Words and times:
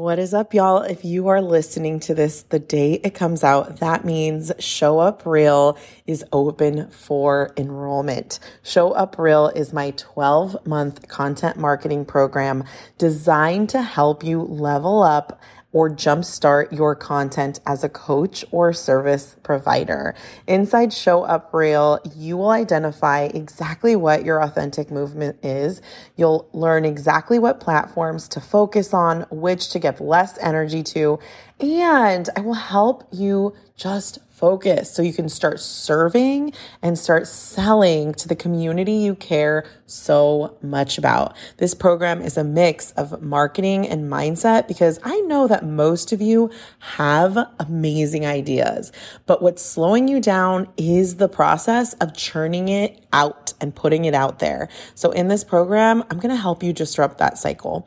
What 0.00 0.18
is 0.18 0.32
up, 0.32 0.54
y'all? 0.54 0.80
If 0.80 1.04
you 1.04 1.28
are 1.28 1.42
listening 1.42 2.00
to 2.00 2.14
this 2.14 2.40
the 2.40 2.58
day 2.58 2.94
it 3.04 3.12
comes 3.12 3.44
out, 3.44 3.80
that 3.80 4.02
means 4.02 4.50
Show 4.58 4.98
Up 4.98 5.26
Real 5.26 5.76
is 6.06 6.24
open 6.32 6.88
for 6.88 7.52
enrollment. 7.58 8.40
Show 8.62 8.92
Up 8.92 9.18
Real 9.18 9.48
is 9.48 9.74
my 9.74 9.90
12 9.90 10.66
month 10.66 11.06
content 11.08 11.58
marketing 11.58 12.06
program 12.06 12.64
designed 12.96 13.68
to 13.68 13.82
help 13.82 14.24
you 14.24 14.40
level 14.40 15.02
up 15.02 15.38
or 15.72 15.88
jumpstart 15.88 16.72
your 16.72 16.96
content 16.96 17.60
as 17.64 17.84
a 17.84 17.88
coach 17.88 18.44
or 18.50 18.72
service 18.72 19.36
provider. 19.42 20.14
Inside 20.46 20.92
Show 20.92 21.22
Up 21.22 21.52
Real, 21.52 22.00
you 22.16 22.36
will 22.36 22.50
identify 22.50 23.24
exactly 23.32 23.94
what 23.94 24.24
your 24.24 24.42
authentic 24.42 24.90
movement 24.90 25.44
is. 25.44 25.80
You'll 26.16 26.48
learn 26.52 26.84
exactly 26.84 27.38
what 27.38 27.60
platforms 27.60 28.26
to 28.28 28.40
focus 28.40 28.92
on, 28.92 29.26
which 29.30 29.70
to 29.70 29.78
give 29.78 30.00
less 30.00 30.38
energy 30.38 30.82
to, 30.82 31.18
and 31.60 32.28
I 32.36 32.40
will 32.40 32.54
help 32.54 33.06
you 33.12 33.54
just 33.76 34.18
focus 34.40 34.90
so 34.90 35.02
you 35.02 35.12
can 35.12 35.28
start 35.28 35.60
serving 35.60 36.52
and 36.80 36.98
start 36.98 37.26
selling 37.28 38.14
to 38.14 38.26
the 38.26 38.34
community 38.34 38.94
you 38.94 39.14
care 39.14 39.64
so 39.86 40.56
much 40.62 40.96
about. 40.96 41.36
This 41.58 41.74
program 41.74 42.22
is 42.22 42.38
a 42.38 42.42
mix 42.42 42.92
of 42.92 43.20
marketing 43.20 43.86
and 43.86 44.10
mindset 44.10 44.66
because 44.66 44.98
I 45.04 45.20
know 45.20 45.46
that 45.46 45.64
most 45.64 46.10
of 46.12 46.22
you 46.22 46.50
have 46.78 47.36
amazing 47.58 48.24
ideas, 48.24 48.92
but 49.26 49.42
what's 49.42 49.62
slowing 49.62 50.08
you 50.08 50.20
down 50.20 50.68
is 50.78 51.16
the 51.16 51.28
process 51.28 51.92
of 51.94 52.16
churning 52.16 52.68
it 52.68 53.04
out 53.12 53.52
and 53.60 53.74
putting 53.74 54.06
it 54.06 54.14
out 54.14 54.38
there. 54.38 54.68
So 54.94 55.10
in 55.10 55.28
this 55.28 55.44
program, 55.44 56.02
I'm 56.10 56.18
going 56.18 56.34
to 56.34 56.40
help 56.40 56.62
you 56.62 56.72
disrupt 56.72 57.18
that 57.18 57.36
cycle. 57.36 57.86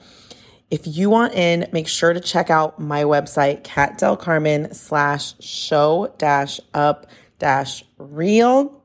If 0.73 0.87
you 0.87 1.11
want 1.11 1.35
in, 1.35 1.69
make 1.71 1.87
sure 1.87 2.13
to 2.13 2.19
check 2.19 2.49
out 2.49 2.79
my 2.79 3.03
website, 3.03 3.63
Cat 3.63 3.99
Del 3.99 4.17
Carmen 4.17 4.73
slash 4.73 5.35
show 5.39 6.11
dash 6.17 6.59
up 6.73 7.05
dash 7.37 7.83
real. 7.99 8.83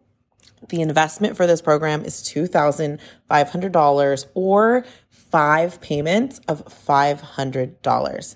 The 0.68 0.82
investment 0.82 1.34
for 1.34 1.46
this 1.46 1.62
program 1.62 2.04
is 2.04 2.16
$2,500 2.16 4.26
or 4.34 4.84
five 5.08 5.80
payments 5.80 6.42
of 6.46 6.62
$500. 6.66 8.34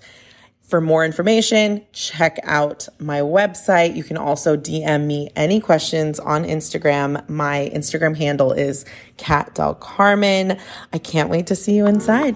For 0.63 0.81
more 0.81 1.05
information, 1.05 1.85
check 1.91 2.39
out 2.41 2.87
my 2.97 3.19
website. 3.19 3.95
You 3.95 4.03
can 4.03 4.17
also 4.17 4.57
DM 4.57 5.05
me 5.05 5.29
any 5.35 5.59
questions 5.59 6.19
on 6.19 6.43
Instagram. 6.43 7.29
My 7.29 7.69
Instagram 7.71 8.17
handle 8.17 8.51
is 8.51 8.83
Cat 9.17 9.53
Del 9.53 9.75
Carmen. 9.75 10.57
I 10.91 10.97
can't 10.97 11.29
wait 11.29 11.45
to 11.45 11.55
see 11.55 11.75
you 11.75 11.85
inside. 11.85 12.35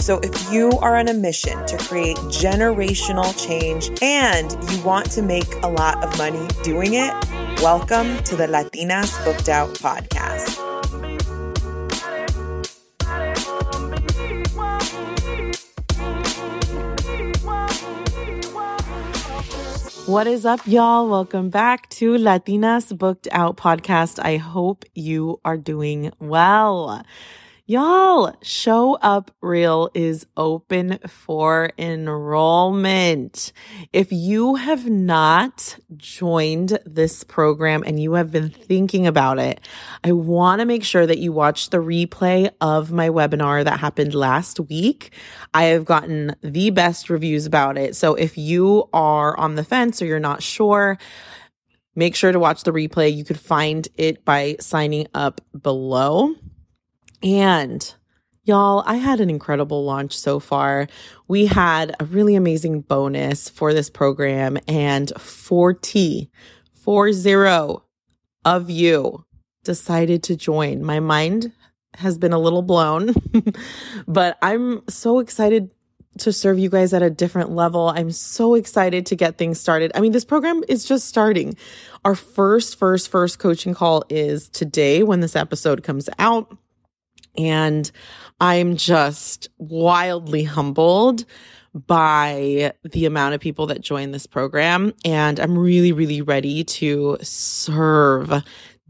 So, 0.00 0.18
if 0.20 0.50
you 0.50 0.70
are 0.80 0.96
on 0.96 1.08
a 1.08 1.12
mission 1.12 1.64
to 1.66 1.76
create 1.76 2.16
generational 2.32 3.36
change 3.36 3.90
and 4.00 4.50
you 4.72 4.82
want 4.82 5.10
to 5.10 5.20
make 5.20 5.54
a 5.62 5.68
lot 5.68 6.02
of 6.02 6.16
money 6.16 6.48
doing 6.62 6.94
it, 6.94 7.12
welcome 7.60 8.16
to 8.24 8.34
the 8.34 8.46
Latinas 8.46 9.22
Booked 9.26 9.50
Out 9.50 9.68
podcast. 9.74 10.56
What 20.08 20.26
is 20.26 20.46
up, 20.46 20.66
y'all? 20.66 21.10
Welcome 21.10 21.50
back 21.50 21.90
to 21.90 22.14
Latinas 22.14 22.96
Booked 22.96 23.28
Out 23.32 23.58
podcast. 23.58 24.18
I 24.18 24.38
hope 24.38 24.86
you 24.94 25.40
are 25.44 25.58
doing 25.58 26.10
well. 26.18 27.04
Y'all, 27.70 28.34
Show 28.42 28.94
Up 28.94 29.30
Real 29.40 29.90
is 29.94 30.26
open 30.36 30.98
for 31.06 31.70
enrollment. 31.78 33.52
If 33.92 34.10
you 34.10 34.56
have 34.56 34.90
not 34.90 35.76
joined 35.96 36.80
this 36.84 37.22
program 37.22 37.84
and 37.86 38.02
you 38.02 38.14
have 38.14 38.32
been 38.32 38.50
thinking 38.50 39.06
about 39.06 39.38
it, 39.38 39.60
I 40.02 40.10
want 40.10 40.58
to 40.58 40.64
make 40.64 40.82
sure 40.82 41.06
that 41.06 41.18
you 41.18 41.30
watch 41.30 41.70
the 41.70 41.76
replay 41.76 42.50
of 42.60 42.90
my 42.90 43.08
webinar 43.08 43.62
that 43.62 43.78
happened 43.78 44.16
last 44.16 44.58
week. 44.58 45.12
I 45.54 45.66
have 45.66 45.84
gotten 45.84 46.34
the 46.42 46.70
best 46.70 47.08
reviews 47.08 47.46
about 47.46 47.78
it. 47.78 47.94
So 47.94 48.16
if 48.16 48.36
you 48.36 48.88
are 48.92 49.38
on 49.38 49.54
the 49.54 49.62
fence 49.62 50.02
or 50.02 50.06
you're 50.06 50.18
not 50.18 50.42
sure, 50.42 50.98
make 51.94 52.16
sure 52.16 52.32
to 52.32 52.40
watch 52.40 52.64
the 52.64 52.72
replay. 52.72 53.14
You 53.14 53.22
could 53.22 53.38
find 53.38 53.86
it 53.96 54.24
by 54.24 54.56
signing 54.58 55.06
up 55.14 55.40
below. 55.62 56.34
And 57.22 57.94
y'all, 58.44 58.82
I 58.86 58.96
had 58.96 59.20
an 59.20 59.30
incredible 59.30 59.84
launch 59.84 60.16
so 60.16 60.40
far. 60.40 60.88
We 61.28 61.46
had 61.46 61.94
a 62.00 62.04
really 62.04 62.34
amazing 62.34 62.82
bonus 62.82 63.48
for 63.48 63.74
this 63.74 63.90
program, 63.90 64.58
and 64.66 65.12
40, 65.18 66.30
40 66.72 67.76
of 68.44 68.70
you 68.70 69.24
decided 69.64 70.22
to 70.24 70.36
join. 70.36 70.82
My 70.82 71.00
mind 71.00 71.52
has 71.94 72.18
been 72.18 72.32
a 72.32 72.38
little 72.38 72.62
blown, 72.62 73.12
but 74.08 74.38
I'm 74.42 74.82
so 74.88 75.18
excited 75.18 75.70
to 76.18 76.32
serve 76.32 76.58
you 76.58 76.68
guys 76.68 76.92
at 76.92 77.02
a 77.02 77.10
different 77.10 77.50
level. 77.50 77.88
I'm 77.88 78.10
so 78.10 78.54
excited 78.54 79.06
to 79.06 79.16
get 79.16 79.38
things 79.38 79.60
started. 79.60 79.92
I 79.94 80.00
mean, 80.00 80.12
this 80.12 80.24
program 80.24 80.62
is 80.68 80.84
just 80.84 81.06
starting. 81.06 81.56
Our 82.04 82.14
first, 82.14 82.78
first, 82.78 83.08
first 83.08 83.38
coaching 83.38 83.74
call 83.74 84.04
is 84.08 84.48
today 84.48 85.02
when 85.02 85.20
this 85.20 85.36
episode 85.36 85.82
comes 85.82 86.08
out. 86.18 86.56
And 87.36 87.90
I'm 88.40 88.76
just 88.76 89.48
wildly 89.58 90.44
humbled 90.44 91.24
by 91.74 92.72
the 92.82 93.06
amount 93.06 93.34
of 93.34 93.40
people 93.40 93.66
that 93.66 93.80
join 93.80 94.10
this 94.10 94.26
program. 94.26 94.92
And 95.04 95.38
I'm 95.38 95.56
really, 95.56 95.92
really 95.92 96.20
ready 96.20 96.64
to 96.64 97.16
serve 97.22 98.42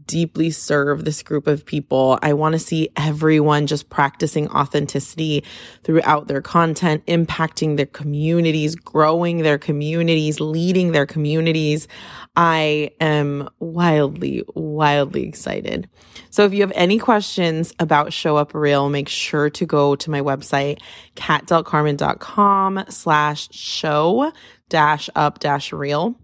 deeply 0.05 0.51
serve 0.51 1.05
this 1.05 1.23
group 1.23 1.47
of 1.47 1.65
people. 1.65 2.19
I 2.21 2.33
want 2.33 2.53
to 2.53 2.59
see 2.59 2.89
everyone 2.95 3.67
just 3.67 3.89
practicing 3.89 4.49
authenticity 4.49 5.43
throughout 5.83 6.27
their 6.27 6.41
content, 6.41 7.05
impacting 7.05 7.77
their 7.77 7.85
communities, 7.85 8.75
growing 8.75 9.39
their 9.39 9.57
communities, 9.57 10.39
leading 10.39 10.91
their 10.91 11.05
communities. 11.05 11.87
I 12.35 12.91
am 12.99 13.49
wildly, 13.59 14.43
wildly 14.55 15.27
excited. 15.27 15.89
So 16.29 16.45
if 16.45 16.53
you 16.53 16.61
have 16.61 16.73
any 16.75 16.97
questions 16.97 17.73
about 17.79 18.13
Show 18.13 18.37
Up 18.37 18.53
Real, 18.53 18.89
make 18.89 19.09
sure 19.09 19.49
to 19.49 19.65
go 19.65 19.95
to 19.95 20.09
my 20.09 20.21
website, 20.21 20.79
catdelcarmen.com 21.15 22.85
slash 22.89 23.49
show 23.51 24.31
dash 24.69 25.09
up 25.15 25.39
dash 25.39 25.73
real 25.73 26.15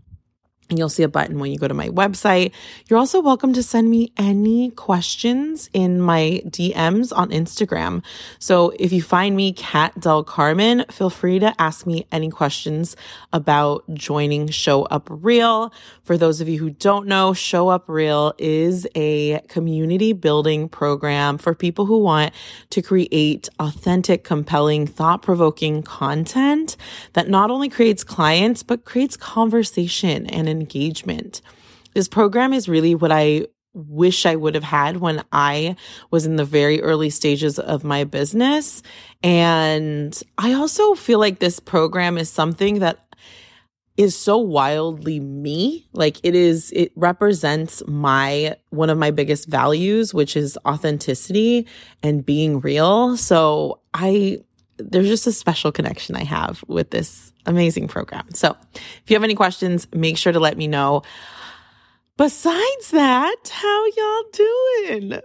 and 0.70 0.78
you'll 0.78 0.90
see 0.90 1.04
a 1.04 1.08
button 1.08 1.40
when 1.40 1.52
you 1.52 1.58
go 1.58 1.68
to 1.68 1.74
my 1.74 1.90
website. 1.90 2.52
You're 2.88 3.00
also 3.00 3.22
welcome 3.22 3.54
to 3.54 3.64
send 3.64 3.90
me 3.90 4.12
any 4.18 4.72
questions 4.72 5.70
in 5.74 6.02
my 6.02 6.42
DMs 6.46 7.16
on 7.16 7.30
Instagram. 7.30 8.04
So 8.40 8.74
if 8.80 8.92
you 8.92 9.02
find 9.02 9.36
me, 9.36 9.54
Cat 9.54 10.00
Del 10.00 10.24
Carmen, 10.24 10.86
feel 10.92 11.10
free 11.10 11.40
to 11.40 11.54
ask 11.60 11.86
me 11.86 12.06
any 12.12 12.30
questions 12.30 12.96
about 13.32 13.84
joining 13.94 14.50
Show 14.50 14.84
Up 14.84 15.08
Real. 15.10 15.72
For 16.04 16.18
those 16.18 16.42
of 16.42 16.50
you 16.50 16.60
who 16.60 16.70
don't 16.70 17.08
know, 17.08 17.34
Show 17.34 17.70
Up 17.70 17.88
Real 17.88 18.34
is 18.38 18.88
a 18.96 19.40
community 19.48 20.14
building 20.14 20.68
program 20.68 21.38
for 21.38 21.54
people 21.54 21.86
who 21.86 22.00
want 22.00 22.34
to 22.72 22.82
create 22.82 23.48
authentic, 23.60 24.24
compelling, 24.24 24.86
thought 24.86 25.22
provoking 25.22 25.82
content 25.84 26.76
that 27.14 27.30
not 27.30 27.52
only 27.52 27.70
creates 27.70 28.04
clients, 28.04 28.64
but 28.64 28.86
creates 28.86 29.16
conversation 29.16 30.28
and 30.28 30.48
engagement. 30.60 31.42
This 31.94 32.08
program 32.08 32.54
is 32.54 32.70
really 32.70 32.96
what 32.96 33.12
I 33.12 33.48
wish 33.74 34.26
I 34.26 34.36
would 34.36 34.56
have 34.56 34.64
had 34.64 34.98
when 34.98 35.24
I 35.32 35.76
was 36.10 36.26
in 36.26 36.36
the 36.36 36.46
very 36.46 36.82
early 36.82 37.10
stages 37.10 37.60
of 37.60 37.84
my 37.84 38.04
business. 38.04 38.82
And 39.24 40.20
I 40.38 40.54
also 40.54 40.96
feel 40.96 41.20
like 41.20 41.40
this 41.40 41.60
program 41.60 42.18
is 42.18 42.30
something 42.30 42.80
that 42.80 43.00
is 43.98 44.16
so 44.16 44.38
wildly 44.38 45.20
me. 45.20 45.88
Like 45.94 46.20
it 46.24 46.36
is, 46.36 46.72
it 46.72 46.92
represents 46.96 47.82
my, 47.88 48.56
one 48.70 48.90
of 48.90 48.98
my 48.98 49.12
biggest 49.12 49.48
values, 49.48 50.14
which 50.14 50.38
is 50.38 50.58
authenticity 50.66 51.68
and 52.04 52.26
being 52.26 52.60
real. 52.62 53.18
So 53.18 53.80
I, 53.94 54.40
there's 54.78 55.08
just 55.08 55.28
a 55.28 55.32
special 55.32 55.72
connection 55.72 56.16
I 56.16 56.24
have 56.24 56.64
with 56.68 56.92
this 56.92 57.34
amazing 57.46 57.88
program. 57.88 58.28
So 58.34 58.56
if 58.74 59.04
you 59.08 59.16
have 59.16 59.24
any 59.24 59.36
questions, 59.36 59.88
make 59.94 60.18
sure 60.18 60.34
to 60.34 60.40
let 60.40 60.58
me 60.58 60.68
know. 60.68 61.04
Besides 62.18 62.92
that, 62.92 63.36
how 63.50 63.86
y'all 63.86 64.24
doing? 64.32 65.22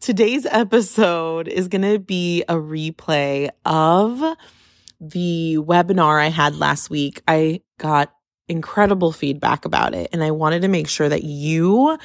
Today's 0.00 0.46
episode 0.46 1.48
is 1.48 1.68
going 1.68 1.82
to 1.82 1.98
be 1.98 2.42
a 2.48 2.54
replay 2.54 3.50
of 3.64 4.22
the 5.00 5.56
webinar 5.58 6.20
I 6.20 6.28
had 6.28 6.56
last 6.56 6.90
week. 6.90 7.22
I 7.26 7.60
got 7.78 8.12
incredible 8.48 9.12
feedback 9.12 9.64
about 9.64 9.94
it, 9.94 10.10
and 10.12 10.22
I 10.22 10.30
wanted 10.30 10.62
to 10.62 10.68
make 10.68 10.88
sure 10.88 11.08
that 11.08 11.24
you 11.24 11.98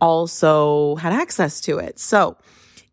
also 0.00 0.96
had 0.96 1.12
access 1.12 1.60
to 1.62 1.78
it. 1.78 1.98
So, 1.98 2.36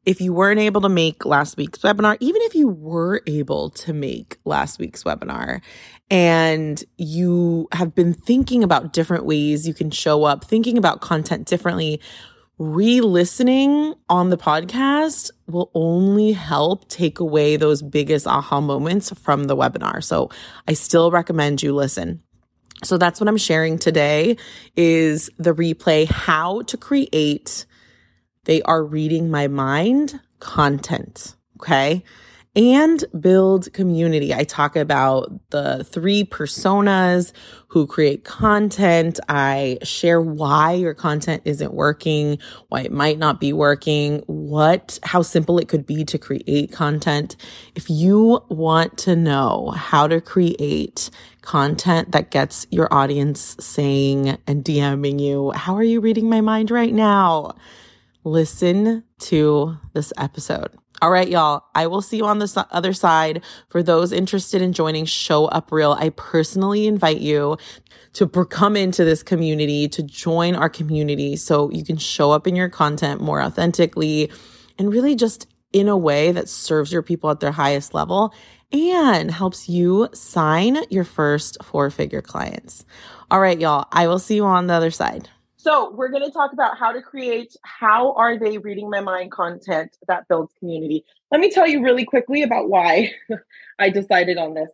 if 0.10 0.20
you 0.20 0.34
weren't 0.34 0.60
able 0.60 0.82
to 0.82 0.90
make 0.90 1.24
last 1.24 1.56
week's 1.56 1.78
webinar, 1.84 2.18
even 2.20 2.42
if 2.42 2.56
you 2.56 2.68
were 2.68 3.22
able 3.28 3.70
to 3.70 3.94
make 3.94 4.40
last 4.44 4.80
week's 4.80 5.04
webinar 5.04 5.62
and 6.10 6.84
you 6.98 7.68
have 7.74 7.94
been 7.94 8.16
thinking 8.16 8.64
about 8.64 8.92
different 8.92 9.24
ways 9.24 9.68
you 9.68 9.74
can 9.76 9.92
show 9.92 10.24
up, 10.24 10.44
thinking 10.44 10.80
about 10.80 11.00
content 11.00 11.46
differently, 11.46 12.02
re 12.58 13.02
listening 13.02 13.94
on 14.10 14.32
the 14.32 14.38
podcast 14.38 15.30
will 15.46 15.70
only 15.76 16.32
help 16.32 16.90
take 16.90 17.20
away 17.20 17.56
those 17.56 17.84
biggest 17.84 18.26
aha 18.26 18.60
moments 18.60 19.12
from 19.12 19.44
the 19.44 19.56
webinar. 19.56 20.04
So 20.04 20.32
I 20.68 20.74
still 20.74 21.12
recommend 21.12 21.62
you 21.62 21.76
listen. 21.76 22.24
So 22.84 22.98
that's 22.98 23.22
what 23.22 23.28
I'm 23.28 23.38
sharing 23.38 23.78
today 23.78 24.38
is 24.76 25.30
the 25.38 25.54
replay 25.54 26.08
how 26.08 26.64
to 26.64 26.78
create 26.78 27.68
they 28.45 28.62
are 28.63 28.83
reading 28.83 29.30
my 29.30 29.47
mind 29.47 30.19
content. 30.39 31.36
Okay 31.59 32.03
and 32.56 33.06
build 33.19 33.71
community. 33.74 34.33
I 34.33 34.44
talk 34.44 34.75
about 34.75 35.31
the 35.51 35.83
three 35.83 36.24
personas 36.24 37.31
who 37.68 37.86
create 37.86 38.24
content. 38.24 39.19
I 39.30 39.77
share 39.83 40.19
why 40.19 40.74
your 40.74 40.95
content 40.95 41.44
isn't 41.45 41.74
working, 41.74 42.39
why 42.69 42.81
it 42.81 42.91
might 42.91 43.19
not 43.19 43.39
be 43.39 43.53
working, 43.53 44.24
what, 44.25 44.97
how 45.03 45.21
simple 45.21 45.59
it 45.59 45.68
could 45.68 45.86
be 45.86 46.03
to 46.06 46.18
create 46.18 46.71
content. 46.71 47.36
If 47.75 47.89
you 47.89 48.44
want 48.50 48.97
to 49.00 49.15
know 49.15 49.69
how 49.69 50.07
to 50.07 50.19
create 50.19 51.12
content 51.41 52.12
that 52.12 52.31
gets 52.31 52.65
your 52.71 52.91
audience 52.91 53.56
saying 53.59 54.38
and 54.47 54.65
DMing 54.65 55.21
you, 55.21 55.51
how 55.51 55.75
are 55.75 55.83
you 55.83 56.01
reading 56.01 56.27
my 56.30 56.41
mind 56.41 56.71
right 56.71 56.94
now? 56.94 57.56
Listen 58.24 59.04
to 59.19 59.77
this 59.94 60.12
episode. 60.18 60.77
All 61.01 61.10
right, 61.10 61.30
y'all. 61.30 61.63
I 61.74 61.88
will 61.88 62.01
see 62.01 62.18
you 62.18 62.25
on 62.25 62.39
the 62.39 62.68
other 62.71 62.92
side. 62.92 63.42
For 63.69 63.81
those 63.81 64.12
interested 64.12 64.62
in 64.62 64.74
joining 64.74 65.06
Show 65.06 65.45
Up 65.45 65.71
Real, 65.71 65.94
I 65.94 66.10
personally 66.10 66.88
invite 66.88 67.21
you 67.21 67.57
to 68.13 68.27
come 68.27 68.75
into 68.75 69.06
this 69.06 69.24
community, 69.24 69.88
to 69.88 70.04
join 70.04 70.56
our 70.56 70.69
community 70.69 71.38
so 71.38 71.71
you 71.71 71.86
can 71.86 71.98
show 71.98 72.31
up 72.31 72.48
in 72.48 72.56
your 72.56 72.68
content 72.68 73.21
more 73.21 73.42
authentically 73.42 74.30
and 74.77 74.92
really 74.92 75.15
just 75.15 75.48
in 75.72 75.88
a 75.88 75.98
way 75.98 76.31
that 76.33 76.50
serves 76.50 76.92
your 76.92 77.04
people 77.04 77.30
at 77.30 77.39
their 77.39 77.51
highest 77.51 77.94
level 77.94 78.33
and 78.72 79.31
helps 79.31 79.69
you 79.69 80.10
sign 80.13 80.77
your 80.89 81.04
first 81.04 81.63
four 81.63 81.89
figure 81.89 82.22
clients. 82.22 82.86
All 83.31 83.39
right, 83.39 83.60
y'all. 83.60 83.88
I 83.92 84.07
will 84.07 84.19
see 84.19 84.36
you 84.36 84.45
on 84.45 84.68
the 84.68 84.74
other 84.74 84.92
side. 84.92 85.30
So 85.62 85.92
we're 85.92 86.08
going 86.08 86.24
to 86.24 86.32
talk 86.32 86.54
about 86.54 86.78
how 86.78 86.94
to 86.94 87.02
create 87.02 87.54
how 87.64 88.14
are 88.14 88.40
they 88.40 88.58
reading 88.58 88.90
my 88.90 89.02
mind 89.02 89.34
content 89.34 89.98
that 90.08 90.26
builds 90.30 90.54
community. 90.58 91.04
Let 91.32 91.42
me 91.42 91.52
tell 91.52 91.68
you 91.68 91.84
really 91.84 92.06
quickly 92.06 92.44
about 92.44 92.70
why 92.70 93.12
I 93.80 93.90
decided 93.90 94.38
on 94.38 94.54
this. 94.54 94.70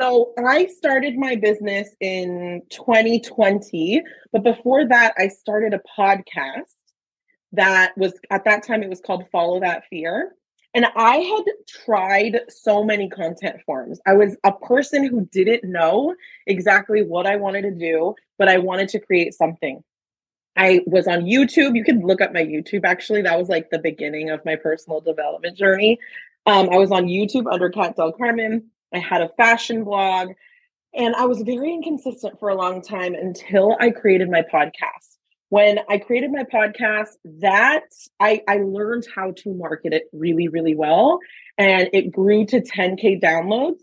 So 0.00 0.32
I 0.42 0.64
started 0.64 1.18
my 1.18 1.36
business 1.36 1.90
in 2.00 2.62
2020, 2.70 4.02
but 4.32 4.42
before 4.42 4.88
that 4.88 5.12
I 5.18 5.28
started 5.28 5.74
a 5.74 5.80
podcast 6.00 6.72
that 7.52 7.92
was 7.98 8.14
at 8.30 8.46
that 8.46 8.66
time 8.66 8.82
it 8.82 8.88
was 8.88 9.02
called 9.02 9.24
Follow 9.30 9.60
That 9.60 9.84
Fear. 9.90 10.32
And 10.72 10.86
I 10.96 11.16
had 11.16 11.44
tried 11.68 12.40
so 12.48 12.82
many 12.82 13.10
content 13.10 13.60
forms. 13.66 14.00
I 14.06 14.14
was 14.14 14.38
a 14.42 14.52
person 14.52 15.04
who 15.04 15.26
didn't 15.26 15.70
know 15.70 16.14
exactly 16.46 17.02
what 17.02 17.26
I 17.26 17.36
wanted 17.36 17.62
to 17.62 17.72
do, 17.72 18.14
but 18.38 18.48
I 18.48 18.56
wanted 18.56 18.88
to 18.90 19.00
create 19.00 19.34
something. 19.34 19.82
I 20.56 20.80
was 20.86 21.06
on 21.06 21.22
YouTube. 21.22 21.76
You 21.76 21.84
can 21.84 22.00
look 22.00 22.20
up 22.20 22.32
my 22.32 22.44
YouTube 22.44 22.84
actually. 22.84 23.22
That 23.22 23.38
was 23.38 23.48
like 23.48 23.70
the 23.70 23.78
beginning 23.78 24.30
of 24.30 24.44
my 24.44 24.56
personal 24.56 25.00
development 25.00 25.56
journey. 25.56 25.98
Um, 26.46 26.68
I 26.70 26.78
was 26.78 26.90
on 26.90 27.06
YouTube 27.06 27.50
under 27.50 27.70
Cat 27.70 27.96
Del 27.96 28.12
Carmen. 28.12 28.70
I 28.92 28.98
had 28.98 29.22
a 29.22 29.28
fashion 29.36 29.84
blog 29.84 30.32
and 30.94 31.14
I 31.14 31.26
was 31.26 31.42
very 31.42 31.72
inconsistent 31.72 32.38
for 32.40 32.48
a 32.48 32.56
long 32.56 32.82
time 32.82 33.14
until 33.14 33.76
I 33.78 33.90
created 33.90 34.30
my 34.30 34.42
podcast. 34.42 35.16
When 35.50 35.80
I 35.88 35.98
created 35.98 36.30
my 36.30 36.44
podcast, 36.44 37.16
that 37.40 37.84
I, 38.20 38.42
I 38.48 38.58
learned 38.58 39.06
how 39.14 39.32
to 39.38 39.54
market 39.54 39.92
it 39.92 40.04
really, 40.12 40.48
really 40.48 40.74
well. 40.74 41.18
And 41.58 41.88
it 41.92 42.12
grew 42.12 42.46
to 42.46 42.60
10K 42.60 43.20
downloads 43.20 43.82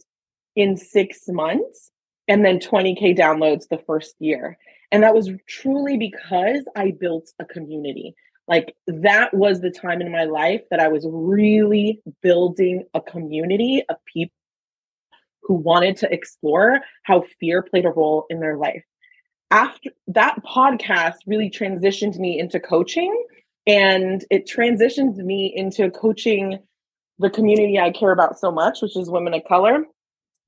in 0.56 0.78
six 0.78 1.28
months 1.28 1.92
and 2.28 2.44
then 2.44 2.60
20K 2.60 3.18
downloads 3.18 3.68
the 3.70 3.78
first 3.86 4.16
year. 4.20 4.58
And 4.92 5.04
that 5.04 5.14
was 5.14 5.30
truly 5.48 5.98
because 5.98 6.64
I 6.76 6.92
built 6.92 7.32
a 7.40 7.46
community. 7.46 8.16
Like 8.48 8.76
that 8.88 9.34
was 9.34 9.60
the 9.60 9.72
time 9.72 10.02
in 10.02 10.12
my 10.12 10.24
life 10.24 10.62
that 10.72 10.80
I 10.80 10.88
was 10.88 11.06
really 11.10 12.02
building 12.22 12.86
a 12.94 13.02
community 13.02 13.84
of 13.90 13.98
people 14.06 14.34
who 15.44 15.56
wanted 15.56 15.98
to 15.98 16.14
explore 16.14 16.80
how 17.04 17.24
fear 17.40 17.62
played 17.62 17.86
a 17.86 17.90
role 17.90 18.26
in 18.30 18.40
their 18.40 18.58
life. 18.58 18.84
After 19.52 19.92
that 20.08 20.38
podcast 20.46 21.16
really 21.26 21.50
transitioned 21.50 22.18
me 22.18 22.40
into 22.40 22.60
coaching 22.60 23.26
and 23.66 24.24
it 24.30 24.48
transitioned 24.48 25.16
me 25.18 25.52
into 25.54 25.90
coaching 25.92 26.60
the 27.20 27.30
community 27.30 27.80
I 27.80 27.92
care 27.92 28.12
about 28.12 28.40
so 28.40 28.52
much, 28.52 28.82
which 28.82 28.96
is 28.96 29.10
women 29.10 29.34
of 29.34 29.44
color, 29.46 29.86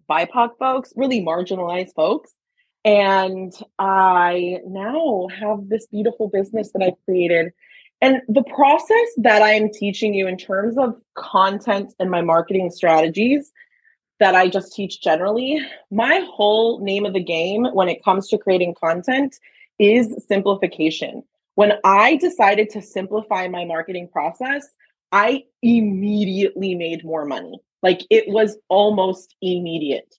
BIPOC 0.10 0.52
folks, 0.58 0.94
really 0.96 1.22
marginalized 1.22 1.94
folks. 1.96 2.32
And 2.86 3.54
I 3.78 4.60
now 4.66 5.28
have 5.38 5.68
this 5.70 5.88
beautiful 5.88 6.30
business 6.30 6.72
that 6.72 6.82
I've 6.82 7.06
created. 7.06 7.52
And 8.02 8.22
the 8.30 8.44
process 8.44 9.08
that 9.18 9.42
I 9.42 9.52
am 9.52 9.70
teaching 9.72 10.14
you 10.14 10.28
in 10.28 10.38
terms 10.38 10.78
of 10.78 10.96
content 11.16 11.94
and 12.00 12.10
my 12.10 12.22
marketing 12.22 12.72
strategies 12.72 13.52
that 14.20 14.36
I 14.36 14.48
just 14.48 14.74
teach 14.74 15.02
generally, 15.02 15.60
my 15.92 16.26
whole 16.32 16.80
name 16.80 17.06
of 17.06 17.14
the 17.14 17.24
game 17.24 17.66
when 17.74 17.90
it 17.90 18.04
comes 18.04 18.28
to 18.30 18.38
creating 18.38 18.76
content 18.82 19.36
is 19.80 20.16
simplification. 20.28 21.24
When 21.56 21.74
I 21.84 22.16
decided 22.18 22.70
to 22.72 22.82
simplify 22.82 23.48
my 23.48 23.66
marketing 23.66 24.10
process, 24.10 24.68
I 25.12 25.44
immediately 25.62 26.76
made 26.76 27.04
more 27.04 27.26
money. 27.26 27.60
Like 27.82 28.06
it 28.10 28.26
was 28.28 28.58
almost 28.70 29.36
immediate. 29.42 30.16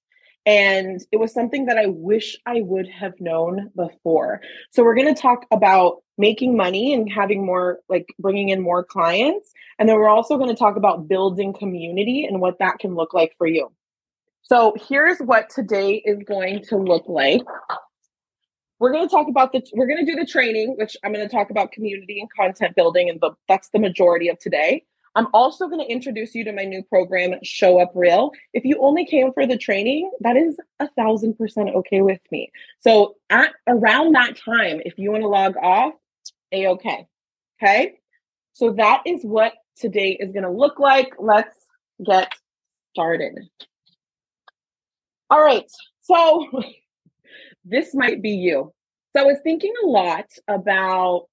And 0.46 1.02
it 1.12 1.18
was 1.18 1.34
something 1.34 1.66
that 1.66 1.76
I 1.76 1.86
wish 1.86 2.36
I 2.46 2.62
would 2.62 2.88
have 2.88 3.12
known 3.20 3.70
before. 3.76 4.40
So, 4.70 4.82
we're 4.82 4.94
going 4.94 5.14
to 5.14 5.20
talk 5.20 5.46
about 5.50 5.98
making 6.16 6.56
money 6.56 6.94
and 6.94 7.10
having 7.10 7.44
more, 7.44 7.80
like 7.88 8.06
bringing 8.18 8.48
in 8.48 8.60
more 8.60 8.82
clients. 8.84 9.52
And 9.78 9.88
then 9.88 9.96
we're 9.96 10.08
also 10.08 10.36
going 10.36 10.48
to 10.50 10.56
talk 10.56 10.76
about 10.76 11.08
building 11.08 11.52
community 11.52 12.24
and 12.24 12.40
what 12.40 12.58
that 12.58 12.78
can 12.78 12.94
look 12.94 13.12
like 13.12 13.34
for 13.36 13.46
you. 13.46 13.70
So, 14.42 14.74
here's 14.88 15.18
what 15.18 15.50
today 15.50 16.02
is 16.04 16.18
going 16.26 16.62
to 16.64 16.76
look 16.76 17.04
like. 17.06 17.42
We're 18.78 18.92
going 18.92 19.06
to 19.06 19.14
talk 19.14 19.28
about 19.28 19.52
the, 19.52 19.62
we're 19.74 19.86
going 19.86 20.04
to 20.04 20.10
do 20.10 20.18
the 20.18 20.26
training, 20.26 20.76
which 20.78 20.96
I'm 21.04 21.12
going 21.12 21.28
to 21.28 21.32
talk 21.32 21.50
about 21.50 21.70
community 21.70 22.18
and 22.18 22.30
content 22.34 22.74
building. 22.74 23.10
And 23.10 23.20
the, 23.20 23.32
that's 23.46 23.68
the 23.68 23.78
majority 23.78 24.28
of 24.28 24.38
today. 24.38 24.84
I'm 25.16 25.26
also 25.34 25.66
going 25.66 25.80
to 25.80 25.90
introduce 25.90 26.34
you 26.34 26.44
to 26.44 26.52
my 26.52 26.64
new 26.64 26.82
program, 26.84 27.34
Show 27.42 27.80
Up 27.80 27.92
Real. 27.94 28.30
If 28.52 28.64
you 28.64 28.78
only 28.80 29.04
came 29.04 29.32
for 29.32 29.46
the 29.46 29.58
training, 29.58 30.10
that 30.20 30.36
is 30.36 30.58
a 30.78 30.88
thousand 30.90 31.36
percent 31.36 31.70
okay 31.70 32.00
with 32.00 32.20
me. 32.30 32.52
So 32.80 33.16
at 33.28 33.52
around 33.66 34.14
that 34.14 34.36
time, 34.36 34.80
if 34.84 34.98
you 34.98 35.10
want 35.10 35.22
to 35.22 35.28
log 35.28 35.56
off, 35.56 35.94
a 36.52 36.68
okay. 36.68 37.06
Okay. 37.60 37.94
So 38.52 38.72
that 38.72 39.02
is 39.04 39.22
what 39.22 39.54
today 39.76 40.16
is 40.18 40.32
going 40.32 40.44
to 40.44 40.50
look 40.50 40.78
like. 40.78 41.14
Let's 41.18 41.58
get 42.04 42.32
started. 42.94 43.38
All 45.28 45.42
right. 45.42 45.70
So 46.02 46.48
this 47.64 47.94
might 47.94 48.22
be 48.22 48.30
you. 48.30 48.72
So 49.14 49.22
I 49.22 49.24
was 49.24 49.38
thinking 49.42 49.72
a 49.82 49.86
lot 49.86 50.26
about 50.46 51.26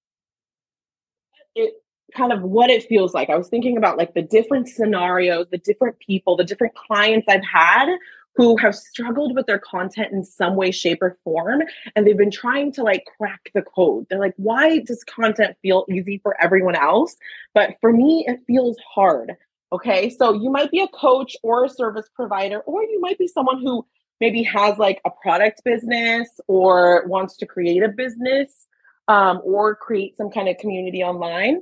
it 1.54 1.74
kind 2.16 2.32
of 2.32 2.42
what 2.42 2.70
it 2.70 2.84
feels 2.84 3.14
like. 3.14 3.30
I 3.30 3.38
was 3.38 3.50
thinking 3.50 3.78
about 3.78 3.98
like 3.98 4.14
the 4.14 4.22
different 4.22 4.68
scenarios, 4.68 5.48
the 5.52 5.58
different 5.58 6.00
people, 6.00 6.38
the 6.38 6.44
different 6.44 6.76
clients 6.76 7.28
I've 7.30 7.44
had 7.44 7.90
who 8.36 8.56
have 8.58 8.76
struggled 8.76 9.36
with 9.36 9.48
their 9.48 9.60
content 9.60 10.14
in 10.14 10.24
some 10.24 10.56
way, 10.56 10.70
shape, 10.70 11.02
or 11.02 11.18
form. 11.24 11.64
And 11.96 12.06
they've 12.06 12.18
been 12.18 12.32
trying 12.32 12.72
to 12.74 12.84
like 12.84 13.04
crack 13.18 13.50
the 13.56 13.64
code. 13.64 14.06
They're 14.10 14.20
like, 14.20 14.36
why 14.38 14.80
does 14.80 15.04
content 15.04 15.58
feel 15.64 15.86
easy 15.92 16.20
for 16.22 16.40
everyone 16.40 16.76
else? 16.76 17.16
But 17.56 17.78
for 17.82 17.92
me, 17.92 18.26
it 18.28 18.40
feels 18.46 18.78
hard. 18.94 19.36
Okay. 19.74 20.12
So 20.12 20.34
you 20.34 20.52
might 20.52 20.70
be 20.72 20.82
a 20.82 20.88
coach 20.88 21.36
or 21.42 21.66
a 21.66 21.70
service 21.70 22.08
provider, 22.16 22.60
or 22.60 22.84
you 22.84 23.02
might 23.02 23.18
be 23.18 23.28
someone 23.28 23.60
who 23.60 23.86
maybe 24.22 24.44
has 24.44 24.78
like 24.78 25.02
a 25.04 25.10
product 25.10 25.64
business 25.66 26.30
or 26.48 27.06
wants 27.08 27.38
to 27.38 27.46
create 27.48 27.84
a 27.84 27.90
business 27.90 28.68
um, 29.08 29.42
or 29.44 29.76
create 29.76 30.16
some 30.16 30.30
kind 30.30 30.48
of 30.48 30.58
community 30.58 31.04
online. 31.04 31.62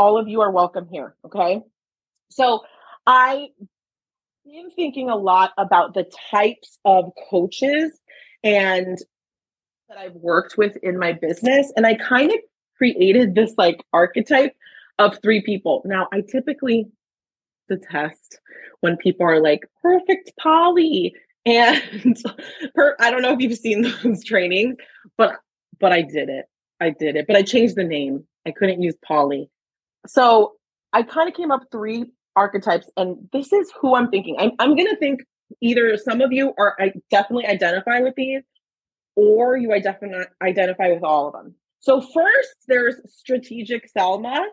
All 0.00 0.16
of 0.16 0.28
you 0.28 0.40
are 0.40 0.50
welcome 0.50 0.88
here. 0.90 1.14
Okay. 1.26 1.60
So 2.30 2.62
I 3.06 3.48
been 4.46 4.70
thinking 4.70 5.10
a 5.10 5.14
lot 5.14 5.50
about 5.58 5.92
the 5.92 6.10
types 6.30 6.78
of 6.86 7.12
coaches 7.28 8.00
and 8.42 8.96
that 9.90 9.98
I've 9.98 10.14
worked 10.14 10.56
with 10.56 10.78
in 10.82 10.98
my 10.98 11.12
business. 11.12 11.70
And 11.76 11.86
I 11.86 11.96
kind 11.96 12.32
of 12.32 12.38
created 12.78 13.34
this 13.34 13.52
like 13.58 13.84
archetype 13.92 14.56
of 14.98 15.18
three 15.20 15.42
people. 15.42 15.82
Now, 15.84 16.08
I 16.14 16.22
typically 16.22 16.86
detest 17.68 18.40
when 18.80 18.96
people 18.96 19.26
are 19.26 19.42
like 19.42 19.66
perfect 19.82 20.32
Polly 20.40 21.14
and 21.44 22.16
per, 22.74 22.96
I 23.00 23.10
don't 23.10 23.20
know 23.20 23.34
if 23.34 23.40
you've 23.40 23.58
seen 23.58 23.82
those 24.02 24.24
trainings, 24.24 24.76
but 25.18 25.34
but 25.78 25.92
I 25.92 26.00
did 26.00 26.30
it. 26.30 26.46
I 26.80 26.88
did 26.88 27.16
it, 27.16 27.26
but 27.26 27.36
I 27.36 27.42
changed 27.42 27.76
the 27.76 27.84
name. 27.84 28.24
I 28.46 28.52
couldn't 28.52 28.80
use 28.80 28.94
Polly. 29.04 29.50
So 30.06 30.54
I 30.92 31.02
kind 31.02 31.28
of 31.28 31.34
came 31.34 31.50
up 31.50 31.62
three 31.70 32.12
archetypes, 32.36 32.90
and 32.96 33.28
this 33.32 33.52
is 33.52 33.72
who 33.80 33.94
I'm 33.94 34.10
thinking. 34.10 34.36
I'm, 34.38 34.52
I'm 34.58 34.74
going 34.76 34.88
to 34.88 34.96
think 34.96 35.20
either 35.60 35.96
some 35.96 36.20
of 36.20 36.32
you 36.32 36.54
are 36.58 36.76
I 36.78 36.92
definitely 37.10 37.46
identify 37.46 38.00
with 38.00 38.14
these, 38.16 38.42
or 39.16 39.56
you 39.56 39.72
identify 39.72 40.24
identify 40.42 40.88
with 40.88 41.02
all 41.02 41.28
of 41.28 41.32
them. 41.32 41.54
So 41.80 42.00
first, 42.00 42.54
there's 42.68 42.96
strategic 43.06 43.88
Selma, 43.88 44.46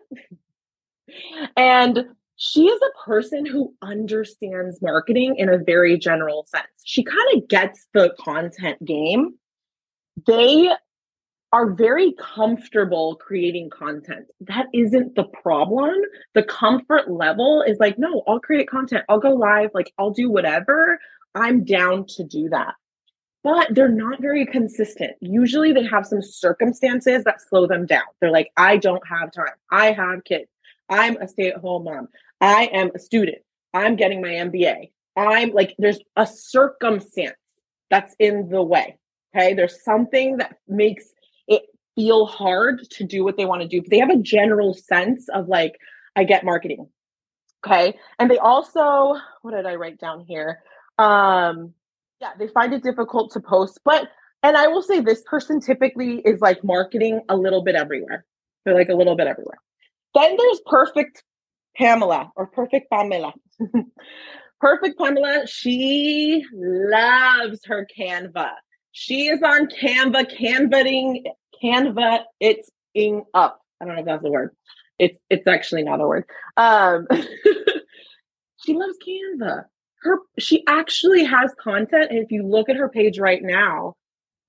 and 1.57 2.05
she 2.37 2.67
is 2.67 2.79
a 2.81 3.09
person 3.09 3.45
who 3.45 3.73
understands 3.81 4.79
marketing 4.81 5.35
in 5.37 5.49
a 5.49 5.57
very 5.57 5.97
general 5.97 6.45
sense. 6.47 6.67
She 6.83 7.03
kind 7.03 7.27
of 7.35 7.47
gets 7.47 7.87
the 7.93 8.13
content 8.19 8.83
game. 8.85 9.33
They 10.25 10.69
are 11.57 11.71
very 11.71 12.13
comfortable 12.19 13.15
creating 13.15 13.67
content. 13.71 14.27
That 14.41 14.67
isn't 14.75 15.15
the 15.15 15.23
problem. 15.23 15.95
The 16.35 16.43
comfort 16.43 17.09
level 17.09 17.63
is 17.63 17.79
like, 17.79 17.97
no, 17.97 18.21
I'll 18.27 18.39
create 18.39 18.69
content. 18.69 19.05
I'll 19.09 19.19
go 19.19 19.31
live. 19.31 19.71
Like, 19.73 19.91
I'll 19.97 20.11
do 20.11 20.29
whatever. 20.29 20.99
I'm 21.33 21.63
down 21.63 22.05
to 22.09 22.23
do 22.23 22.47
that. 22.49 22.75
But 23.43 23.73
they're 23.73 23.89
not 23.89 24.21
very 24.21 24.45
consistent. 24.45 25.13
Usually 25.19 25.73
they 25.73 25.83
have 25.85 26.05
some 26.05 26.21
circumstances 26.21 27.23
that 27.23 27.41
slow 27.41 27.65
them 27.65 27.87
down. 27.87 28.05
They're 28.21 28.29
like, 28.29 28.51
I 28.55 28.77
don't 28.77 29.01
have 29.07 29.31
time. 29.31 29.55
I 29.71 29.93
have 29.93 30.25
kids. 30.25 30.51
I'm 30.89 31.17
a 31.17 31.27
stay 31.27 31.47
at 31.47 31.57
home 31.57 31.85
mom. 31.85 32.07
I 32.39 32.69
am 32.71 32.91
a 32.93 32.99
student. 32.99 33.39
I'm 33.73 33.95
getting 33.95 34.21
my 34.21 34.27
MBA. 34.27 34.91
I'm 35.15 35.53
like, 35.53 35.73
there's 35.79 36.01
a 36.17 36.27
circumstance 36.27 37.33
that's 37.89 38.15
in 38.19 38.47
the 38.49 38.61
way. 38.61 38.99
Okay. 39.35 39.55
There's 39.55 39.83
something 39.83 40.37
that 40.37 40.57
makes 40.67 41.13
feel 41.97 42.27
hard 42.27 42.87
to 42.91 43.03
do 43.03 43.23
what 43.23 43.37
they 43.37 43.45
want 43.45 43.63
to 43.63 43.67
do, 43.67 43.81
but 43.81 43.89
they 43.89 43.97
have 43.97 44.11
a 44.11 44.21
general 44.21 44.75
sense 44.75 45.27
of 45.33 45.47
like, 45.47 45.73
I 46.15 46.23
get 46.23 46.45
marketing. 46.45 46.87
Okay. 47.65 47.97
And 48.19 48.29
they 48.29 48.37
also, 48.37 49.15
what 49.41 49.55
did 49.55 49.65
I 49.65 49.75
write 49.75 49.99
down 49.99 50.21
here? 50.21 50.59
Um, 50.99 51.73
yeah, 52.21 52.31
they 52.37 52.47
find 52.47 52.71
it 52.73 52.83
difficult 52.83 53.31
to 53.31 53.39
post, 53.39 53.79
but 53.83 54.09
and 54.43 54.55
I 54.55 54.67
will 54.67 54.83
say 54.83 54.99
this 54.99 55.23
person 55.23 55.59
typically 55.59 56.19
is 56.19 56.39
like 56.39 56.63
marketing 56.63 57.21
a 57.29 57.35
little 57.35 57.63
bit 57.63 57.75
everywhere. 57.75 58.25
They're 58.63 58.75
like 58.75 58.89
a 58.89 58.95
little 58.95 59.15
bit 59.15 59.27
everywhere. 59.27 59.57
Then 60.13 60.37
there's 60.37 60.61
perfect 60.67 61.23
Pamela 61.75 62.31
or 62.35 62.47
perfect 62.47 62.89
Pamela. 62.91 63.33
perfect 64.61 64.99
Pamela, 64.99 65.47
she 65.47 66.43
loves 66.53 67.59
her 67.65 67.87
Canva. 67.97 68.51
She 68.91 69.27
is 69.27 69.41
on 69.43 69.67
Canva, 69.67 70.31
canvaing 70.39 71.23
Canva 71.63 72.21
it's 72.39 72.69
ing 72.93 73.23
up. 73.33 73.61
I 73.79 73.85
don't 73.85 73.95
know 73.95 74.01
if 74.01 74.05
that's 74.05 74.25
a 74.25 74.29
word. 74.29 74.55
It's 74.99 75.17
it's 75.29 75.47
actually 75.47 75.83
not 75.83 76.01
a 76.01 76.07
word. 76.07 76.25
Um, 76.57 77.07
she 78.65 78.73
loves 78.73 78.97
Canva. 79.07 79.65
Her 80.01 80.17
she 80.39 80.63
actually 80.67 81.23
has 81.23 81.53
content, 81.61 82.09
and 82.09 82.19
if 82.19 82.31
you 82.31 82.43
look 82.43 82.69
at 82.69 82.75
her 82.75 82.89
page 82.89 83.19
right 83.19 83.41
now, 83.41 83.95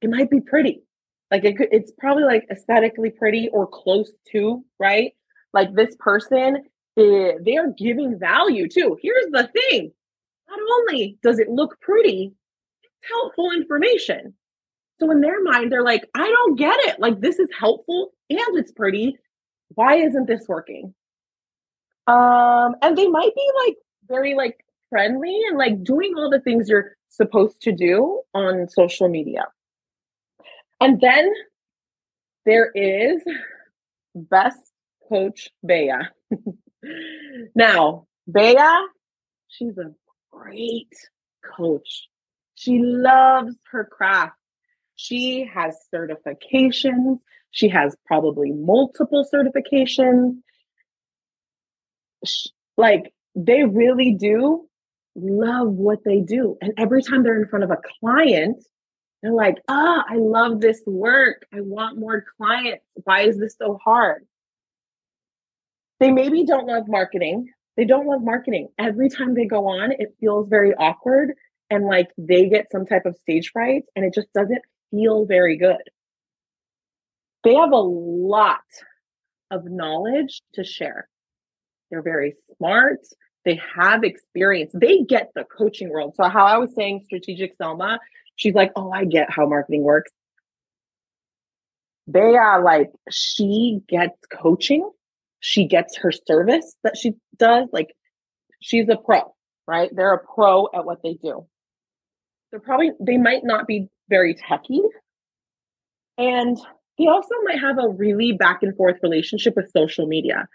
it 0.00 0.10
might 0.10 0.30
be 0.30 0.40
pretty. 0.40 0.82
Like 1.30 1.44
it 1.44 1.56
could, 1.56 1.68
it's 1.72 1.92
probably 1.98 2.24
like 2.24 2.46
aesthetically 2.50 3.10
pretty 3.10 3.48
or 3.52 3.66
close 3.66 4.10
to 4.32 4.64
right. 4.78 5.12
Like 5.52 5.74
this 5.74 5.94
person, 5.98 6.64
eh, 6.98 7.32
they 7.44 7.56
are 7.56 7.72
giving 7.76 8.18
value 8.18 8.68
too. 8.68 8.96
Here's 9.02 9.30
the 9.30 9.48
thing: 9.48 9.92
not 10.48 10.58
only 10.78 11.18
does 11.22 11.38
it 11.38 11.48
look 11.48 11.78
pretty, 11.80 12.34
it's 12.82 13.10
helpful 13.10 13.50
information. 13.52 14.34
So 15.00 15.10
in 15.10 15.20
their 15.20 15.42
mind, 15.42 15.70
they're 15.70 15.84
like, 15.84 16.08
I 16.14 16.26
don't 16.26 16.56
get 16.56 16.78
it. 16.80 16.98
Like, 16.98 17.20
this 17.20 17.38
is 17.38 17.48
helpful 17.56 18.12
and 18.30 18.58
it's 18.58 18.72
pretty. 18.72 19.18
Why 19.74 19.96
isn't 19.96 20.26
this 20.26 20.46
working? 20.48 20.94
Um, 22.06 22.74
and 22.82 22.96
they 22.96 23.06
might 23.06 23.34
be 23.34 23.50
like 23.66 23.76
very 24.08 24.34
like 24.34 24.64
friendly 24.90 25.42
and 25.48 25.58
like 25.58 25.84
doing 25.84 26.14
all 26.16 26.30
the 26.30 26.40
things 26.40 26.68
you're 26.68 26.96
supposed 27.10 27.60
to 27.62 27.72
do 27.72 28.22
on 28.34 28.68
social 28.68 29.08
media. 29.08 29.46
And 30.80 31.00
then 31.00 31.30
there 32.46 32.70
is 32.74 33.22
best 34.14 34.58
coach 35.08 35.50
Bea. 35.66 35.92
now, 37.54 38.06
Bea, 38.30 38.56
she's 39.48 39.76
a 39.78 39.92
great 40.32 40.92
coach. 41.56 42.08
She 42.54 42.80
loves 42.80 43.54
her 43.70 43.84
craft. 43.84 44.34
She 45.00 45.48
has 45.54 45.76
certifications. 45.94 47.20
She 47.52 47.68
has 47.68 47.96
probably 48.04 48.50
multiple 48.50 49.24
certifications. 49.32 50.38
She, 52.24 52.50
like 52.76 53.14
they 53.36 53.62
really 53.62 54.14
do 54.14 54.68
love 55.14 55.68
what 55.68 56.00
they 56.04 56.20
do. 56.20 56.58
And 56.60 56.72
every 56.76 57.02
time 57.04 57.22
they're 57.22 57.40
in 57.40 57.48
front 57.48 57.62
of 57.62 57.70
a 57.70 57.78
client, 58.00 58.64
they're 59.22 59.32
like, 59.32 59.58
ah, 59.68 60.02
oh, 60.04 60.14
I 60.14 60.16
love 60.16 60.60
this 60.60 60.82
work. 60.84 61.46
I 61.54 61.60
want 61.60 61.96
more 61.96 62.24
clients. 62.36 62.84
Why 63.04 63.22
is 63.22 63.38
this 63.38 63.54
so 63.56 63.78
hard? 63.82 64.26
They 66.00 66.10
maybe 66.10 66.44
don't 66.44 66.66
love 66.66 66.88
marketing. 66.88 67.52
They 67.76 67.84
don't 67.84 68.08
love 68.08 68.22
marketing. 68.24 68.70
Every 68.80 69.10
time 69.10 69.34
they 69.34 69.46
go 69.46 69.68
on, 69.68 69.92
it 69.92 70.16
feels 70.18 70.48
very 70.48 70.74
awkward 70.74 71.34
and 71.70 71.86
like 71.86 72.08
they 72.18 72.48
get 72.48 72.72
some 72.72 72.84
type 72.84 73.06
of 73.06 73.16
stage 73.18 73.50
fright 73.52 73.84
and 73.94 74.04
it 74.04 74.12
just 74.12 74.32
doesn't 74.32 74.62
feel 74.90 75.26
very 75.26 75.56
good. 75.56 75.82
They 77.44 77.54
have 77.54 77.72
a 77.72 77.76
lot 77.76 78.60
of 79.50 79.64
knowledge 79.64 80.42
to 80.54 80.64
share. 80.64 81.08
They're 81.90 82.02
very 82.02 82.34
smart. 82.56 83.00
They 83.44 83.60
have 83.76 84.04
experience. 84.04 84.72
They 84.74 85.02
get 85.02 85.30
the 85.34 85.44
coaching 85.44 85.88
world. 85.90 86.14
So, 86.16 86.28
how 86.28 86.44
I 86.44 86.58
was 86.58 86.74
saying, 86.74 87.02
strategic 87.06 87.54
Selma, 87.56 87.98
she's 88.36 88.54
like, 88.54 88.72
Oh, 88.76 88.90
I 88.90 89.04
get 89.04 89.30
how 89.30 89.46
marketing 89.46 89.82
works. 89.82 90.10
They 92.06 92.36
are 92.36 92.62
like, 92.62 92.90
she 93.10 93.80
gets 93.88 94.18
coaching, 94.32 94.90
she 95.40 95.66
gets 95.66 95.98
her 95.98 96.10
service 96.10 96.74
that 96.82 96.96
she 96.96 97.12
does. 97.36 97.68
Like, 97.72 97.94
she's 98.60 98.88
a 98.88 98.96
pro, 98.96 99.34
right? 99.66 99.90
They're 99.94 100.14
a 100.14 100.24
pro 100.34 100.68
at 100.74 100.84
what 100.84 101.02
they 101.02 101.14
do. 101.14 101.46
They're 102.50 102.60
probably, 102.60 102.92
they 102.98 103.18
might 103.18 103.44
not 103.44 103.66
be 103.66 103.88
very 104.08 104.34
techy. 104.34 104.82
And 106.16 106.58
he 106.96 107.08
also 107.08 107.34
might 107.44 107.60
have 107.60 107.78
a 107.78 107.88
really 107.88 108.32
back 108.32 108.62
and 108.62 108.76
forth 108.76 108.96
relationship 109.02 109.54
with 109.56 109.70
social 109.70 110.06
media. 110.06 110.48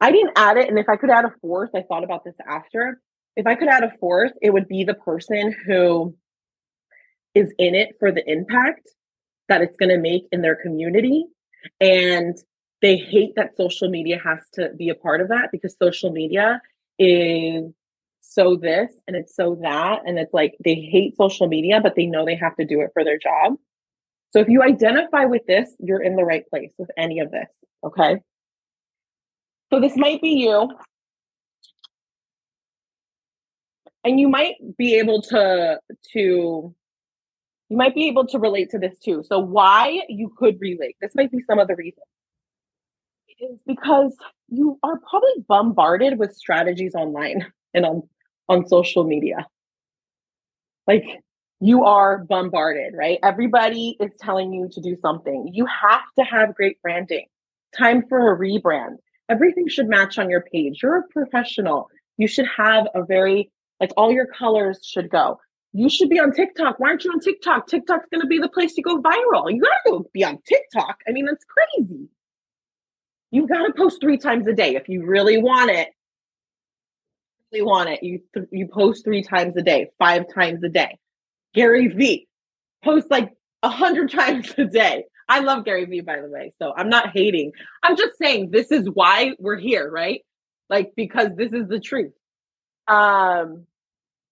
I 0.00 0.12
didn't 0.12 0.32
add 0.36 0.56
it. 0.56 0.68
And 0.68 0.78
if 0.78 0.88
I 0.88 0.96
could 0.96 1.10
add 1.10 1.24
a 1.24 1.34
fourth, 1.40 1.70
I 1.74 1.82
thought 1.82 2.04
about 2.04 2.24
this 2.24 2.36
after. 2.46 3.00
If 3.36 3.46
I 3.46 3.56
could 3.56 3.68
add 3.68 3.82
a 3.82 3.92
fourth, 3.98 4.32
it 4.40 4.50
would 4.50 4.68
be 4.68 4.84
the 4.84 4.94
person 4.94 5.54
who 5.66 6.14
is 7.34 7.52
in 7.58 7.74
it 7.74 7.96
for 7.98 8.12
the 8.12 8.22
impact 8.30 8.88
that 9.48 9.62
it's 9.62 9.76
going 9.76 9.88
to 9.88 9.98
make 9.98 10.24
in 10.30 10.42
their 10.42 10.56
community. 10.56 11.24
And 11.80 12.36
they 12.80 12.96
hate 12.96 13.34
that 13.36 13.56
social 13.56 13.88
media 13.88 14.20
has 14.22 14.38
to 14.54 14.70
be 14.76 14.90
a 14.90 14.94
part 14.94 15.20
of 15.20 15.28
that 15.28 15.48
because 15.50 15.74
social 15.82 16.12
media 16.12 16.60
is 16.98 17.72
so 18.34 18.56
this 18.56 18.92
and 19.06 19.16
it's 19.16 19.34
so 19.34 19.58
that. 19.62 20.02
And 20.04 20.18
it's 20.18 20.34
like 20.34 20.54
they 20.64 20.74
hate 20.74 21.16
social 21.16 21.48
media, 21.48 21.80
but 21.82 21.94
they 21.96 22.06
know 22.06 22.24
they 22.24 22.36
have 22.36 22.56
to 22.56 22.64
do 22.64 22.80
it 22.80 22.90
for 22.92 23.04
their 23.04 23.18
job. 23.18 23.54
So 24.30 24.40
if 24.40 24.48
you 24.48 24.62
identify 24.62 25.24
with 25.26 25.46
this, 25.46 25.74
you're 25.78 26.02
in 26.02 26.16
the 26.16 26.24
right 26.24 26.48
place 26.50 26.72
with 26.76 26.90
any 26.96 27.20
of 27.20 27.30
this. 27.30 27.48
Okay. 27.84 28.20
So 29.72 29.80
this 29.80 29.96
might 29.96 30.20
be 30.20 30.30
you. 30.30 30.70
and 34.04 34.20
you 34.20 34.28
might 34.28 34.54
be 34.76 34.94
able 34.96 35.22
to 35.22 35.80
to 36.12 36.74
you 37.70 37.76
might 37.76 37.94
be 37.94 38.06
able 38.08 38.26
to 38.26 38.38
relate 38.38 38.70
to 38.70 38.78
this 38.78 38.98
too. 38.98 39.24
So 39.26 39.38
why 39.38 40.02
you 40.08 40.32
could 40.36 40.60
relate. 40.60 40.96
This 41.00 41.14
might 41.14 41.32
be 41.32 41.42
some 41.48 41.58
of 41.58 41.66
the 41.66 41.74
reasons. 41.74 42.04
Is 43.40 43.58
because 43.66 44.14
you 44.48 44.78
are 44.82 45.00
probably 45.08 45.44
bombarded 45.48 46.18
with 46.18 46.36
strategies 46.36 46.94
online 46.94 47.46
and 47.74 47.84
on 47.84 48.02
on 48.48 48.66
social 48.68 49.04
media. 49.04 49.46
Like 50.86 51.04
you 51.60 51.84
are 51.84 52.18
bombarded, 52.18 52.94
right? 52.94 53.18
Everybody 53.22 53.96
is 54.00 54.10
telling 54.20 54.52
you 54.52 54.68
to 54.72 54.80
do 54.80 54.96
something. 55.00 55.50
You 55.52 55.66
have 55.66 56.02
to 56.18 56.24
have 56.24 56.54
great 56.54 56.80
branding. 56.82 57.26
Time 57.76 58.04
for 58.08 58.32
a 58.32 58.38
rebrand. 58.38 58.96
Everything 59.30 59.68
should 59.68 59.88
match 59.88 60.18
on 60.18 60.28
your 60.28 60.42
page. 60.52 60.80
You're 60.82 60.98
a 60.98 61.08
professional. 61.08 61.88
You 62.18 62.28
should 62.28 62.46
have 62.56 62.86
a 62.94 63.02
very, 63.02 63.50
like, 63.80 63.92
all 63.96 64.12
your 64.12 64.26
colors 64.26 64.80
should 64.84 65.08
go. 65.08 65.40
You 65.72 65.88
should 65.88 66.10
be 66.10 66.20
on 66.20 66.32
TikTok. 66.32 66.78
Why 66.78 66.90
aren't 66.90 67.04
you 67.04 67.10
on 67.10 67.20
TikTok? 67.20 67.66
TikTok's 67.66 68.06
going 68.12 68.20
to 68.20 68.28
be 68.28 68.38
the 68.38 68.48
place 68.48 68.74
to 68.74 68.82
go 68.82 69.00
viral. 69.00 69.50
You 69.50 69.60
got 69.60 69.70
to 69.86 69.90
go 69.90 70.06
be 70.12 70.22
on 70.22 70.38
TikTok. 70.46 70.98
I 71.08 71.12
mean, 71.12 71.24
that's 71.24 71.44
crazy. 71.44 72.08
You 73.30 73.48
got 73.48 73.66
to 73.66 73.72
post 73.72 74.00
three 74.00 74.18
times 74.18 74.46
a 74.46 74.52
day 74.52 74.76
if 74.76 74.88
you 74.88 75.04
really 75.04 75.38
want 75.38 75.70
it. 75.70 75.88
Really 77.54 77.66
want 77.66 77.88
it. 77.88 78.02
You 78.02 78.20
th- 78.34 78.48
you 78.50 78.66
post 78.66 79.04
three 79.04 79.22
times 79.22 79.56
a 79.56 79.62
day, 79.62 79.90
five 79.96 80.24
times 80.34 80.64
a 80.64 80.68
day. 80.68 80.98
Gary 81.54 81.86
Vee 81.86 82.26
posts 82.82 83.08
like 83.12 83.32
a 83.62 83.68
hundred 83.68 84.10
times 84.10 84.52
a 84.58 84.64
day. 84.64 85.04
I 85.28 85.38
love 85.38 85.64
Gary 85.64 85.84
Vee, 85.84 86.00
by 86.00 86.20
the 86.20 86.28
way. 86.28 86.52
So 86.60 86.72
I'm 86.76 86.88
not 86.88 87.10
hating. 87.10 87.52
I'm 87.84 87.96
just 87.96 88.18
saying 88.18 88.50
this 88.50 88.72
is 88.72 88.88
why 88.92 89.34
we're 89.38 89.58
here, 89.58 89.88
right? 89.88 90.22
Like 90.68 90.94
because 90.96 91.28
this 91.36 91.52
is 91.52 91.68
the 91.68 91.78
truth. 91.78 92.12
Um 92.88 93.66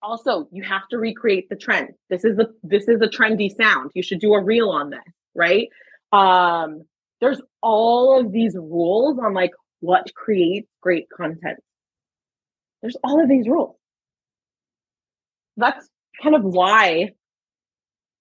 also 0.03 0.49
you 0.51 0.65
have 0.65 0.89
to 0.91 0.99
recreate 0.99 1.49
the 1.49 1.55
trend. 1.57 1.91
This 2.11 2.25
is 2.25 2.37
the 2.37 2.53
this 2.65 2.89
is 2.89 3.01
a 3.03 3.07
trendy 3.07 3.55
sound. 3.55 3.93
You 3.95 4.03
should 4.03 4.19
do 4.19 4.35
a 4.35 4.43
reel 4.43 4.71
on 4.71 4.91
this, 4.91 5.01
right? 5.37 5.69
Um 6.13 6.83
there's 7.21 7.41
all 7.63 8.19
of 8.19 8.33
these 8.33 8.57
rules 8.57 9.21
on 9.23 9.33
like 9.33 9.53
what 9.79 10.13
creates 10.17 10.69
great 10.81 11.07
content. 11.17 11.61
There's 12.83 12.97
all 13.05 13.23
of 13.23 13.29
these 13.29 13.49
rules. 13.49 13.77
That's 15.57 15.89
kind 16.23 16.35
of 16.35 16.43
why 16.43 17.11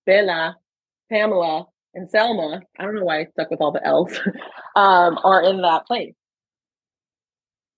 Bella, 0.06 0.58
Pamela, 1.10 1.66
and 1.94 2.10
Selma, 2.10 2.62
I 2.80 2.84
don't 2.84 2.96
know 2.96 3.04
why 3.04 3.20
I 3.20 3.26
stuck 3.26 3.50
with 3.50 3.62
all 3.62 3.72
the 3.72 3.86
L's, 3.86 4.18
um, 4.76 5.20
are 5.24 5.44
in 5.44 5.62
that 5.62 5.86
place. 5.86 6.14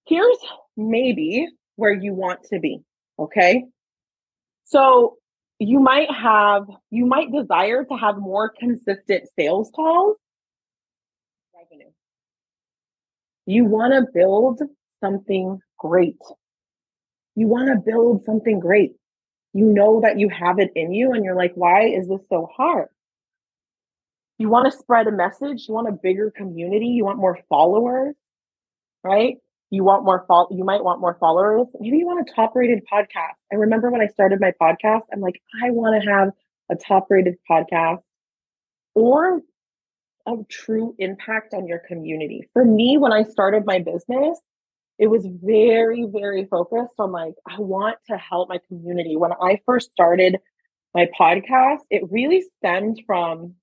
Here's 0.06 0.38
maybe 0.78 1.48
where 1.76 1.94
you 1.94 2.14
want 2.14 2.44
to 2.52 2.60
be. 2.60 2.80
Okay. 3.18 3.64
So 4.66 5.18
you 5.60 5.80
might 5.80 6.12
have, 6.12 6.64
you 6.92 7.06
might 7.06 7.32
desire 7.32 7.86
to 7.86 7.96
have 7.96 8.18
more 8.18 8.50
consistent 8.60 9.30
sales 9.38 9.72
calls. 9.76 10.18
Revenue. 11.56 11.92
You 13.46 13.66
want 13.66 13.94
to 13.94 14.06
build 14.14 14.62
something 15.02 15.60
great. 15.78 16.18
You 17.36 17.48
want 17.48 17.68
to 17.68 17.76
build 17.76 18.24
something 18.26 18.60
great 18.60 18.94
you 19.54 19.66
know 19.66 20.02
that 20.02 20.20
you 20.20 20.30
have 20.30 20.60
it 20.60 20.72
in 20.76 20.92
you 20.92 21.14
and 21.14 21.24
you're 21.24 21.36
like, 21.36 21.54
why 21.56 21.84
is 21.86 22.08
this 22.08 22.22
so 22.28 22.50
hard? 22.58 22.88
You 24.40 24.50
want 24.50 24.72
to 24.72 24.78
spread 24.78 25.08
a 25.08 25.12
message, 25.12 25.66
you 25.68 25.76
want 25.76 25.88
a 25.88 25.92
bigger 25.92 26.32
community, 26.36 26.88
you 26.88 27.06
want 27.06 27.20
more 27.20 27.38
followers, 27.50 28.16
right? 29.04 29.38
You 29.70 29.84
want 29.84 30.04
more 30.06 30.26
follow 30.28 30.48
you 30.52 30.64
might 30.64 30.84
want 30.84 31.02
more 31.02 31.18
followers. 31.20 31.68
Maybe 31.80 31.98
you 31.98 32.08
want 32.08 32.28
a 32.28 32.34
top 32.34 32.54
rated 32.56 32.84
podcast. 32.92 33.36
I 33.52 33.56
remember 33.56 33.92
when 33.92 34.02
I 34.02 34.08
started 34.08 34.40
my 34.42 34.52
podcast, 34.60 35.04
I'm 35.14 35.22
like, 35.22 35.40
I 35.64 35.70
want 35.70 36.02
to 36.02 36.10
have 36.10 36.30
a 36.72 36.76
top 36.76 37.08
rated 37.10 37.36
podcast 37.50 38.02
or 38.96 39.42
a 40.28 40.36
true 40.50 40.96
impact 40.98 41.54
on 41.54 41.68
your 41.68 41.80
community. 41.88 42.50
For 42.54 42.66
me, 42.66 42.98
when 42.98 43.12
I 43.12 43.24
started 43.24 43.66
my 43.66 43.80
business, 43.80 44.40
it 45.04 45.10
was 45.10 45.28
very, 45.44 46.06
very 46.10 46.46
focused 46.46 46.94
on 46.98 47.12
like, 47.12 47.34
I 47.46 47.60
want 47.60 47.98
to 48.10 48.16
help 48.16 48.48
my 48.48 48.60
community. 48.70 49.18
When 49.18 49.34
I 49.34 49.60
first 49.66 49.92
started 49.92 50.38
my 50.96 51.10
podcast, 51.20 51.80
it 51.90 52.04
really 52.10 52.42
stemmed 52.58 53.02
from 53.06 53.56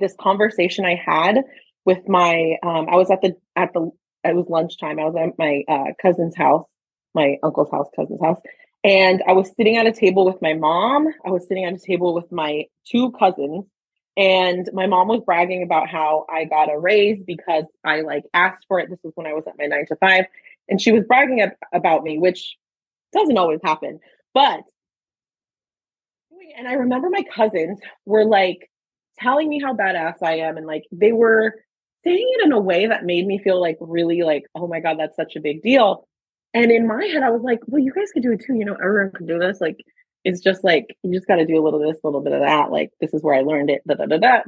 this 0.00 0.16
conversation 0.20 0.84
I 0.84 0.96
had 0.96 1.44
with 1.84 2.08
my, 2.08 2.56
um, 2.64 2.88
I 2.90 2.96
was 2.96 3.08
at 3.12 3.22
the, 3.22 3.36
at 3.54 3.72
the, 3.72 3.88
it 4.24 4.34
was 4.34 4.46
lunchtime. 4.48 4.98
I 4.98 5.04
was 5.04 5.14
at 5.14 5.38
my 5.38 5.62
uh, 5.68 5.92
cousin's 6.02 6.34
house, 6.34 6.66
my 7.14 7.36
uncle's 7.44 7.70
house, 7.70 7.86
cousin's 7.94 8.20
house. 8.20 8.40
And 8.82 9.22
I 9.28 9.32
was 9.32 9.52
sitting 9.56 9.76
at 9.76 9.86
a 9.86 9.92
table 9.92 10.24
with 10.24 10.42
my 10.42 10.54
mom. 10.54 11.06
I 11.24 11.30
was 11.30 11.46
sitting 11.46 11.66
at 11.66 11.72
a 11.72 11.78
table 11.78 12.14
with 12.14 12.32
my 12.32 12.64
two 12.84 13.12
cousins. 13.12 13.64
And 14.16 14.68
my 14.72 14.88
mom 14.88 15.06
was 15.06 15.22
bragging 15.24 15.62
about 15.62 15.88
how 15.88 16.26
I 16.28 16.46
got 16.46 16.72
a 16.72 16.76
raise 16.76 17.22
because 17.24 17.64
I 17.84 18.00
like 18.00 18.24
asked 18.34 18.64
for 18.66 18.80
it. 18.80 18.90
This 18.90 18.98
was 19.04 19.12
when 19.14 19.28
I 19.28 19.34
was 19.34 19.44
at 19.46 19.54
my 19.56 19.66
nine 19.66 19.86
to 19.86 19.96
five 19.96 20.24
and 20.68 20.80
she 20.80 20.92
was 20.92 21.04
bragging 21.04 21.40
ab- 21.40 21.56
about 21.72 22.02
me, 22.02 22.18
which 22.18 22.56
doesn't 23.12 23.38
always 23.38 23.60
happen. 23.64 24.00
But 24.32 24.60
and 26.56 26.68
I 26.68 26.74
remember 26.74 27.10
my 27.10 27.24
cousins 27.34 27.78
were 28.06 28.24
like 28.24 28.70
telling 29.18 29.48
me 29.48 29.60
how 29.60 29.74
badass 29.74 30.22
I 30.22 30.38
am, 30.38 30.56
and 30.56 30.66
like 30.66 30.84
they 30.92 31.12
were 31.12 31.54
saying 32.04 32.30
it 32.38 32.44
in 32.44 32.52
a 32.52 32.60
way 32.60 32.86
that 32.86 33.04
made 33.04 33.26
me 33.26 33.38
feel 33.38 33.60
like 33.60 33.78
really 33.80 34.22
like, 34.22 34.44
oh 34.54 34.66
my 34.66 34.80
god, 34.80 34.98
that's 34.98 35.16
such 35.16 35.36
a 35.36 35.40
big 35.40 35.62
deal. 35.62 36.06
And 36.52 36.70
in 36.70 36.86
my 36.86 37.04
head, 37.04 37.22
I 37.22 37.30
was 37.30 37.42
like, 37.42 37.60
well, 37.66 37.82
you 37.82 37.92
guys 37.92 38.12
could 38.12 38.22
do 38.22 38.32
it 38.32 38.44
too. 38.44 38.54
You 38.54 38.64
know, 38.64 38.74
everyone 38.74 39.12
can 39.12 39.26
do 39.26 39.38
this. 39.38 39.60
Like, 39.60 39.78
it's 40.22 40.40
just 40.40 40.62
like 40.62 40.96
you 41.02 41.12
just 41.12 41.26
got 41.26 41.36
to 41.36 41.46
do 41.46 41.60
a 41.60 41.62
little 41.62 41.82
of 41.82 41.92
this, 41.92 42.00
a 42.02 42.06
little 42.06 42.20
bit 42.20 42.32
of 42.32 42.40
that. 42.40 42.70
Like, 42.70 42.90
this 43.00 43.12
is 43.12 43.22
where 43.22 43.34
I 43.34 43.40
learned 43.40 43.70
it. 43.70 43.82
Da 43.88 43.94
da 43.94 44.06
da 44.06 44.18
da. 44.18 44.40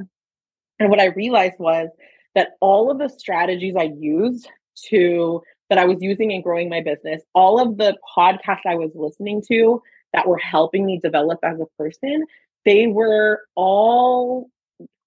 And 0.79 0.89
what 0.89 1.01
I 1.01 1.07
realized 1.07 1.55
was 1.59 1.89
that 2.35 2.51
all 2.61 2.91
of 2.91 2.99
the 2.99 3.09
strategies 3.09 3.75
I 3.77 3.91
used 3.99 4.47
to 4.89 5.41
that 5.69 5.77
I 5.77 5.85
was 5.85 6.01
using 6.01 6.31
in 6.31 6.41
growing 6.41 6.69
my 6.69 6.81
business, 6.81 7.21
all 7.33 7.59
of 7.59 7.77
the 7.77 7.97
podcasts 8.17 8.65
I 8.65 8.75
was 8.75 8.91
listening 8.95 9.43
to 9.49 9.81
that 10.13 10.27
were 10.27 10.37
helping 10.37 10.85
me 10.85 10.99
develop 10.99 11.39
as 11.43 11.59
a 11.59 11.65
person, 11.77 12.25
they 12.65 12.87
were 12.87 13.41
all 13.55 14.49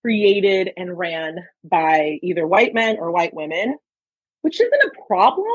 created 0.02 0.70
and 0.76 0.96
ran 0.96 1.38
by 1.64 2.18
either 2.22 2.46
white 2.46 2.74
men 2.74 2.96
or 2.98 3.10
white 3.10 3.34
women, 3.34 3.76
which 4.42 4.60
isn't 4.60 4.82
a 4.84 5.06
problem. 5.06 5.46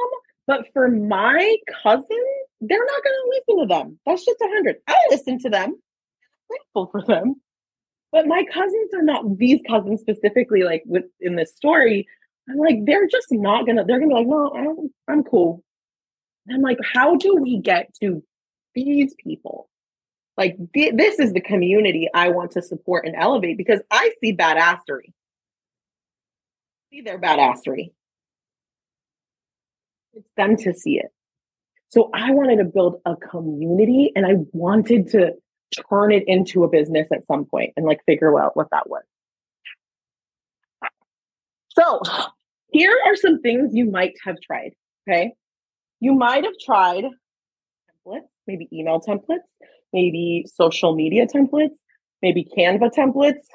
But 0.47 0.67
for 0.73 0.87
my 0.87 1.57
cousin, 1.83 2.25
they're 2.61 2.85
not 2.85 3.03
going 3.03 3.15
to 3.15 3.29
listen 3.31 3.61
to 3.61 3.73
them. 3.73 3.99
That's 4.05 4.25
just 4.25 4.41
a 4.41 4.47
hundred. 4.47 4.77
I 4.87 4.95
listen 5.09 5.39
to 5.39 5.49
them. 5.49 5.69
I'm 5.71 5.77
grateful 6.49 6.87
for 6.91 7.01
them. 7.01 7.35
But 8.11 8.27
my 8.27 8.45
cousins 8.53 8.93
are 8.93 9.01
not 9.01 9.37
these 9.37 9.59
cousins 9.67 10.01
specifically, 10.01 10.63
like 10.63 10.83
with 10.85 11.05
in 11.19 11.35
this 11.35 11.55
story, 11.55 12.07
I'm 12.49 12.57
like, 12.57 12.85
they're 12.85 13.07
just 13.07 13.27
not 13.31 13.65
gonna, 13.65 13.85
they're 13.85 13.99
gonna 13.99 14.09
be 14.09 14.15
like, 14.15 14.27
no, 14.27 14.51
I'm, 14.53 14.89
I'm 15.07 15.23
cool. 15.23 15.63
And 16.47 16.55
I'm 16.55 16.61
like, 16.61 16.77
how 16.83 17.15
do 17.15 17.35
we 17.35 17.59
get 17.59 17.89
to 18.01 18.23
these 18.75 19.15
people? 19.15 19.69
Like, 20.37 20.57
th- 20.73 20.93
this 20.95 21.19
is 21.19 21.33
the 21.33 21.41
community 21.41 22.09
I 22.13 22.29
want 22.29 22.51
to 22.51 22.61
support 22.61 23.05
and 23.07 23.15
elevate 23.15 23.57
because 23.57 23.81
I 23.89 24.11
see 24.21 24.35
badassery. 24.35 25.13
See 26.91 27.01
their 27.01 27.19
badassery. 27.19 27.93
It's 30.13 30.29
them 30.37 30.55
to 30.57 30.73
see 30.73 30.99
it. 30.99 31.11
So 31.89 32.09
I 32.13 32.31
wanted 32.31 32.57
to 32.57 32.65
build 32.65 33.01
a 33.05 33.15
community 33.15 34.11
and 34.15 34.25
I 34.25 34.33
wanted 34.51 35.09
to 35.11 35.33
turn 35.89 36.11
it 36.11 36.23
into 36.27 36.63
a 36.63 36.69
business 36.69 37.07
at 37.11 37.25
some 37.27 37.45
point 37.45 37.73
and 37.75 37.85
like 37.85 38.01
figure 38.05 38.39
out 38.39 38.55
what 38.55 38.67
that 38.71 38.89
was. 38.89 39.03
So 41.69 42.01
here 42.69 42.95
are 43.05 43.15
some 43.15 43.41
things 43.41 43.71
you 43.73 43.89
might 43.89 44.13
have 44.23 44.35
tried. 44.45 44.71
Okay. 45.07 45.33
You 45.99 46.13
might 46.13 46.43
have 46.43 46.53
tried 46.63 47.05
templates, 48.05 48.27
maybe 48.47 48.67
email 48.73 48.99
templates, 48.99 49.47
maybe 49.93 50.45
social 50.53 50.95
media 50.95 51.25
templates, 51.25 51.75
maybe 52.21 52.47
Canva 52.57 52.91
templates, 52.91 53.45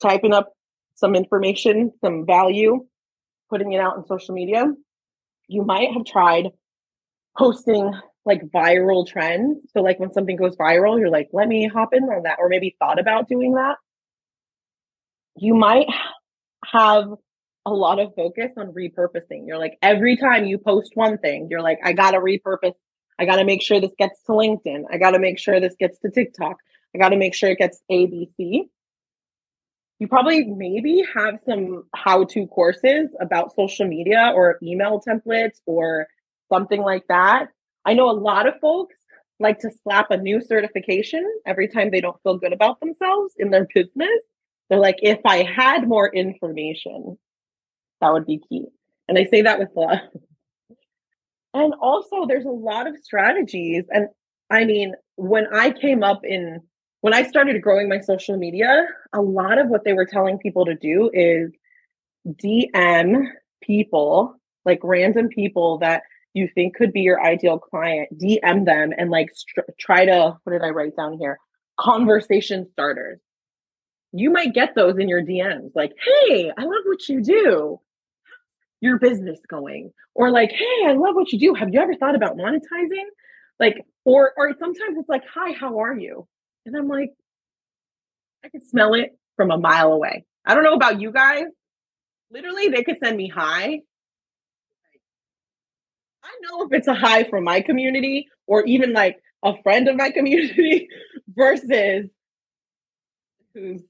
typing 0.00 0.32
up 0.32 0.52
some 0.94 1.14
information, 1.14 1.92
some 2.00 2.26
value, 2.26 2.86
putting 3.50 3.72
it 3.72 3.80
out 3.80 3.96
on 3.96 4.06
social 4.06 4.34
media. 4.34 4.72
You 5.48 5.62
might 5.64 5.92
have 5.92 6.04
tried 6.04 6.48
posting 7.36 7.92
like 8.24 8.42
viral 8.54 9.06
trends. 9.06 9.58
So, 9.72 9.80
like 9.80 9.98
when 9.98 10.12
something 10.12 10.36
goes 10.36 10.56
viral, 10.56 10.98
you're 10.98 11.10
like, 11.10 11.28
let 11.32 11.48
me 11.48 11.66
hop 11.66 11.94
in 11.94 12.04
on 12.04 12.24
that, 12.24 12.38
or 12.38 12.48
maybe 12.48 12.76
thought 12.78 12.98
about 12.98 13.28
doing 13.28 13.54
that. 13.54 13.76
You 15.36 15.54
might 15.54 15.86
have 16.64 17.08
a 17.70 17.74
lot 17.74 17.98
of 17.98 18.14
focus 18.14 18.50
on 18.56 18.72
repurposing. 18.72 19.46
You're 19.46 19.58
like, 19.58 19.78
every 19.82 20.16
time 20.16 20.46
you 20.46 20.58
post 20.58 20.92
one 20.94 21.18
thing, 21.18 21.48
you're 21.50 21.62
like, 21.62 21.78
I 21.84 21.92
got 21.92 22.12
to 22.12 22.18
repurpose. 22.18 22.74
I 23.18 23.24
got 23.24 23.36
to 23.36 23.44
make 23.44 23.62
sure 23.62 23.80
this 23.80 23.94
gets 23.98 24.22
to 24.24 24.32
LinkedIn. 24.32 24.84
I 24.90 24.98
got 24.98 25.12
to 25.12 25.18
make 25.18 25.38
sure 25.38 25.60
this 25.60 25.74
gets 25.78 25.98
to 26.00 26.10
TikTok. 26.10 26.56
I 26.94 26.98
got 26.98 27.10
to 27.10 27.16
make 27.16 27.34
sure 27.34 27.50
it 27.50 27.58
gets 27.58 27.82
ABC. 27.90 28.68
You 29.98 30.06
probably 30.06 30.44
maybe 30.44 31.02
have 31.14 31.40
some 31.44 31.84
how 31.94 32.24
to 32.24 32.46
courses 32.46 33.08
about 33.20 33.54
social 33.56 33.86
media 33.86 34.32
or 34.34 34.58
email 34.62 35.00
templates 35.06 35.60
or 35.66 36.06
something 36.48 36.80
like 36.80 37.04
that. 37.08 37.48
I 37.84 37.94
know 37.94 38.08
a 38.08 38.12
lot 38.12 38.46
of 38.46 38.54
folks 38.60 38.94
like 39.40 39.58
to 39.60 39.70
slap 39.82 40.10
a 40.10 40.16
new 40.16 40.40
certification 40.40 41.24
every 41.46 41.68
time 41.68 41.90
they 41.90 42.00
don't 42.00 42.20
feel 42.22 42.38
good 42.38 42.52
about 42.52 42.80
themselves 42.80 43.34
in 43.38 43.50
their 43.50 43.66
business. 43.74 44.22
They're 44.68 44.78
like, 44.78 44.98
if 45.00 45.20
I 45.24 45.42
had 45.42 45.88
more 45.88 46.14
information, 46.14 47.18
that 48.00 48.12
would 48.12 48.26
be 48.26 48.40
key. 48.48 48.66
And 49.08 49.18
I 49.18 49.24
say 49.26 49.42
that 49.42 49.58
with 49.58 49.70
love. 49.74 49.98
And 51.54 51.74
also, 51.80 52.26
there's 52.26 52.44
a 52.44 52.50
lot 52.50 52.86
of 52.86 52.96
strategies. 53.02 53.84
And 53.90 54.08
I 54.50 54.64
mean, 54.64 54.94
when 55.16 55.46
I 55.52 55.70
came 55.70 56.02
up 56.02 56.20
in, 56.24 56.60
when 57.00 57.14
I 57.14 57.22
started 57.22 57.60
growing 57.62 57.88
my 57.88 58.00
social 58.00 58.36
media, 58.36 58.86
a 59.12 59.20
lot 59.20 59.58
of 59.58 59.68
what 59.68 59.84
they 59.84 59.92
were 59.92 60.04
telling 60.04 60.38
people 60.38 60.66
to 60.66 60.74
do 60.74 61.10
is 61.12 61.50
DM 62.28 63.24
people, 63.62 64.34
like 64.64 64.80
random 64.82 65.28
people 65.28 65.78
that 65.78 66.02
you 66.34 66.48
think 66.54 66.76
could 66.76 66.92
be 66.92 67.00
your 67.00 67.22
ideal 67.22 67.58
client, 67.58 68.08
DM 68.18 68.64
them 68.64 68.92
and 68.96 69.10
like 69.10 69.30
try 69.80 70.04
to, 70.04 70.36
what 70.44 70.52
did 70.52 70.62
I 70.62 70.68
write 70.68 70.96
down 70.96 71.18
here? 71.18 71.38
Conversation 71.78 72.68
starters. 72.72 73.18
You 74.12 74.30
might 74.30 74.54
get 74.54 74.74
those 74.74 74.98
in 74.98 75.08
your 75.08 75.22
DMs 75.22 75.70
like, 75.74 75.92
hey, 76.02 76.52
I 76.56 76.62
love 76.62 76.84
what 76.84 77.08
you 77.08 77.22
do. 77.22 77.80
Your 78.80 78.98
business 78.98 79.40
going? 79.48 79.92
Or 80.14 80.30
like, 80.30 80.50
hey, 80.50 80.86
I 80.86 80.92
love 80.92 81.14
what 81.14 81.32
you 81.32 81.38
do. 81.38 81.54
Have 81.54 81.70
you 81.72 81.80
ever 81.80 81.94
thought 81.94 82.14
about 82.14 82.36
monetizing? 82.36 83.06
Like, 83.58 83.76
or 84.04 84.32
or 84.36 84.54
sometimes 84.58 84.96
it's 84.98 85.08
like, 85.08 85.22
hi, 85.32 85.52
how 85.52 85.80
are 85.80 85.96
you? 85.96 86.26
And 86.66 86.76
I'm 86.76 86.88
like, 86.88 87.10
I 88.44 88.48
can 88.48 88.60
smell 88.60 88.94
it 88.94 89.18
from 89.36 89.50
a 89.50 89.58
mile 89.58 89.92
away. 89.92 90.24
I 90.44 90.54
don't 90.54 90.64
know 90.64 90.74
about 90.74 91.00
you 91.00 91.12
guys. 91.12 91.44
Literally, 92.30 92.68
they 92.68 92.84
could 92.84 92.98
send 93.02 93.16
me 93.16 93.28
hi 93.28 93.80
I 96.28 96.38
know 96.42 96.62
if 96.64 96.72
it's 96.72 96.88
a 96.88 96.94
high 96.94 97.24
from 97.24 97.44
my 97.44 97.60
community 97.60 98.28
or 98.46 98.64
even 98.64 98.92
like 98.92 99.16
a 99.44 99.54
friend 99.62 99.88
of 99.88 99.96
my 99.96 100.10
community 100.14 100.88
versus 101.28 102.06
who's 103.54 103.82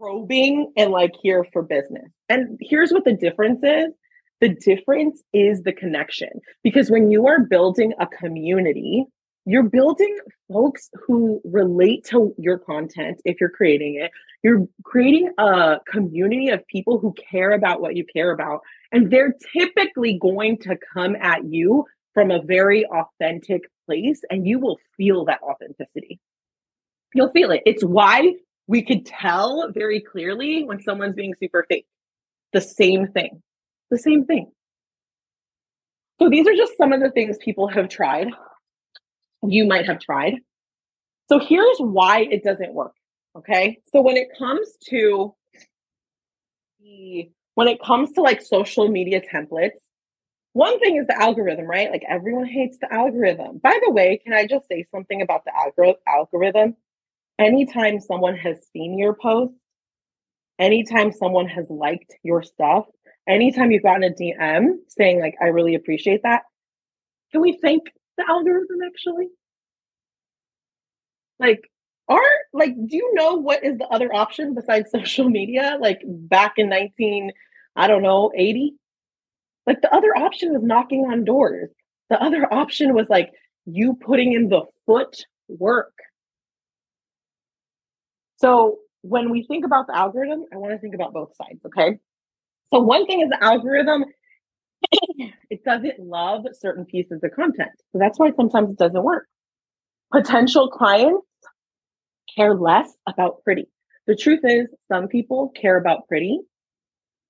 probing 0.00 0.72
and 0.76 0.90
like 0.90 1.14
here 1.22 1.46
for 1.52 1.62
business. 1.62 2.10
And 2.28 2.58
here's 2.60 2.92
what 2.92 3.04
the 3.04 3.14
difference 3.14 3.60
is 3.62 3.92
the 4.40 4.50
difference 4.50 5.22
is 5.32 5.62
the 5.62 5.72
connection. 5.72 6.28
Because 6.62 6.90
when 6.90 7.10
you 7.10 7.26
are 7.26 7.40
building 7.40 7.92
a 7.98 8.06
community, 8.06 9.04
you're 9.46 9.64
building 9.64 10.16
folks 10.52 10.90
who 11.06 11.40
relate 11.44 12.04
to 12.04 12.34
your 12.38 12.58
content 12.58 13.20
if 13.24 13.40
you're 13.40 13.50
creating 13.50 13.98
it. 14.00 14.10
You're 14.42 14.66
creating 14.84 15.30
a 15.38 15.78
community 15.90 16.50
of 16.50 16.66
people 16.68 16.98
who 16.98 17.14
care 17.14 17.52
about 17.52 17.80
what 17.80 17.96
you 17.96 18.04
care 18.04 18.30
about. 18.30 18.60
And 18.92 19.10
they're 19.10 19.34
typically 19.56 20.18
going 20.20 20.58
to 20.58 20.78
come 20.94 21.16
at 21.20 21.44
you 21.44 21.84
from 22.14 22.30
a 22.30 22.42
very 22.42 22.84
authentic 22.86 23.62
place, 23.86 24.22
and 24.30 24.46
you 24.46 24.58
will 24.58 24.78
feel 24.96 25.24
that 25.26 25.40
authenticity. 25.42 26.18
You'll 27.14 27.30
feel 27.30 27.50
it. 27.52 27.62
It's 27.64 27.84
why 27.84 28.34
we 28.68 28.82
could 28.82 29.04
tell 29.04 29.70
very 29.72 30.00
clearly 30.00 30.62
when 30.62 30.80
someone's 30.80 31.16
being 31.16 31.34
super 31.40 31.66
fake. 31.68 31.86
The 32.52 32.60
same 32.60 33.08
thing. 33.08 33.42
The 33.90 33.98
same 33.98 34.24
thing. 34.24 34.52
So 36.20 36.28
these 36.28 36.46
are 36.46 36.54
just 36.54 36.76
some 36.76 36.92
of 36.92 37.00
the 37.00 37.10
things 37.10 37.36
people 37.38 37.66
have 37.68 37.88
tried 37.88 38.28
you 39.42 39.66
might 39.66 39.86
have 39.86 40.00
tried. 40.00 40.34
So 41.28 41.38
here's 41.38 41.78
why 41.78 42.26
it 42.30 42.42
doesn't 42.42 42.72
work. 42.72 42.94
Okay. 43.36 43.78
So 43.92 44.00
when 44.00 44.16
it 44.16 44.28
comes 44.38 44.68
to 44.88 45.34
the, 46.80 47.30
when 47.54 47.68
it 47.68 47.80
comes 47.82 48.12
to 48.12 48.22
like 48.22 48.40
social 48.40 48.88
media 48.88 49.20
templates, 49.20 49.78
one 50.54 50.80
thing 50.80 50.96
is 50.96 51.06
the 51.06 51.20
algorithm, 51.20 51.66
right? 51.66 51.90
Like 51.90 52.04
everyone 52.08 52.46
hates 52.46 52.78
the 52.80 52.92
algorithm. 52.92 53.58
By 53.58 53.78
the 53.84 53.92
way, 53.92 54.20
can 54.24 54.32
I 54.32 54.46
just 54.46 54.66
say 54.66 54.86
something 54.90 55.22
about 55.22 55.44
the 55.44 55.52
algor- 55.52 55.96
algorithm? 56.06 56.76
Anytime 57.38 58.00
someone 58.00 58.36
has 58.36 58.58
seen 58.72 58.98
your 58.98 59.14
post, 59.14 59.54
anytime 60.58 61.12
someone 61.12 61.46
has 61.48 61.66
liked 61.68 62.14
your 62.22 62.42
stuff, 62.42 62.86
anytime 63.28 63.70
you've 63.70 63.84
gotten 63.84 64.02
a 64.04 64.10
DM 64.10 64.74
saying, 64.88 65.20
like, 65.20 65.34
I 65.40 65.46
really 65.46 65.74
appreciate 65.74 66.22
that, 66.24 66.42
can 67.32 67.40
we 67.40 67.58
thank 67.62 67.84
the 68.16 68.24
algorithm 68.28 68.78
actually? 68.86 69.28
Like, 71.38 71.60
are 72.08 72.20
like, 72.52 72.74
do 72.74 72.96
you 72.96 73.14
know 73.14 73.34
what 73.34 73.64
is 73.64 73.76
the 73.78 73.86
other 73.88 74.12
option 74.14 74.54
besides 74.54 74.90
social 74.92 75.28
media? 75.28 75.76
Like 75.80 76.00
back 76.06 76.54
in 76.56 76.68
19, 76.68 77.30
I 77.76 77.86
don't 77.86 78.02
know, 78.02 78.32
80? 78.36 78.74
Like 79.66 79.82
the 79.82 79.94
other 79.94 80.16
option 80.16 80.52
was 80.52 80.62
knocking 80.62 81.06
on 81.10 81.24
doors. 81.24 81.70
The 82.10 82.20
other 82.20 82.52
option 82.52 82.94
was 82.94 83.06
like 83.10 83.30
you 83.66 83.94
putting 84.00 84.32
in 84.32 84.48
the 84.48 84.62
foot 84.86 85.26
work. 85.48 85.92
So 88.38 88.78
when 89.02 89.30
we 89.30 89.44
think 89.46 89.64
about 89.64 89.86
the 89.86 89.96
algorithm, 89.96 90.44
I 90.52 90.56
want 90.56 90.72
to 90.72 90.78
think 90.78 90.94
about 90.94 91.12
both 91.12 91.30
sides, 91.36 91.60
okay? 91.66 91.98
So 92.72 92.80
one 92.80 93.06
thing 93.06 93.20
is 93.20 93.28
the 93.28 93.42
algorithm 93.42 94.04
it 95.50 95.64
doesn't 95.64 95.98
love 95.98 96.44
certain 96.52 96.84
pieces 96.84 97.20
of 97.22 97.30
content. 97.32 97.70
So 97.92 97.98
that's 97.98 98.18
why 98.18 98.30
sometimes 98.36 98.70
it 98.70 98.78
doesn't 98.78 99.02
work. 99.02 99.26
Potential 100.12 100.68
clients 100.68 101.26
care 102.34 102.54
less 102.54 102.90
about 103.06 103.42
pretty. 103.42 103.66
The 104.06 104.16
truth 104.16 104.40
is, 104.44 104.68
some 104.90 105.08
people 105.08 105.52
care 105.60 105.78
about 105.78 106.08
pretty, 106.08 106.40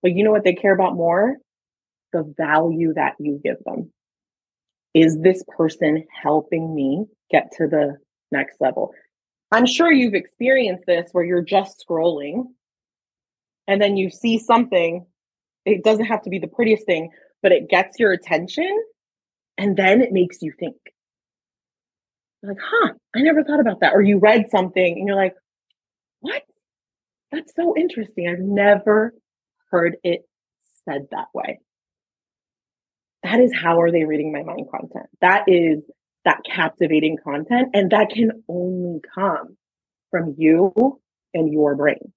but 0.02 0.12
you 0.12 0.24
know 0.24 0.30
what 0.30 0.44
they 0.44 0.54
care 0.54 0.74
about 0.74 0.94
more? 0.94 1.36
The 2.12 2.32
value 2.36 2.94
that 2.94 3.14
you 3.18 3.40
give 3.42 3.56
them. 3.64 3.92
Is 4.94 5.18
this 5.20 5.42
person 5.56 6.04
helping 6.22 6.74
me 6.74 7.06
get 7.30 7.50
to 7.58 7.66
the 7.66 7.96
next 8.30 8.60
level? 8.60 8.92
I'm 9.50 9.66
sure 9.66 9.90
you've 9.90 10.14
experienced 10.14 10.84
this 10.86 11.08
where 11.12 11.24
you're 11.24 11.42
just 11.42 11.84
scrolling 11.88 12.44
and 13.66 13.80
then 13.80 13.96
you 13.96 14.10
see 14.10 14.38
something. 14.38 15.06
It 15.64 15.84
doesn't 15.84 16.06
have 16.06 16.22
to 16.22 16.30
be 16.30 16.38
the 16.38 16.48
prettiest 16.48 16.86
thing, 16.86 17.10
but 17.42 17.52
it 17.52 17.68
gets 17.68 17.98
your 17.98 18.12
attention 18.12 18.70
and 19.56 19.76
then 19.76 20.00
it 20.00 20.12
makes 20.12 20.42
you 20.42 20.52
think. 20.58 20.76
You're 22.42 22.52
like, 22.52 22.62
huh, 22.62 22.94
I 23.16 23.20
never 23.20 23.42
thought 23.42 23.60
about 23.60 23.80
that. 23.80 23.94
Or 23.94 24.02
you 24.02 24.18
read 24.18 24.50
something 24.50 24.98
and 24.98 25.06
you're 25.06 25.16
like, 25.16 25.34
what? 26.20 26.42
That's 27.32 27.52
so 27.54 27.76
interesting. 27.76 28.28
I've 28.28 28.38
never 28.38 29.14
heard 29.70 29.96
it 30.04 30.22
said 30.84 31.08
that 31.10 31.26
way. 31.34 31.58
That 33.22 33.40
is 33.40 33.52
how 33.52 33.80
are 33.80 33.90
they 33.90 34.04
reading 34.04 34.32
my 34.32 34.42
mind 34.42 34.68
content? 34.70 35.06
That 35.20 35.44
is 35.48 35.82
that 36.28 36.42
captivating 36.44 37.16
content. 37.24 37.70
And 37.72 37.90
that 37.90 38.10
can 38.10 38.44
only 38.48 39.00
come 39.14 39.56
from 40.10 40.34
you 40.36 41.00
and 41.32 41.50
your 41.52 41.74
brain. 41.74 42.12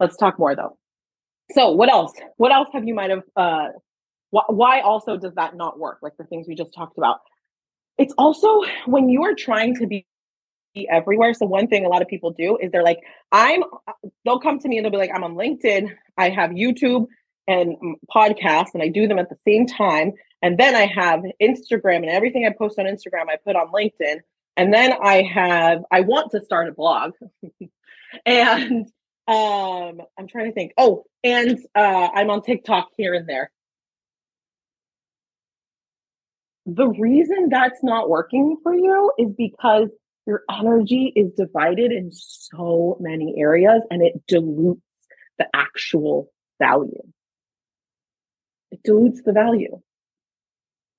Let's 0.00 0.16
talk 0.16 0.38
more 0.38 0.56
though. 0.56 0.76
So 1.52 1.70
what 1.70 1.90
else? 1.90 2.12
What 2.36 2.52
else 2.52 2.68
have 2.72 2.86
you 2.86 2.94
might 2.94 3.10
have? 3.10 3.22
Uh, 3.36 3.68
wh- 4.30 4.50
why 4.50 4.80
also 4.80 5.16
does 5.16 5.34
that 5.34 5.54
not 5.54 5.78
work? 5.78 5.98
Like 6.02 6.16
the 6.18 6.24
things 6.24 6.46
we 6.48 6.56
just 6.56 6.74
talked 6.74 6.98
about. 6.98 7.18
It's 7.98 8.14
also 8.18 8.62
when 8.86 9.08
you 9.08 9.24
are 9.24 9.34
trying 9.34 9.76
to 9.76 9.86
be 9.86 10.06
everywhere. 10.90 11.34
So 11.34 11.46
one 11.46 11.68
thing 11.68 11.84
a 11.84 11.88
lot 11.88 12.02
of 12.02 12.08
people 12.08 12.32
do 12.32 12.58
is 12.60 12.72
they're 12.72 12.82
like, 12.82 13.00
I'm. 13.30 13.62
They'll 14.24 14.40
come 14.40 14.58
to 14.60 14.68
me 14.68 14.78
and 14.78 14.84
they'll 14.84 14.92
be 14.92 14.98
like, 14.98 15.10
I'm 15.14 15.24
on 15.24 15.34
LinkedIn. 15.34 15.90
I 16.16 16.30
have 16.30 16.50
YouTube 16.50 17.06
and 17.46 17.76
podcasts, 18.14 18.74
and 18.74 18.82
I 18.82 18.88
do 18.88 19.08
them 19.08 19.18
at 19.18 19.28
the 19.28 19.36
same 19.46 19.66
time. 19.66 20.12
And 20.42 20.58
then 20.58 20.74
I 20.74 20.86
have 20.86 21.20
Instagram 21.40 21.96
and 21.96 22.10
everything 22.10 22.46
I 22.46 22.50
post 22.50 22.78
on 22.78 22.86
Instagram, 22.86 23.28
I 23.28 23.36
put 23.36 23.56
on 23.56 23.68
LinkedIn. 23.68 24.20
And 24.56 24.72
then 24.72 24.92
I 25.02 25.22
have, 25.22 25.84
I 25.90 26.00
want 26.00 26.32
to 26.32 26.44
start 26.44 26.68
a 26.68 26.72
blog. 26.72 27.12
and 28.26 28.86
um, 29.28 30.00
I'm 30.18 30.26
trying 30.28 30.46
to 30.46 30.52
think. 30.52 30.72
Oh, 30.76 31.04
and 31.22 31.58
uh, 31.74 32.08
I'm 32.14 32.30
on 32.30 32.42
TikTok 32.42 32.88
here 32.96 33.14
and 33.14 33.28
there. 33.28 33.50
The 36.66 36.88
reason 36.88 37.48
that's 37.48 37.82
not 37.82 38.08
working 38.08 38.56
for 38.62 38.74
you 38.74 39.12
is 39.18 39.32
because 39.36 39.88
your 40.26 40.42
energy 40.50 41.12
is 41.14 41.32
divided 41.32 41.92
in 41.92 42.10
so 42.12 42.96
many 43.00 43.34
areas 43.38 43.82
and 43.90 44.02
it 44.02 44.22
dilutes 44.26 44.80
the 45.38 45.48
actual 45.54 46.30
value. 46.58 47.02
It 48.70 48.82
dilutes 48.84 49.22
the 49.22 49.32
value. 49.32 49.80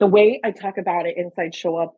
The 0.02 0.08
way 0.08 0.42
I 0.44 0.50
talk 0.50 0.80
about 0.80 1.06
it 1.06 1.16
inside 1.16 1.54
Show 1.54 1.78
Up 1.78 1.96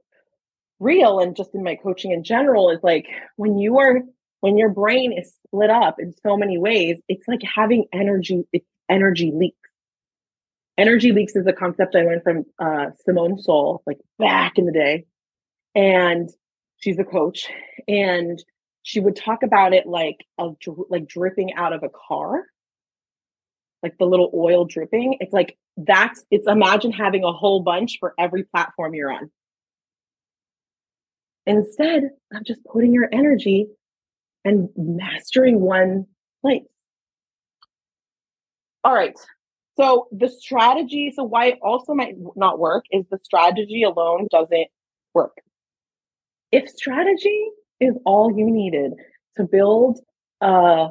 Real 0.80 1.22
and 1.22 1.38
just 1.38 1.56
in 1.56 1.64
my 1.64 1.76
coaching 1.76 2.12
in 2.12 2.26
general 2.26 2.70
is 2.70 2.84
like 2.84 3.08
when 3.38 3.58
you 3.58 3.80
are 3.80 4.02
when 4.42 4.58
your 4.58 4.68
brain 4.68 5.18
is 5.18 5.34
split 5.48 5.70
up 5.70 5.96
in 6.00 6.14
so 6.22 6.36
many 6.36 6.58
ways, 6.58 7.00
it's 7.08 7.26
like 7.30 7.40
having 7.44 7.86
energy, 7.94 8.44
it's 8.52 8.68
energy 8.90 9.32
leaks. 9.34 9.56
Energy 10.78 11.14
leaks 11.14 11.34
is 11.38 11.48
a 11.48 11.54
concept 11.54 11.96
I 11.96 12.02
learned 12.02 12.24
from 12.24 12.44
uh, 12.60 12.88
Simone 13.06 13.38
Seol, 13.38 13.80
like 13.88 14.00
back 14.20 14.58
in 14.58 14.66
the 14.66 14.74
day. 14.74 15.06
And 15.74 16.30
she's 16.82 17.00
a 17.00 17.06
coach. 17.06 17.48
And 17.88 18.44
she 18.82 19.00
would 19.00 19.16
talk 19.16 19.44
about 19.44 19.72
it 19.74 19.88
like 19.88 20.18
a, 20.38 20.50
like 20.90 21.08
dripping 21.08 21.54
out 21.54 21.72
of 21.72 21.84
a 21.84 21.90
car, 21.90 22.44
like 23.84 23.98
the 24.00 24.06
little 24.06 24.32
oil 24.34 24.66
dripping. 24.66 25.18
It's 25.20 25.34
like 25.34 25.58
that's 25.78 26.26
it's 26.32 26.48
imagine 26.48 26.92
having 26.92 27.24
a 27.24 27.32
whole 27.32 27.60
bunch 27.60 27.98
for 28.00 28.14
every 28.18 28.44
platform 28.44 28.96
you're 28.96 29.12
on. 29.12 29.30
instead 31.46 32.10
of 32.34 32.44
just 32.44 32.64
putting 32.66 32.94
your 32.94 33.10
energy 33.12 33.68
and 34.46 34.70
mastering 34.76 35.60
one 35.60 36.06
place. 36.42 36.64
All 38.84 38.94
right. 38.94 39.18
So 39.78 40.08
the 40.12 40.30
strategy, 40.30 41.12
so 41.16 41.24
why 41.24 41.48
it 41.48 41.60
also 41.62 41.94
might 41.94 42.16
not 42.36 42.60
work 42.60 42.86
is 42.92 43.06
the 43.10 43.20
strategy 43.24 43.84
alone 43.84 44.28
doesn't 44.30 44.68
work. 45.14 45.38
If 46.52 46.70
strategy 46.70 47.48
is 47.80 47.96
all 48.06 48.32
you 48.32 48.46
needed 48.52 48.94
to 49.38 49.44
build 49.44 50.00
a 50.42 50.90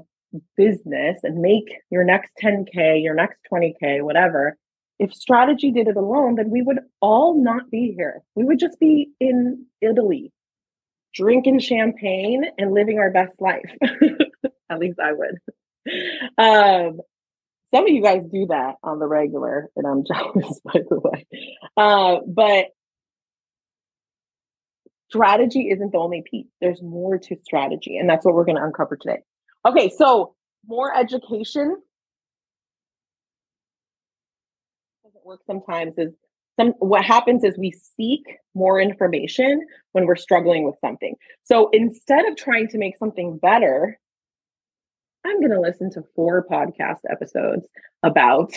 business 0.57 1.21
and 1.23 1.41
make 1.41 1.73
your 1.91 2.05
next 2.05 2.33
10K, 2.43 3.03
your 3.03 3.15
next 3.15 3.39
20K, 3.53 4.03
whatever, 4.03 4.57
if 4.99 5.13
strategy 5.15 5.73
did 5.73 5.89
it 5.89 5.97
alone, 5.97 6.37
then 6.37 6.51
we 6.51 6.63
would 6.63 6.79
all 7.01 7.43
not 7.43 7.71
be 7.71 7.93
here. 7.97 8.23
We 8.35 8.45
would 8.45 8.59
just 8.59 8.79
be 8.79 9.11
in 9.19 9.67
Italy, 9.81 10.33
drinking 11.15 11.59
champagne 11.59 12.45
and 12.57 12.73
living 12.73 12.99
our 12.99 13.11
best 13.11 13.33
life. 13.41 13.71
At 14.71 14.79
least 14.79 15.01
I 15.01 15.13
would. 15.13 15.39
Um, 16.39 17.01
some 17.75 17.85
of 17.85 17.89
you 17.89 18.03
guys 18.03 18.23
do 18.31 18.47
that 18.51 18.77
on 18.83 18.99
the 18.99 19.07
regular, 19.07 19.71
and 19.75 19.87
I'm 19.87 20.05
jealous, 20.07 20.61
by 20.65 20.81
the 20.89 21.01
way. 21.01 21.27
Uh, 21.77 22.19
but 22.27 22.67
strategy 25.11 25.71
isn't 25.71 25.93
the 25.93 25.99
only 25.99 26.23
piece. 26.31 26.47
There's 26.61 26.83
more 26.83 27.19
to 27.19 27.37
strategy, 27.43 27.97
and 27.99 28.09
that's 28.09 28.25
what 28.25 28.35
we're 28.35 28.45
going 28.45 28.57
to 28.57 28.65
uncover 28.65 28.97
today. 28.97 29.23
Okay, 29.67 29.91
so 29.91 30.35
more 30.67 30.95
education 30.97 31.77
doesn't 35.05 35.25
work 35.25 35.41
sometimes. 35.47 35.95
Is 35.99 36.13
some 36.59 36.75
what 36.79 37.05
happens 37.05 37.45
is 37.45 37.57
we 37.59 37.73
seek 37.73 38.25
more 38.55 38.81
information 38.81 39.67
when 39.93 40.07
we're 40.07 40.17
struggling 40.17 40.65
with 40.65 40.77
something. 40.81 41.15
So 41.45 41.71
instead 41.73 42.27
of 42.27 42.37
trying 42.37 42.69
to 42.69 42.79
make 42.79 42.97
something 42.97 43.39
better, 43.39 43.99
I'm 45.25 45.41
going 45.41 45.53
to 45.53 45.61
listen 45.61 45.91
to 45.93 46.03
four 46.15 46.47
podcast 46.51 47.01
episodes 47.11 47.67
about 48.03 48.53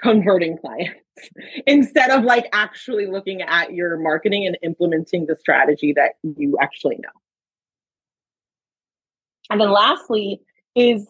converting 0.00 0.56
clients 0.56 0.98
instead 1.66 2.10
of 2.10 2.24
like 2.24 2.46
actually 2.52 3.06
looking 3.06 3.42
at 3.42 3.74
your 3.74 3.98
marketing 3.98 4.46
and 4.46 4.56
implementing 4.62 5.26
the 5.26 5.36
strategy 5.36 5.92
that 5.94 6.12
you 6.22 6.56
actually 6.60 6.96
know. 6.96 7.10
And 9.50 9.60
then 9.60 9.70
lastly 9.70 10.40
is 10.74 11.06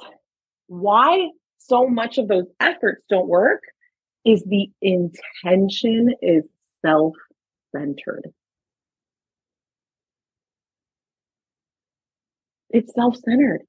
why 0.66 1.29
so 1.59 1.87
much 1.87 2.18
of 2.18 2.29
those 2.29 2.46
efforts 2.59 3.05
don't 3.09 3.29
work 3.29 3.62
is 4.24 4.42
the 4.44 4.70
intention 4.83 6.14
is 6.22 6.44
self-centered. 6.83 8.33
It's 12.70 12.94
self-centered 12.94 13.62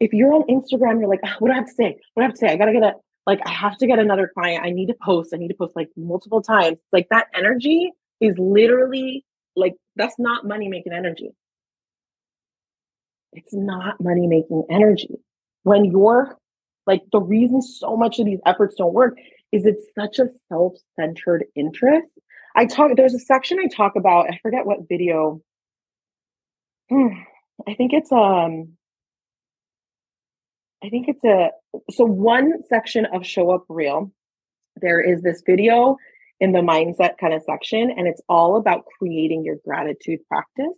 if 0.00 0.12
you're 0.12 0.32
on 0.32 0.42
Instagram, 0.42 1.00
you're 1.00 1.08
like, 1.08 1.20
oh, 1.24 1.30
what 1.38 1.48
do 1.48 1.52
I 1.52 1.56
have 1.56 1.66
to 1.66 1.72
say? 1.72 1.96
What 2.14 2.20
do 2.20 2.22
I 2.22 2.24
have 2.24 2.32
to 2.32 2.38
say? 2.38 2.48
I 2.48 2.56
gotta 2.56 2.72
get 2.72 2.82
a 2.82 2.92
like 3.26 3.40
I 3.46 3.50
have 3.50 3.78
to 3.78 3.86
get 3.86 3.98
another 3.98 4.30
client. 4.32 4.64
I 4.64 4.70
need 4.70 4.86
to 4.86 4.94
post. 5.02 5.32
I 5.32 5.38
need 5.38 5.48
to 5.48 5.54
post 5.54 5.74
like 5.74 5.88
multiple 5.96 6.42
times. 6.42 6.76
Like 6.92 7.06
that 7.10 7.28
energy 7.34 7.90
is 8.20 8.34
literally 8.38 9.24
like 9.56 9.74
that's 9.96 10.16
not 10.18 10.46
money 10.46 10.68
making 10.68 10.92
energy. 10.92 11.30
It's 13.34 13.52
not 13.52 14.00
money 14.00 14.26
making 14.26 14.64
energy. 14.70 15.18
When 15.62 15.84
you're 15.84 16.36
like 16.86 17.02
the 17.12 17.20
reason 17.20 17.62
so 17.62 17.96
much 17.96 18.18
of 18.18 18.26
these 18.26 18.40
efforts 18.46 18.76
don't 18.76 18.92
work 18.92 19.16
is 19.52 19.66
it's 19.66 19.84
such 19.98 20.18
a 20.18 20.28
self-centered 20.48 21.44
interest. 21.56 22.08
I 22.56 22.66
talk 22.66 22.90
there's 22.96 23.14
a 23.14 23.18
section 23.18 23.58
I 23.58 23.68
talk 23.74 23.94
about, 23.96 24.30
I 24.30 24.38
forget 24.42 24.66
what 24.66 24.88
video. 24.88 25.40
I 26.92 27.74
think 27.74 27.92
it's 27.92 28.12
um 28.12 28.76
I 30.84 30.90
think 30.90 31.08
it's 31.08 31.24
a 31.24 31.50
so 31.90 32.04
one 32.04 32.62
section 32.68 33.06
of 33.06 33.24
Show 33.24 33.50
Up 33.50 33.64
Real. 33.68 34.12
There 34.80 35.00
is 35.00 35.22
this 35.22 35.42
video 35.46 35.96
in 36.40 36.52
the 36.52 36.58
mindset 36.58 37.16
kind 37.18 37.32
of 37.32 37.42
section, 37.42 37.90
and 37.96 38.06
it's 38.06 38.20
all 38.28 38.56
about 38.56 38.84
creating 38.98 39.44
your 39.44 39.56
gratitude 39.64 40.20
practice. 40.28 40.74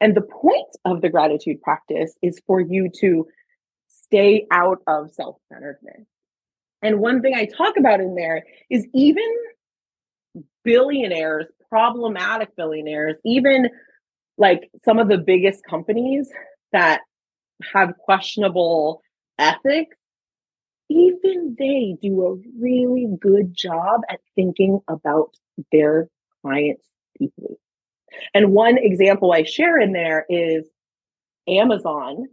And 0.00 0.14
the 0.14 0.22
point 0.22 0.76
of 0.84 1.00
the 1.00 1.08
gratitude 1.08 1.62
practice 1.62 2.16
is 2.22 2.40
for 2.46 2.60
you 2.60 2.90
to 3.00 3.26
stay 3.88 4.46
out 4.50 4.78
of 4.86 5.10
self 5.12 5.36
centeredness. 5.52 6.06
And 6.82 7.00
one 7.00 7.22
thing 7.22 7.34
I 7.34 7.46
talk 7.46 7.76
about 7.78 8.00
in 8.00 8.14
there 8.14 8.44
is 8.68 8.86
even 8.92 9.24
billionaires, 10.64 11.46
problematic 11.68 12.54
billionaires, 12.56 13.16
even 13.24 13.70
like 14.36 14.70
some 14.84 14.98
of 14.98 15.08
the 15.08 15.18
biggest 15.18 15.64
companies 15.64 16.30
that 16.72 17.00
have 17.72 17.96
questionable 17.98 19.00
ethics, 19.38 19.96
even 20.90 21.56
they 21.58 21.96
do 22.02 22.26
a 22.26 22.60
really 22.60 23.06
good 23.20 23.54
job 23.54 24.02
at 24.10 24.20
thinking 24.34 24.80
about 24.88 25.30
their 25.72 26.08
clients 26.42 26.84
deeply. 27.18 27.56
And 28.32 28.52
one 28.52 28.78
example 28.78 29.32
I 29.32 29.44
share 29.44 29.78
in 29.78 29.92
there 29.92 30.26
is 30.28 30.64
Amazon 31.48 32.26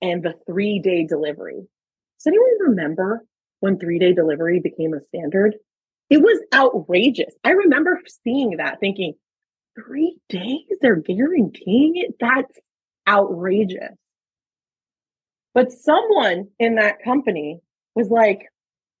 and 0.00 0.22
the 0.22 0.34
three 0.46 0.78
day 0.80 1.06
delivery. 1.06 1.66
Does 2.18 2.26
anyone 2.26 2.70
remember 2.70 3.24
when 3.60 3.78
three 3.78 3.98
day 3.98 4.12
delivery 4.12 4.60
became 4.60 4.94
a 4.94 5.02
standard? 5.04 5.56
It 6.10 6.18
was 6.18 6.40
outrageous. 6.52 7.34
I 7.44 7.50
remember 7.50 8.00
seeing 8.22 8.58
that 8.58 8.80
thinking, 8.80 9.14
three 9.74 10.18
days 10.28 10.64
they're 10.80 10.96
guaranteeing 10.96 11.96
it? 11.96 12.14
That's 12.20 12.58
outrageous. 13.08 13.96
But 15.54 15.72
someone 15.72 16.48
in 16.58 16.76
that 16.76 17.02
company 17.02 17.60
was 17.94 18.10
like, 18.10 18.48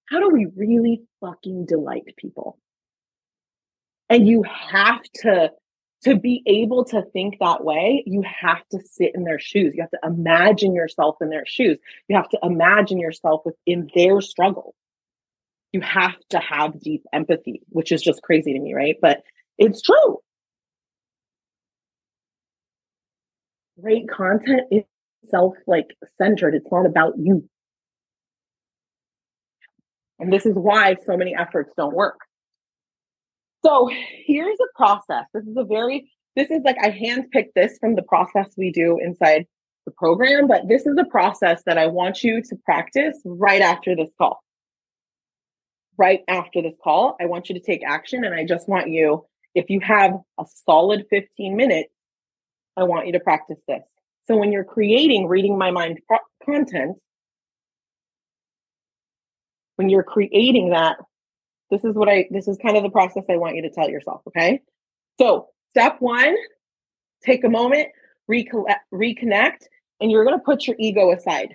how 0.08 0.20
do 0.20 0.30
we 0.30 0.46
really 0.56 1.02
fucking 1.20 1.66
delight 1.66 2.14
people? 2.16 2.58
And 4.08 4.26
you 4.28 4.44
have 4.44 5.02
to 5.22 5.50
to 6.04 6.16
be 6.16 6.42
able 6.46 6.84
to 6.86 7.02
think 7.12 7.38
that 7.40 7.64
way, 7.64 8.02
you 8.06 8.22
have 8.22 8.66
to 8.70 8.80
sit 8.80 9.12
in 9.14 9.24
their 9.24 9.38
shoes. 9.38 9.74
You 9.74 9.82
have 9.82 9.90
to 9.90 9.98
imagine 10.02 10.74
yourself 10.74 11.16
in 11.20 11.30
their 11.30 11.44
shoes. 11.46 11.78
You 12.08 12.16
have 12.16 12.28
to 12.30 12.38
imagine 12.42 12.98
yourself 12.98 13.42
within 13.44 13.90
their 13.94 14.20
struggle. 14.20 14.74
You 15.72 15.80
have 15.80 16.16
to 16.30 16.38
have 16.38 16.80
deep 16.80 17.04
empathy, 17.12 17.62
which 17.70 17.90
is 17.90 18.02
just 18.02 18.22
crazy 18.22 18.52
to 18.52 18.58
me, 18.60 18.74
right? 18.74 18.96
But 19.00 19.22
it's 19.58 19.82
true. 19.82 20.18
Great 23.80 24.08
content 24.08 24.62
is 24.70 24.84
self 25.30 25.54
like 25.66 25.96
centered. 26.18 26.54
It's 26.54 26.70
not 26.70 26.86
about 26.86 27.14
you. 27.16 27.48
And 30.20 30.32
this 30.32 30.46
is 30.46 30.54
why 30.54 30.96
so 31.04 31.16
many 31.16 31.34
efforts 31.34 31.72
don't 31.76 31.94
work. 31.94 32.18
So 33.64 33.88
here's 34.26 34.58
a 34.60 34.76
process. 34.76 35.24
This 35.32 35.44
is 35.44 35.56
a 35.56 35.64
very, 35.64 36.10
this 36.36 36.50
is 36.50 36.62
like 36.64 36.76
I 36.82 36.90
handpicked 36.90 37.54
this 37.54 37.78
from 37.78 37.94
the 37.94 38.02
process 38.02 38.52
we 38.58 38.70
do 38.70 38.98
inside 39.02 39.46
the 39.86 39.92
program, 39.92 40.46
but 40.46 40.68
this 40.68 40.84
is 40.84 40.96
a 40.98 41.04
process 41.04 41.62
that 41.64 41.78
I 41.78 41.86
want 41.86 42.22
you 42.22 42.42
to 42.42 42.56
practice 42.64 43.18
right 43.24 43.62
after 43.62 43.96
this 43.96 44.10
call. 44.18 44.42
Right 45.96 46.20
after 46.28 46.60
this 46.60 46.74
call, 46.82 47.16
I 47.20 47.26
want 47.26 47.48
you 47.48 47.54
to 47.54 47.60
take 47.60 47.82
action. 47.86 48.24
And 48.24 48.34
I 48.34 48.44
just 48.44 48.68
want 48.68 48.90
you, 48.90 49.24
if 49.54 49.70
you 49.70 49.80
have 49.80 50.12
a 50.38 50.44
solid 50.66 51.06
15 51.08 51.56
minutes, 51.56 51.90
I 52.76 52.82
want 52.82 53.06
you 53.06 53.12
to 53.12 53.20
practice 53.20 53.58
this. 53.66 53.82
So 54.26 54.36
when 54.36 54.52
you're 54.52 54.64
creating 54.64 55.26
reading 55.26 55.56
my 55.56 55.70
mind 55.70 56.00
pro- 56.06 56.18
content, 56.44 56.96
when 59.76 59.88
you're 59.88 60.02
creating 60.02 60.70
that, 60.70 60.96
this 61.70 61.84
is 61.84 61.94
what 61.94 62.08
I, 62.08 62.26
this 62.30 62.48
is 62.48 62.58
kind 62.58 62.76
of 62.76 62.82
the 62.82 62.90
process 62.90 63.24
I 63.28 63.36
want 63.36 63.56
you 63.56 63.62
to 63.62 63.70
tell 63.70 63.88
yourself. 63.88 64.22
Okay. 64.28 64.60
So 65.18 65.48
step 65.70 65.96
one, 66.00 66.34
take 67.24 67.44
a 67.44 67.48
moment, 67.48 67.88
recollect, 68.28 68.84
reconnect, 68.92 69.64
and 70.00 70.10
you're 70.10 70.24
going 70.24 70.38
to 70.38 70.44
put 70.44 70.66
your 70.66 70.76
ego 70.78 71.12
aside. 71.12 71.54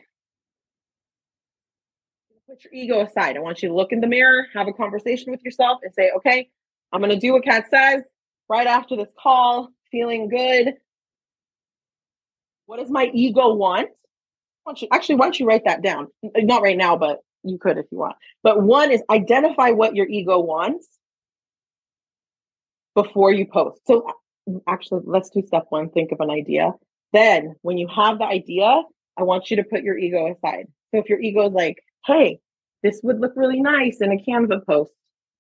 Put 2.48 2.64
your 2.64 2.74
ego 2.74 3.02
aside. 3.02 3.38
I 3.38 3.42
want 3.42 3.62
you 3.62 3.70
to 3.70 3.76
look 3.76 3.92
in 3.92 4.02
the 4.02 4.08
mirror, 4.08 4.48
have 4.54 4.68
a 4.68 4.74
conversation 4.74 5.32
with 5.32 5.44
yourself, 5.44 5.80
and 5.84 5.94
say, 5.94 6.12
okay, 6.18 6.50
I'm 6.92 7.00
going 7.00 7.12
to 7.12 7.20
do 7.20 7.34
what 7.34 7.44
Cat 7.44 7.66
says 7.70 8.04
right 8.50 8.66
after 8.66 8.96
this 8.96 9.10
call, 9.22 9.70
feeling 9.92 10.30
good. 10.30 10.74
What 12.66 12.80
does 12.80 12.90
my 12.90 13.12
ego 13.14 13.54
want? 13.54 13.90
Actually, 14.92 15.16
why 15.16 15.26
don't 15.26 15.40
you 15.40 15.48
write 15.48 15.66
that 15.66 15.82
down? 15.82 16.08
Not 16.24 16.62
right 16.62 16.78
now, 16.78 16.96
but 16.96 17.20
you 17.44 17.58
could 17.58 17.78
if 17.78 17.86
you 17.92 17.98
want. 18.00 18.16
But 18.44 18.62
one 18.62 18.92
is 18.92 19.02
identify 19.10 19.72
what 19.72 19.96
your 19.96 20.08
ego 20.08 20.40
wants 20.40 20.88
before 22.96 23.32
you 23.32 23.46
post. 23.46 23.82
So 23.88 24.08
actually, 24.68 25.02
let's 25.06 25.30
do 25.30 25.42
step 25.42 25.66
one 25.70 25.90
think 25.90 26.12
of 26.12 26.20
an 26.20 26.30
idea. 26.30 26.74
Then, 27.14 27.56
when 27.62 27.78
you 27.78 27.88
have 27.88 28.20
the 28.20 28.26
idea, 28.26 28.82
I 29.18 29.24
want 29.24 29.50
you 29.50 29.58
to 29.58 29.64
put 29.64 29.84
your 29.84 29.98
ego 29.98 30.34
aside. 30.34 30.68
So 30.92 31.00
if 31.00 31.10
your 31.10 31.20
ego 31.20 31.48
is 31.48 31.54
like, 31.54 31.84
hey, 32.06 32.40
this 32.84 33.00
would 33.04 33.20
look 33.20 33.34
really 33.36 33.62
nice 33.62 33.98
in 34.02 34.12
a 34.12 34.18
Canva 34.18 34.66
post. 34.66 34.92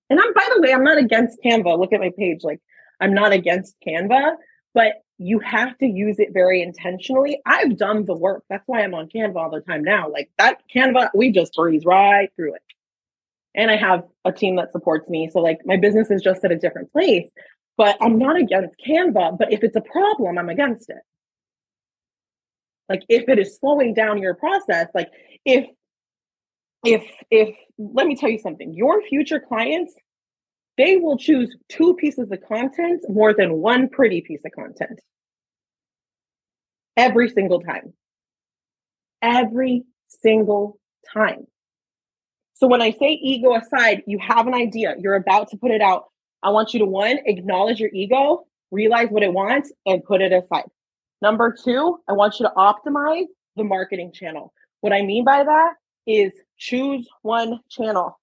And 0.10 0.20
I'm, 0.20 0.34
by 0.34 0.48
the 0.56 0.62
way, 0.62 0.74
I'm 0.74 0.84
not 0.84 0.98
against 0.98 1.40
Canva. 1.46 1.80
Look 1.80 1.94
at 1.94 2.00
my 2.00 2.12
page. 2.18 2.40
Like, 2.44 2.60
I'm 3.00 3.14
not 3.14 3.32
against 3.32 3.76
Canva, 3.86 4.36
but 4.80 5.04
you 5.18 5.39
have 5.39 5.78
to 5.80 5.86
use 5.86 6.20
it 6.20 6.30
very 6.32 6.62
intentionally. 6.62 7.42
I've 7.46 7.78
done 7.78 8.06
the 8.06 8.15
work. 8.15 8.46
That's 8.50 8.63
why 8.65 8.82
I'm 8.82 8.94
on 8.94 9.10
Canva 9.10 9.36
all 9.36 9.50
the 9.50 9.60
time 9.60 9.84
now. 9.84 10.10
Like 10.10 10.30
that 10.38 10.62
Canva, 10.74 11.10
we 11.13 11.34
just 11.34 11.54
breeze 11.54 11.84
right 11.86 12.30
through 12.38 12.56
it. 12.56 12.62
And 13.54 13.70
I 13.70 13.76
have 13.76 14.06
a 14.24 14.32
team 14.32 14.56
that 14.56 14.72
supports 14.72 15.10
me. 15.10 15.30
So 15.34 15.42
like 15.42 15.58
my 15.65 15.76
business 15.76 16.10
is 16.10 16.22
just 16.22 16.46
at 16.46 16.54
a 16.54 16.56
different 16.56 16.94
place, 16.94 17.30
but 17.76 17.98
I'm 18.00 18.18
not 18.18 18.38
against 18.38 18.76
Canva. 18.88 19.38
But 19.38 19.52
if 19.52 19.65
it's 19.65 19.76
a 19.76 19.82
problem, 19.82 20.38
I'm 20.38 20.48
against 20.48 20.89
it. 20.89 21.04
Like 22.88 23.02
if 23.10 23.28
it 23.28 23.38
is 23.38 23.58
slowing 23.58 23.94
down 23.94 24.22
your 24.22 24.36
process, 24.36 24.88
like 24.96 25.10
if 25.44 25.68
if 26.86 27.04
if 27.30 27.54
let 27.78 28.08
me 28.08 28.15
tell 28.15 28.30
you 28.30 28.39
something, 28.39 28.74
your 28.74 29.02
future 29.02 29.42
clients 29.46 29.94
they 30.80 30.96
will 30.96 31.18
choose 31.18 31.54
two 31.68 31.94
pieces 31.96 32.32
of 32.32 32.39
content 32.48 33.04
more 33.10 33.34
than 33.34 33.56
one 33.56 33.89
pretty 33.89 34.22
piece 34.22 34.39
of 34.46 34.54
content. 34.54 34.98
Every 36.96 37.30
single 37.30 37.60
time. 37.60 37.94
Every 39.22 39.84
single 40.08 40.80
time. 41.13 41.48
So 42.54 42.68
when 42.68 42.82
I 42.82 42.92
say 42.92 43.12
ego 43.12 43.56
aside, 43.56 44.04
you 44.08 44.20
have 44.20 44.48
an 44.48 44.54
idea, 44.54 44.96
you're 44.98 45.15
about 45.15 45.50
to 45.50 45.58
put 45.58 45.72
it 45.72 45.82
out. 45.82 46.06
I 46.44 46.50
want 46.52 46.74
you 46.74 46.80
to 46.80 46.86
one, 46.86 47.20
acknowledge 47.26 47.82
your 47.82 47.89
ego, 47.94 48.46
realize 48.72 49.10
what 49.10 49.22
it 49.22 49.34
wants, 49.34 49.74
and 49.86 50.02
put 50.02 50.22
it 50.22 50.32
aside. 50.32 50.70
Number 51.22 51.54
two, 51.62 51.98
I 52.08 52.13
want 52.13 52.39
you 52.39 52.46
to 52.46 52.54
optimize 52.56 53.26
the 53.58 53.65
marketing 53.65 54.13
channel. 54.13 54.54
What 54.80 54.94
I 54.94 55.02
mean 55.02 55.26
by 55.26 55.44
that 55.44 55.74
is 56.08 56.32
choose 56.58 57.06
one 57.22 57.60
channel 57.70 58.18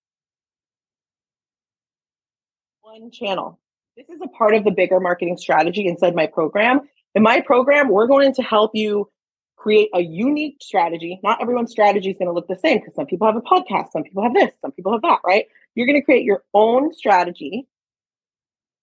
one 2.86 3.10
channel. 3.10 3.58
This 3.96 4.08
is 4.08 4.20
a 4.22 4.28
part 4.28 4.54
of 4.54 4.62
the 4.62 4.70
bigger 4.70 5.00
marketing 5.00 5.36
strategy 5.38 5.88
inside 5.88 6.14
my 6.14 6.28
program. 6.28 6.82
In 7.16 7.22
my 7.24 7.40
program, 7.40 7.88
we're 7.88 8.06
going 8.06 8.32
to 8.34 8.42
help 8.42 8.70
you 8.74 9.10
create 9.56 9.88
a 9.92 10.00
unique 10.00 10.58
strategy. 10.60 11.18
Not 11.24 11.42
everyone's 11.42 11.72
strategy 11.72 12.10
is 12.10 12.16
going 12.16 12.28
to 12.28 12.32
look 12.32 12.46
the 12.46 12.56
same 12.56 12.78
because 12.78 12.94
some 12.94 13.06
people 13.06 13.26
have 13.26 13.34
a 13.34 13.40
podcast, 13.40 13.90
some 13.90 14.04
people 14.04 14.22
have 14.22 14.34
this, 14.34 14.52
some 14.60 14.70
people 14.70 14.92
have 14.92 15.02
that, 15.02 15.18
right? 15.26 15.46
You're 15.74 15.88
going 15.88 16.00
to 16.00 16.04
create 16.04 16.22
your 16.22 16.44
own 16.54 16.94
strategy. 16.94 17.66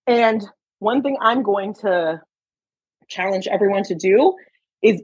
And 0.06 0.46
one 0.80 1.02
thing 1.02 1.16
I'm 1.22 1.42
going 1.42 1.74
to 1.76 2.22
challenge 3.08 3.48
everyone 3.48 3.84
to 3.84 3.96
do 3.96 4.36
is 4.82 5.02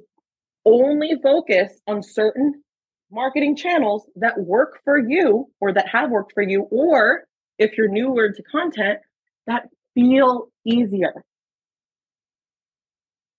only 0.66 1.14
focus 1.24 1.72
on 1.88 2.04
certain 2.04 2.64
marketing 3.10 3.56
channels 3.56 4.10
that 4.18 4.38
work 4.38 4.82
for 4.84 5.00
you 5.00 5.50
or 5.62 5.72
that 5.72 5.88
have 5.88 6.12
worked 6.12 6.34
for 6.34 6.44
you 6.44 6.64
or 6.64 7.24
if 7.60 7.78
you're 7.78 7.90
newer 7.90 8.32
to 8.32 8.44
content 8.44 9.00
that 9.46 9.70
feel 9.94 10.48
easier. 10.66 11.24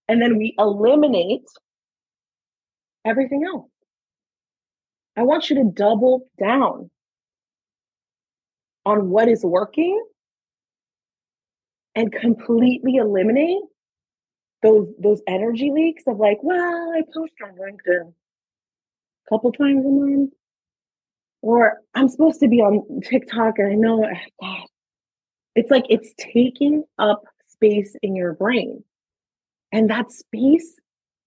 And 0.09 0.21
then 0.21 0.37
we 0.37 0.55
eliminate 0.59 1.47
everything 3.05 3.45
else. 3.45 3.69
I 5.17 5.23
want 5.23 5.51
you 5.51 5.57
to 5.57 5.65
double 5.65 6.29
down 6.39 6.91
on 8.85 9.11
what 9.11 9.29
is 9.29 9.45
working 9.45 10.03
and 11.95 12.13
completely 12.13 12.97
eliminate 12.97 13.63
those 14.63 14.89
those 14.99 15.23
energy 15.27 15.71
leaks 15.73 16.05
of 16.07 16.19
like, 16.19 16.39
well, 16.43 16.93
I 16.95 17.03
post 17.15 17.33
on 17.45 17.55
LinkedIn 17.55 18.09
a 18.09 19.29
couple 19.29 19.53
times 19.53 19.85
a 19.85 19.89
month. 19.89 20.31
Or 21.43 21.79
I'm 21.95 22.09
supposed 22.09 22.41
to 22.41 22.49
be 22.49 22.61
on 22.61 23.01
TikTok 23.01 23.59
and 23.59 23.73
I 23.73 23.75
know, 23.75 24.07
God, 24.41 24.67
it's 25.55 25.71
like 25.71 25.85
it's 25.89 26.13
taking 26.19 26.85
up 26.99 27.23
space 27.49 27.97
in 28.03 28.15
your 28.15 28.35
brain. 28.35 28.85
And 29.73 29.89
that 29.91 30.11
space, 30.11 30.77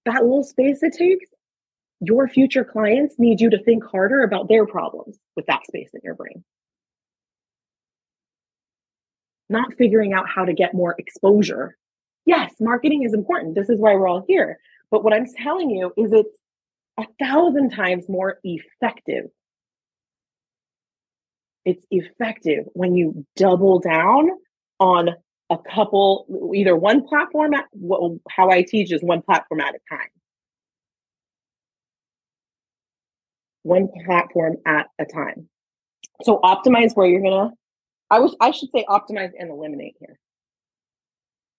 that 0.06 0.24
little 0.24 0.44
space 0.44 0.84
it 0.84 0.94
takes, 0.94 1.26
your 2.00 2.28
future 2.28 2.66
clients 2.66 3.16
need 3.18 3.40
you 3.40 3.50
to 3.50 3.64
think 3.64 3.84
harder 3.84 4.24
about 4.24 4.50
their 4.50 4.66
problems 4.66 5.18
with 5.36 5.46
that 5.48 5.66
space 5.66 5.90
in 5.94 6.02
your 6.04 6.16
brain. 6.16 6.44
Not 9.50 9.74
figuring 9.78 10.14
out 10.14 10.28
how 10.28 10.46
to 10.46 10.54
get 10.54 10.74
more 10.74 10.96
exposure. 10.98 11.78
Yes, 12.26 12.54
marketing 12.60 13.04
is 13.04 13.14
important. 13.14 13.56
This 13.56 13.70
is 13.70 13.80
why 13.80 13.94
we're 13.94 14.08
all 14.08 14.26
here. 14.28 14.60
But 14.92 15.04
what 15.04 15.14
I'm 15.14 15.26
telling 15.42 15.70
you 15.70 15.94
is 15.98 16.12
it's 16.12 16.40
a 16.98 17.06
thousand 17.20 17.72
times 17.72 18.08
more 18.08 18.40
effective 18.44 19.26
it's 21.66 21.86
effective 21.92 22.66
when 22.74 22.96
you 22.96 23.26
double 23.36 23.80
down 23.80 24.30
on 24.80 25.10
a 25.50 25.58
couple, 25.58 26.26
either 26.54 26.76
one 26.76 27.08
platform, 27.08 27.54
at, 27.54 27.66
how 28.30 28.50
I 28.50 28.64
teach 28.64 28.92
is 28.92 29.02
one 29.02 29.22
platform 29.22 29.62
at 29.62 29.76
a 29.76 29.96
time. 29.96 30.10
One 33.64 33.88
platform 34.06 34.58
at 34.66 34.88
a 35.00 35.06
time. 35.06 35.48
So 36.24 36.40
optimize 36.44 36.96
where 36.96 37.08
you're 37.08 37.22
gonna, 37.22 37.52
I 38.10 38.20
was 38.20 38.36
I 38.40 38.52
should 38.52 38.70
say 38.72 38.86
optimize 38.90 39.32
and 39.40 39.50
eliminate 39.50 39.96
here. 40.00 40.20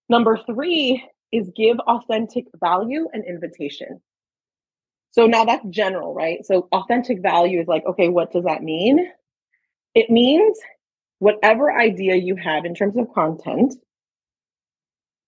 Number 0.08 0.38
three 0.46 1.02
is 1.32 1.50
give 1.56 1.78
authentic 1.80 2.44
value 2.60 3.08
and 3.12 3.24
invitation. 3.24 4.00
So 5.12 5.26
now 5.26 5.44
that's 5.44 5.64
general, 5.70 6.14
right? 6.14 6.44
So 6.44 6.68
authentic 6.72 7.22
value 7.22 7.60
is 7.60 7.66
like, 7.66 7.84
okay, 7.86 8.08
what 8.08 8.32
does 8.32 8.44
that 8.44 8.62
mean? 8.62 9.08
It 9.94 10.10
means 10.10 10.58
whatever 11.18 11.72
idea 11.72 12.16
you 12.16 12.36
have 12.36 12.64
in 12.64 12.74
terms 12.74 12.96
of 12.96 13.12
content, 13.14 13.74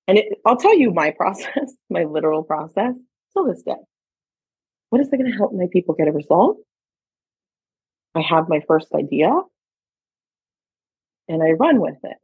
and 0.09 0.19
it, 0.19 0.39
I'll 0.45 0.57
tell 0.57 0.77
you 0.77 0.93
my 0.93 1.11
process, 1.17 1.75
my 1.91 2.05
literal 2.05 2.43
process 2.43 2.95
till 3.33 3.47
this 3.47 3.63
day. 3.63 3.75
What 4.91 5.01
is 5.01 5.09
it 5.13 5.17
going 5.17 5.31
to 5.31 5.37
help 5.37 5.53
my 5.53 5.67
people 5.73 5.95
get 5.95 6.09
a 6.09 6.13
result? 6.13 6.59
I 8.15 8.23
have 8.23 8.49
my 8.49 8.61
first 8.67 8.89
idea 8.95 9.31
and 11.29 11.43
I 11.43 11.51
run 11.51 11.81
with 11.81 11.99
it. 12.03 12.17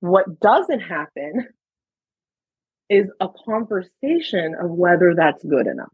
What 0.00 0.38
doesn't 0.40 0.80
happen 0.80 1.48
is 2.90 3.10
a 3.20 3.28
conversation 3.46 4.54
of 4.60 4.70
whether 4.70 5.14
that's 5.16 5.42
good 5.42 5.66
enough 5.66 5.92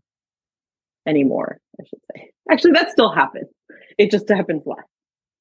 anymore, 1.07 1.59
I 1.81 1.85
should 1.85 2.01
say. 2.15 2.31
Actually, 2.51 2.73
that 2.73 2.91
still 2.91 3.13
happens. 3.13 3.49
It 3.99 4.11
just 4.11 4.29
happens 4.29 4.63
less 4.67 4.87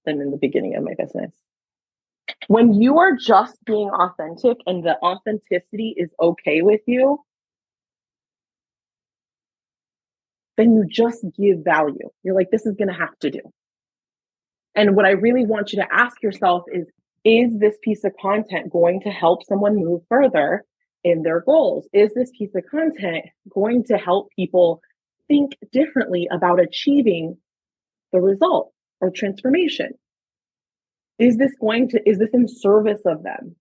than 0.05 0.21
in 0.21 0.31
the 0.31 0.37
beginning 0.37 0.75
of 0.75 0.83
my 0.83 0.93
business. 0.97 1.31
When 2.47 2.73
you 2.73 2.99
are 2.99 3.15
just 3.15 3.57
being 3.65 3.89
authentic 3.89 4.57
and 4.65 4.83
the 4.83 4.97
authenticity 5.01 5.95
is 5.97 6.09
okay 6.21 6.61
with 6.61 6.81
you, 6.85 7.19
then 10.57 10.73
you 10.73 10.85
just 10.89 11.25
give 11.37 11.63
value. 11.63 12.09
You're 12.23 12.35
like, 12.35 12.51
this 12.51 12.65
is 12.65 12.75
going 12.75 12.89
to 12.89 12.93
have 12.93 13.17
to 13.21 13.31
do. 13.31 13.39
And 14.75 14.95
what 14.95 15.05
I 15.05 15.11
really 15.11 15.45
want 15.45 15.71
you 15.73 15.81
to 15.81 15.87
ask 15.91 16.21
yourself 16.21 16.63
is 16.71 16.85
is 17.25 17.59
this 17.59 17.75
piece 17.81 18.03
of 18.05 18.13
content 18.21 18.71
going 18.71 19.01
to 19.01 19.09
help 19.09 19.43
someone 19.43 19.75
move 19.75 20.01
further 20.07 20.63
in 21.03 21.23
their 21.23 21.41
goals? 21.41 21.87
Is 21.91 22.13
this 22.13 22.31
piece 22.37 22.55
of 22.55 22.63
content 22.69 23.25
going 23.53 23.83
to 23.85 23.97
help 23.97 24.29
people 24.35 24.81
think 25.29 25.53
differently 25.71 26.27
about 26.29 26.59
achieving 26.59 27.37
the 28.11 28.19
result 28.19 28.73
or 28.99 29.11
transformation? 29.11 29.91
Is 31.17 31.37
this 31.37 31.51
going 31.61 31.89
to, 31.89 32.01
is 32.05 32.17
this 32.17 32.31
in 32.33 32.47
service 32.49 33.01
of 33.05 33.23
them? 33.23 33.55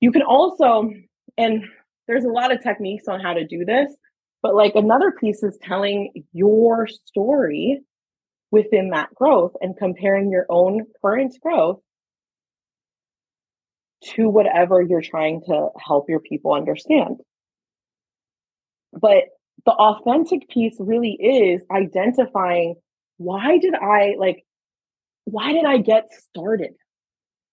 You 0.00 0.10
can 0.10 0.22
also, 0.22 0.90
and 1.36 1.64
there's 2.08 2.24
a 2.24 2.28
lot 2.28 2.52
of 2.52 2.62
techniques 2.62 3.04
on 3.08 3.20
how 3.20 3.34
to 3.34 3.46
do 3.46 3.64
this, 3.64 3.94
but 4.42 4.54
like 4.54 4.72
another 4.74 5.12
piece 5.12 5.42
is 5.42 5.58
telling 5.62 6.12
your 6.32 6.88
story 7.06 7.80
within 8.50 8.90
that 8.90 9.14
growth 9.14 9.52
and 9.60 9.76
comparing 9.76 10.30
your 10.30 10.46
own 10.48 10.86
current 11.02 11.36
growth 11.42 11.80
to 14.02 14.28
whatever 14.28 14.80
you're 14.80 15.02
trying 15.02 15.42
to 15.46 15.68
help 15.84 16.08
your 16.08 16.20
people 16.20 16.54
understand. 16.54 17.16
But 18.92 19.24
the 19.64 19.72
authentic 19.72 20.48
piece 20.48 20.76
really 20.78 21.12
is 21.12 21.62
identifying 21.70 22.76
why 23.18 23.58
did 23.58 23.74
I 23.74 24.14
like, 24.18 24.44
why 25.24 25.52
did 25.52 25.64
I 25.64 25.78
get 25.78 26.04
started? 26.30 26.74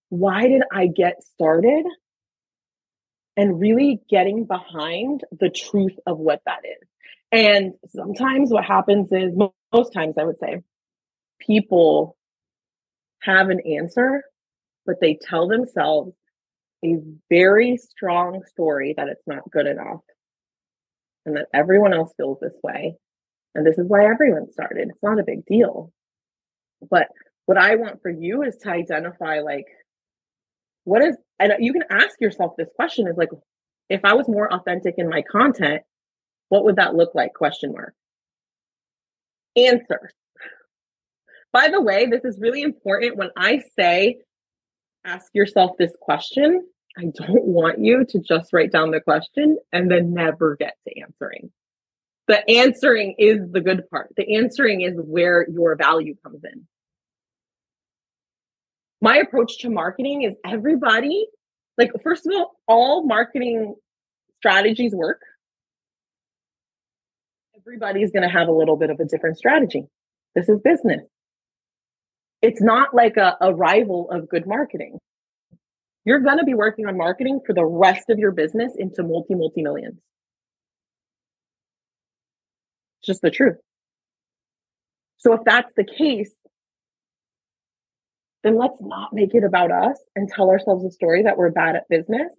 Why 0.09 0.47
did 0.47 0.61
I 0.71 0.87
get 0.87 1.23
started? 1.23 1.85
And 3.35 3.59
really 3.59 3.99
getting 4.09 4.45
behind 4.45 5.21
the 5.31 5.49
truth 5.49 5.97
of 6.05 6.17
what 6.17 6.41
that 6.45 6.59
is. 6.63 6.87
And 7.31 7.73
sometimes 7.87 8.51
what 8.51 8.63
happens 8.63 9.11
is, 9.11 9.33
most 9.73 9.91
times 9.91 10.15
I 10.17 10.23
would 10.23 10.39
say, 10.39 10.61
people 11.41 12.15
have 13.23 13.49
an 13.49 13.59
answer, 13.59 14.23
but 14.85 15.01
they 15.01 15.17
tell 15.21 15.47
themselves 15.47 16.13
a 16.85 16.95
very 17.29 17.77
strong 17.77 18.43
story 18.47 18.93
that 18.95 19.09
it's 19.09 19.27
not 19.27 19.49
good 19.51 19.65
enough 19.65 20.01
and 21.25 21.37
that 21.37 21.47
everyone 21.53 21.93
else 21.93 22.13
feels 22.17 22.39
this 22.39 22.55
way. 22.63 22.95
And 23.53 23.65
this 23.65 23.77
is 23.77 23.87
why 23.87 24.05
everyone 24.05 24.51
started. 24.51 24.89
It's 24.89 25.03
not 25.03 25.19
a 25.19 25.23
big 25.23 25.45
deal. 25.45 25.91
But 26.89 27.07
What 27.45 27.57
I 27.57 27.75
want 27.75 28.01
for 28.01 28.09
you 28.09 28.43
is 28.43 28.57
to 28.57 28.69
identify 28.69 29.39
like 29.39 29.65
what 30.83 31.03
is 31.03 31.15
and 31.39 31.53
you 31.59 31.73
can 31.73 31.83
ask 31.89 32.19
yourself 32.19 32.53
this 32.57 32.69
question 32.75 33.07
is 33.07 33.17
like 33.17 33.29
if 33.89 34.01
I 34.03 34.13
was 34.13 34.27
more 34.27 34.51
authentic 34.51 34.95
in 34.97 35.09
my 35.09 35.21
content, 35.21 35.83
what 36.49 36.63
would 36.65 36.77
that 36.77 36.95
look 36.95 37.13
like? 37.13 37.33
Question 37.33 37.71
mark. 37.73 37.93
Answer. 39.55 40.09
By 41.53 41.69
the 41.69 41.81
way, 41.81 42.07
this 42.07 42.25
is 42.25 42.39
really 42.39 42.63
important 42.63 43.15
when 43.15 43.29
I 43.37 43.61
say 43.79 44.17
ask 45.05 45.27
yourself 45.33 45.71
this 45.77 45.95
question. 46.01 46.67
I 46.97 47.03
don't 47.13 47.43
want 47.43 47.79
you 47.79 48.05
to 48.09 48.19
just 48.19 48.53
write 48.53 48.71
down 48.71 48.91
the 48.91 49.01
question 49.01 49.57
and 49.73 49.91
then 49.91 50.13
never 50.13 50.55
get 50.55 50.75
to 50.87 51.01
answering. 51.01 51.51
The 52.27 52.49
answering 52.49 53.15
is 53.17 53.39
the 53.51 53.61
good 53.61 53.89
part. 53.89 54.13
The 54.15 54.37
answering 54.37 54.81
is 54.81 54.93
where 54.95 55.45
your 55.49 55.75
value 55.75 56.15
comes 56.23 56.41
in. 56.43 56.67
My 59.01 59.17
approach 59.17 59.59
to 59.59 59.69
marketing 59.69 60.23
is 60.23 60.35
everybody, 60.45 61.27
like, 61.77 61.91
first 62.01 62.25
of 62.25 62.33
all, 62.33 62.55
all 62.67 63.05
marketing 63.05 63.75
strategies 64.39 64.93
work. 64.93 65.21
Everybody's 67.57 68.11
going 68.11 68.23
to 68.23 68.29
have 68.29 68.47
a 68.47 68.53
little 68.53 68.77
bit 68.77 68.89
of 68.89 68.99
a 68.99 69.05
different 69.05 69.37
strategy. 69.37 69.87
This 70.33 70.47
is 70.47 70.59
business. 70.63 71.01
It's 72.41 72.61
not 72.61 72.95
like 72.95 73.17
a, 73.17 73.35
a 73.41 73.53
rival 73.53 74.09
of 74.11 74.29
good 74.29 74.47
marketing 74.47 74.99
you're 76.05 76.19
going 76.19 76.37
to 76.37 76.45
be 76.45 76.53
working 76.53 76.85
on 76.85 76.97
marketing 76.97 77.41
for 77.45 77.53
the 77.53 77.65
rest 77.65 78.09
of 78.09 78.19
your 78.19 78.31
business 78.31 78.73
into 78.77 79.03
multi, 79.03 79.33
multi 79.33 79.63
millions. 79.63 79.99
It's 82.99 83.07
just 83.07 83.21
the 83.21 83.31
truth. 83.31 83.57
So 85.17 85.33
if 85.33 85.41
that's 85.43 85.73
the 85.75 85.83
case, 85.83 86.31
then 88.43 88.57
let's 88.57 88.77
not 88.79 89.11
make 89.11 89.33
it 89.33 89.43
about 89.43 89.71
us 89.71 89.97
and 90.15 90.29
tell 90.29 90.51
ourselves 90.51 90.85
a 90.85 90.91
story 90.91 91.23
that 91.23 91.37
we're 91.37 91.49
bad 91.49 91.75
at 91.75 91.89
business. 91.89 92.31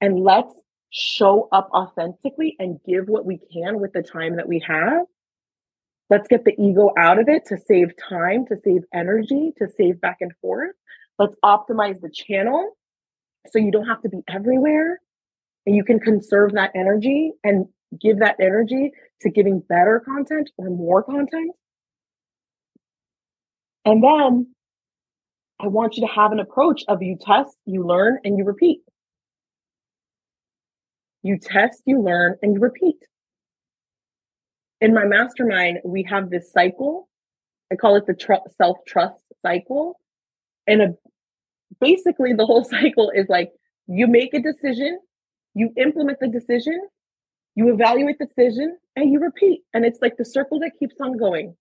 And 0.00 0.24
let's 0.24 0.54
show 0.90 1.48
up 1.52 1.68
authentically 1.74 2.56
and 2.58 2.80
give 2.86 3.08
what 3.08 3.26
we 3.26 3.38
can 3.52 3.78
with 3.78 3.92
the 3.92 4.02
time 4.02 4.36
that 4.36 4.48
we 4.48 4.64
have. 4.66 5.04
Let's 6.08 6.28
get 6.28 6.44
the 6.44 6.54
ego 6.58 6.90
out 6.96 7.18
of 7.18 7.28
it 7.28 7.44
to 7.46 7.58
save 7.58 7.90
time, 7.96 8.46
to 8.46 8.56
save 8.64 8.82
energy, 8.94 9.52
to 9.58 9.68
save 9.76 10.00
back 10.00 10.18
and 10.20 10.32
forth. 10.40 10.74
Let's 11.18 11.36
optimize 11.44 12.00
the 12.00 12.10
channel 12.10 12.76
so 13.50 13.58
you 13.58 13.70
don't 13.70 13.86
have 13.86 14.02
to 14.02 14.08
be 14.08 14.20
everywhere 14.28 15.00
and 15.66 15.74
you 15.74 15.84
can 15.84 15.98
conserve 15.98 16.52
that 16.52 16.70
energy 16.74 17.32
and 17.44 17.66
give 18.00 18.18
that 18.20 18.36
energy 18.40 18.92
to 19.22 19.30
giving 19.30 19.60
better 19.60 20.02
content 20.04 20.50
or 20.56 20.70
more 20.70 21.02
content. 21.02 21.52
And 23.84 24.02
then 24.02 24.54
I 25.60 25.68
want 25.68 25.96
you 25.96 26.06
to 26.06 26.12
have 26.12 26.32
an 26.32 26.40
approach 26.40 26.82
of 26.88 27.02
you 27.02 27.16
test, 27.20 27.56
you 27.64 27.86
learn, 27.86 28.18
and 28.24 28.36
you 28.36 28.44
repeat. 28.44 28.80
You 31.22 31.38
test, 31.38 31.82
you 31.86 32.02
learn, 32.02 32.36
and 32.42 32.54
you 32.54 32.60
repeat. 32.60 32.96
In 34.80 34.92
my 34.92 35.04
mastermind, 35.04 35.78
we 35.84 36.02
have 36.04 36.30
this 36.30 36.52
cycle. 36.52 37.08
I 37.72 37.76
call 37.76 37.96
it 37.96 38.06
the 38.06 38.14
tr- 38.14 38.48
self 38.56 38.78
trust 38.86 39.22
cycle. 39.42 39.98
And 40.66 40.82
a 40.82 40.94
basically 41.80 42.32
the 42.32 42.46
whole 42.46 42.64
cycle 42.76 43.10
is 43.14 43.26
like 43.28 43.52
you 43.86 44.06
make 44.06 44.34
a 44.34 44.40
decision, 44.40 45.00
you 45.54 45.72
implement 45.76 46.20
the 46.20 46.28
decision, 46.28 46.80
you 47.54 47.72
evaluate 47.72 48.18
the 48.18 48.26
decision, 48.26 48.76
and 48.96 49.10
you 49.10 49.20
repeat. 49.20 49.62
And 49.72 49.84
it's 49.84 50.00
like 50.02 50.16
the 50.16 50.24
circle 50.24 50.58
that 50.60 50.72
keeps 50.78 50.96
on 51.00 51.16
going. 51.16 51.56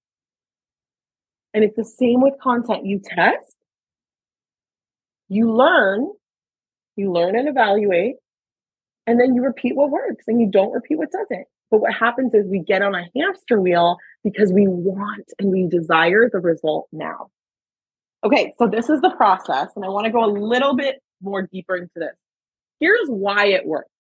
And 1.54 1.64
it's 1.64 1.76
the 1.76 1.86
same 1.86 2.22
with 2.22 2.34
content. 2.42 2.86
You 2.86 3.00
test, 3.00 3.56
you 5.30 5.54
learn, 5.54 6.10
you 6.96 7.12
learn 7.12 7.38
and 7.38 7.48
evaluate, 7.48 8.16
and 9.08 9.20
then 9.20 9.36
you 9.36 9.44
repeat 9.44 9.76
what 9.76 9.92
works 9.92 10.26
and 10.28 10.42
you 10.42 10.50
don't 10.50 10.72
repeat 10.72 10.98
what 10.98 11.12
doesn't. 11.12 11.48
But 11.72 11.82
what 11.82 11.94
happens 11.94 12.34
is 12.34 12.46
we 12.48 12.60
get 12.60 12.82
on 12.82 12.96
a 12.96 13.06
hamster 13.16 13.60
wheel 13.60 13.98
because 14.24 14.52
we 14.52 14.68
want 14.68 15.26
and 15.40 15.52
we 15.52 15.68
desire 15.68 16.30
the 16.32 16.40
result 16.40 16.88
now. 16.92 17.30
Okay, 18.26 18.56
so 18.58 18.68
this 18.68 18.90
is 18.90 19.02
the 19.02 19.12
process, 19.12 19.68
and 19.76 19.86
I 19.86 19.90
want 19.90 20.06
to 20.06 20.12
go 20.12 20.26
a 20.26 20.32
little 20.32 20.76
bit 20.76 20.96
more 21.22 21.44
deeper 21.44 21.76
into 21.76 21.92
this. 21.96 22.16
Here's 22.80 23.08
why 23.08 23.50
it 23.50 23.68
works. 23.68 23.92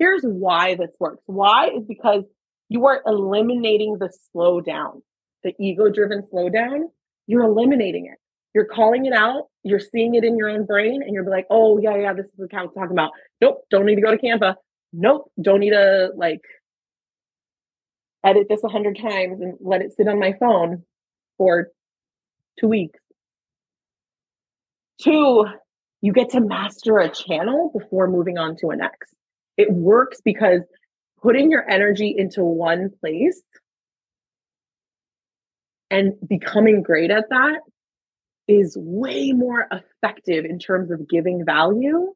Here's 0.00 0.22
why 0.24 0.74
this 0.74 0.90
works. 0.98 1.22
Why 1.26 1.68
is 1.68 1.84
because 1.86 2.24
you 2.68 2.84
are 2.86 3.00
eliminating 3.06 3.98
the 4.00 4.12
slowdown, 4.34 5.02
the 5.44 5.54
ego 5.60 5.88
driven 5.88 6.22
slowdown. 6.34 6.86
You're 7.28 7.44
eliminating 7.44 8.06
it. 8.06 8.18
You're 8.54 8.64
calling 8.64 9.06
it 9.06 9.12
out. 9.12 9.44
You're 9.62 9.78
seeing 9.78 10.16
it 10.16 10.24
in 10.24 10.36
your 10.36 10.48
own 10.48 10.66
brain, 10.66 11.00
and 11.02 11.14
you're 11.14 11.24
like, 11.24 11.46
oh, 11.48 11.78
yeah, 11.78 11.96
yeah, 11.96 12.14
this 12.14 12.26
is 12.26 12.32
what 12.34 12.52
I'm 12.52 12.70
talking 12.70 12.90
about. 12.90 13.12
Nope, 13.40 13.62
don't 13.70 13.86
need 13.86 13.94
to 13.94 14.02
go 14.02 14.10
to 14.10 14.18
Canva. 14.18 14.56
Nope, 14.92 15.30
don't 15.40 15.60
need 15.60 15.70
to 15.70 16.10
like 16.16 16.40
edit 18.26 18.48
this 18.50 18.64
a 18.64 18.68
hundred 18.68 18.98
times 18.98 19.40
and 19.40 19.54
let 19.60 19.80
it 19.80 19.94
sit 19.96 20.08
on 20.08 20.18
my 20.18 20.34
phone 20.40 20.82
for 21.38 21.68
two 22.58 22.68
weeks. 22.68 22.98
Two, 25.00 25.46
you 26.00 26.12
get 26.12 26.30
to 26.30 26.40
master 26.40 26.98
a 26.98 27.08
channel 27.08 27.70
before 27.76 28.08
moving 28.08 28.38
on 28.38 28.56
to 28.56 28.70
a 28.70 28.76
next. 28.76 29.14
It 29.56 29.72
works 29.72 30.20
because 30.24 30.60
putting 31.22 31.50
your 31.50 31.68
energy 31.70 32.14
into 32.16 32.42
one 32.42 32.90
place 33.00 33.40
and 35.90 36.14
becoming 36.26 36.82
great 36.82 37.10
at 37.10 37.28
that 37.30 37.60
is 38.48 38.76
way 38.78 39.32
more 39.32 39.68
effective 39.70 40.44
in 40.44 40.58
terms 40.58 40.90
of 40.90 41.08
giving 41.08 41.44
value 41.44 42.12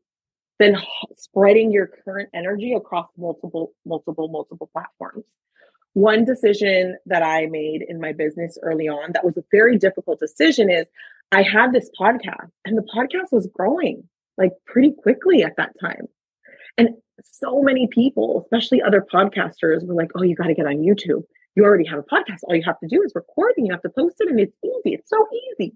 than 0.59 0.77
spreading 1.14 1.70
your 1.70 1.87
current 1.87 2.31
energy 2.35 2.72
across 2.72 3.09
multiple, 3.16 3.72
multiple, 3.85 4.29
multiple 4.29 4.68
platforms. 4.72 5.24
One 5.93 6.24
decision 6.24 6.97
that 7.07 7.22
I 7.22 7.47
made 7.47 7.83
in 7.87 8.01
my 8.01 8.12
business 8.12 8.59
early 8.62 8.89
on 8.89 9.12
that 9.12 9.24
was 9.24 9.37
a 9.37 9.45
very 9.51 9.79
difficult 9.79 10.18
decision 10.18 10.70
is 10.70 10.87
I 11.33 11.43
had 11.43 11.72
this 11.72 11.91
podcast 11.99 12.51
and 12.64 12.79
the 12.79 12.87
podcast 12.95 13.33
was 13.33 13.49
growing 13.53 14.09
like 14.39 14.53
pretty 14.66 14.93
quickly 14.93 15.43
at 15.43 15.57
that 15.57 15.72
time. 15.81 16.07
And 16.79 16.91
so 17.22 17.62
many 17.62 17.89
people, 17.91 18.43
especially 18.45 18.83
other 18.83 19.05
podcasters, 19.12 19.87
were 19.87 19.95
like, 19.95 20.11
oh, 20.14 20.22
you 20.22 20.37
got 20.37 20.49
to 20.49 20.55
get 20.55 20.66
on 20.66 20.77
YouTube. 20.77 21.22
You 21.55 21.64
already 21.64 21.87
have 21.89 21.99
a 21.99 22.03
podcast. 22.03 22.41
All 22.45 22.55
you 22.55 22.62
have 22.64 22.79
to 22.81 22.89
do 22.89 23.03
is 23.03 23.12
record 23.14 23.55
and 23.57 23.66
you 23.66 23.72
have 23.72 23.83
to 23.83 23.89
post 23.89 24.16
it 24.20 24.29
and 24.29 24.39
it's 24.39 24.57
easy. 24.62 24.95
It's 24.95 25.09
so 25.09 25.27
easy. 25.53 25.74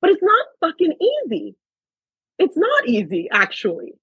But 0.00 0.10
it's 0.10 0.22
not 0.22 0.46
fucking 0.60 0.94
easy. 1.00 1.54
It's 2.38 2.56
not 2.56 2.88
easy, 2.88 3.28
actually 3.32 3.94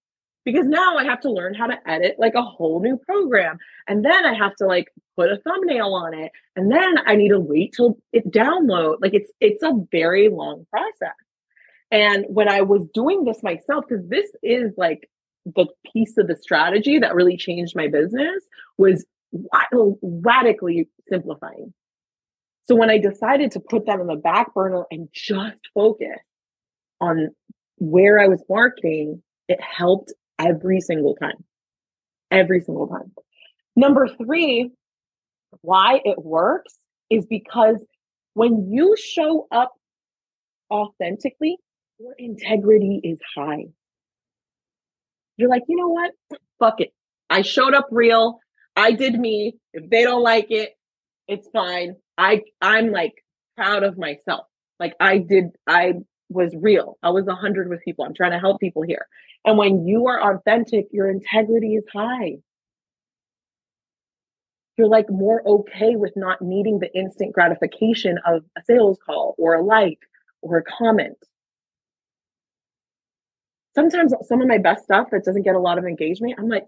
because 0.46 0.66
now 0.66 0.98
I 0.98 1.06
have 1.06 1.22
to 1.22 1.32
learn 1.32 1.54
how 1.54 1.68
to 1.68 1.78
edit 1.90 2.16
like 2.20 2.34
a 2.36 2.42
whole 2.42 2.82
new 2.82 2.98
program. 2.98 3.58
And 3.88 4.04
then 4.04 4.26
I 4.26 4.34
have 4.34 4.56
to 4.58 4.66
like 4.66 4.88
put 5.16 5.32
a 5.32 5.38
thumbnail 5.38 5.94
on 5.94 6.14
it. 6.14 6.32
And 6.56 6.72
then 6.72 6.96
I 7.06 7.16
need 7.16 7.30
to 7.30 7.40
wait 7.40 7.74
till 7.76 7.98
it 8.12 8.30
download. 8.32 8.98
Like 9.02 9.14
it's 9.14 9.32
it's 9.40 9.64
a 9.64 9.74
very 9.92 10.30
long 10.30 10.66
process. 10.70 11.16
And 11.92 12.26
when 12.28 12.50
I 12.50 12.62
was 12.62 12.88
doing 12.94 13.24
this 13.24 13.44
myself, 13.44 13.86
because 13.88 14.08
this 14.10 14.30
is 14.42 14.72
like 14.78 15.10
the 15.46 15.68
piece 15.92 16.18
of 16.18 16.28
the 16.28 16.36
strategy 16.36 17.00
that 17.00 17.16
really 17.16 17.38
changed 17.38 17.76
my 17.76 17.88
business 17.88 18.44
was 18.78 19.06
radically 20.02 20.90
simplifying. 21.10 21.74
So 22.66 22.76
when 22.76 22.90
I 22.90 22.98
decided 22.98 23.52
to 23.52 23.60
put 23.60 23.86
that 23.88 24.00
on 24.00 24.08
the 24.08 24.16
back 24.16 24.54
burner 24.54 24.86
and 24.90 25.10
just 25.14 25.58
focus 25.74 26.20
on 27.02 27.30
where 27.78 28.20
I 28.20 28.28
was 28.28 28.42
marketing, 28.50 29.22
it 29.50 29.60
helped 29.62 30.14
every 30.40 30.82
single 30.82 31.16
time. 31.16 31.44
Every 32.32 32.62
single 32.62 32.88
time. 32.88 33.12
Number 33.76 34.08
three, 34.08 34.72
why 35.62 36.02
it 36.04 36.18
works 36.24 36.74
is 37.10 37.26
because 37.26 37.84
when 38.34 38.72
you 38.72 38.96
show 38.98 39.48
up 39.52 39.74
authentically, 40.72 41.58
your 42.00 42.14
integrity 42.18 43.00
is 43.04 43.20
high. 43.36 43.66
You're 45.38 45.50
like, 45.50 45.64
you 45.68 45.78
know 45.78 45.90
what? 45.90 46.12
Fuck 46.60 46.82
it. 46.82 46.94
I 47.30 47.42
showed 47.42 47.74
up 47.74 47.88
real. 47.92 48.40
I 48.76 48.92
did 48.92 49.20
me. 49.20 49.56
If 49.74 49.90
they 49.90 50.04
don't 50.04 50.24
like 50.24 50.48
it, 50.50 50.72
it's 51.28 51.48
fine. 51.54 51.96
I 52.18 52.42
I'm 52.62 52.92
like 52.92 53.14
proud 53.56 53.84
of 53.84 53.98
myself. 53.98 54.46
Like 54.80 54.94
I 55.00 55.20
did 55.20 55.46
I 55.68 55.94
was 56.30 56.54
real. 56.60 56.98
I 57.04 57.10
was 57.10 57.28
a 57.28 57.36
hundred 57.36 57.70
with 57.70 57.82
people. 57.84 58.06
I'm 58.06 58.14
trying 58.14 58.32
to 58.32 58.40
help 58.40 58.60
people 58.60 58.82
here. 58.82 59.08
And 59.46 59.58
when 59.58 59.88
you 59.88 60.08
are 60.08 60.36
authentic, 60.36 60.88
your 60.92 61.10
integrity 61.10 61.76
is 61.76 61.84
high. 61.92 62.38
You're 64.78 64.88
like 64.88 65.10
more 65.10 65.44
okay 65.46 65.96
with 65.96 66.14
not 66.16 66.42
needing 66.42 66.80
the 66.80 66.94
instant 66.98 67.34
gratification 67.34 68.18
of 68.26 68.44
a 68.58 68.62
sales 68.64 68.98
call 69.06 69.36
or 69.38 69.56
a 69.56 69.64
like 69.64 70.00
or 70.42 70.58
a 70.58 70.64
comment. 70.64 71.18
Sometimes 73.76 74.14
some 74.24 74.42
of 74.42 74.48
my 74.48 74.58
best 74.58 74.84
stuff 74.84 75.10
that 75.12 75.26
doesn't 75.26 75.44
get 75.44 75.56
a 75.56 75.60
lot 75.60 75.78
of 75.78 75.86
engagement, 75.86 76.36
I'm 76.38 76.48
like, 76.48 76.68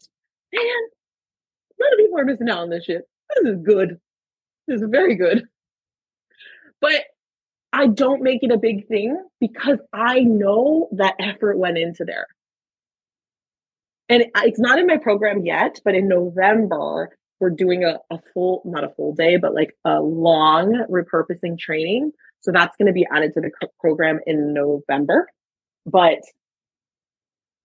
man, 0.53 0.63
a 0.63 1.83
lot 1.83 1.93
of 1.93 1.97
people 1.97 2.19
are 2.19 2.25
missing 2.25 2.49
out 2.49 2.59
on 2.59 2.69
this 2.69 2.85
shit. 2.85 3.07
This 3.35 3.53
is 3.53 3.61
good. 3.61 3.99
This 4.67 4.81
is 4.81 4.87
very 4.89 5.15
good. 5.15 5.43
But 6.81 7.05
I 7.73 7.87
don't 7.87 8.21
make 8.21 8.43
it 8.43 8.51
a 8.51 8.57
big 8.57 8.87
thing 8.87 9.17
because 9.39 9.79
I 9.93 10.21
know 10.21 10.89
that 10.93 11.15
effort 11.19 11.57
went 11.57 11.77
into 11.77 12.05
there. 12.05 12.27
And 14.07 14.25
it's 14.37 14.59
not 14.59 14.77
in 14.77 14.85
my 14.85 14.97
program 14.97 15.45
yet, 15.45 15.79
but 15.83 15.95
in 15.95 16.07
November, 16.07 17.17
we're 17.39 17.49
doing 17.49 17.83
a, 17.83 17.97
a 18.11 18.19
full, 18.33 18.61
not 18.65 18.83
a 18.83 18.89
full 18.89 19.13
day, 19.13 19.37
but 19.37 19.53
like 19.53 19.75
a 19.83 19.99
long 19.99 20.85
repurposing 20.89 21.57
training. 21.57 22.11
So 22.41 22.51
that's 22.51 22.77
going 22.77 22.87
to 22.87 22.93
be 22.93 23.07
added 23.11 23.33
to 23.33 23.41
the 23.41 23.51
program 23.79 24.19
in 24.27 24.53
November. 24.53 25.27
But 25.85 26.19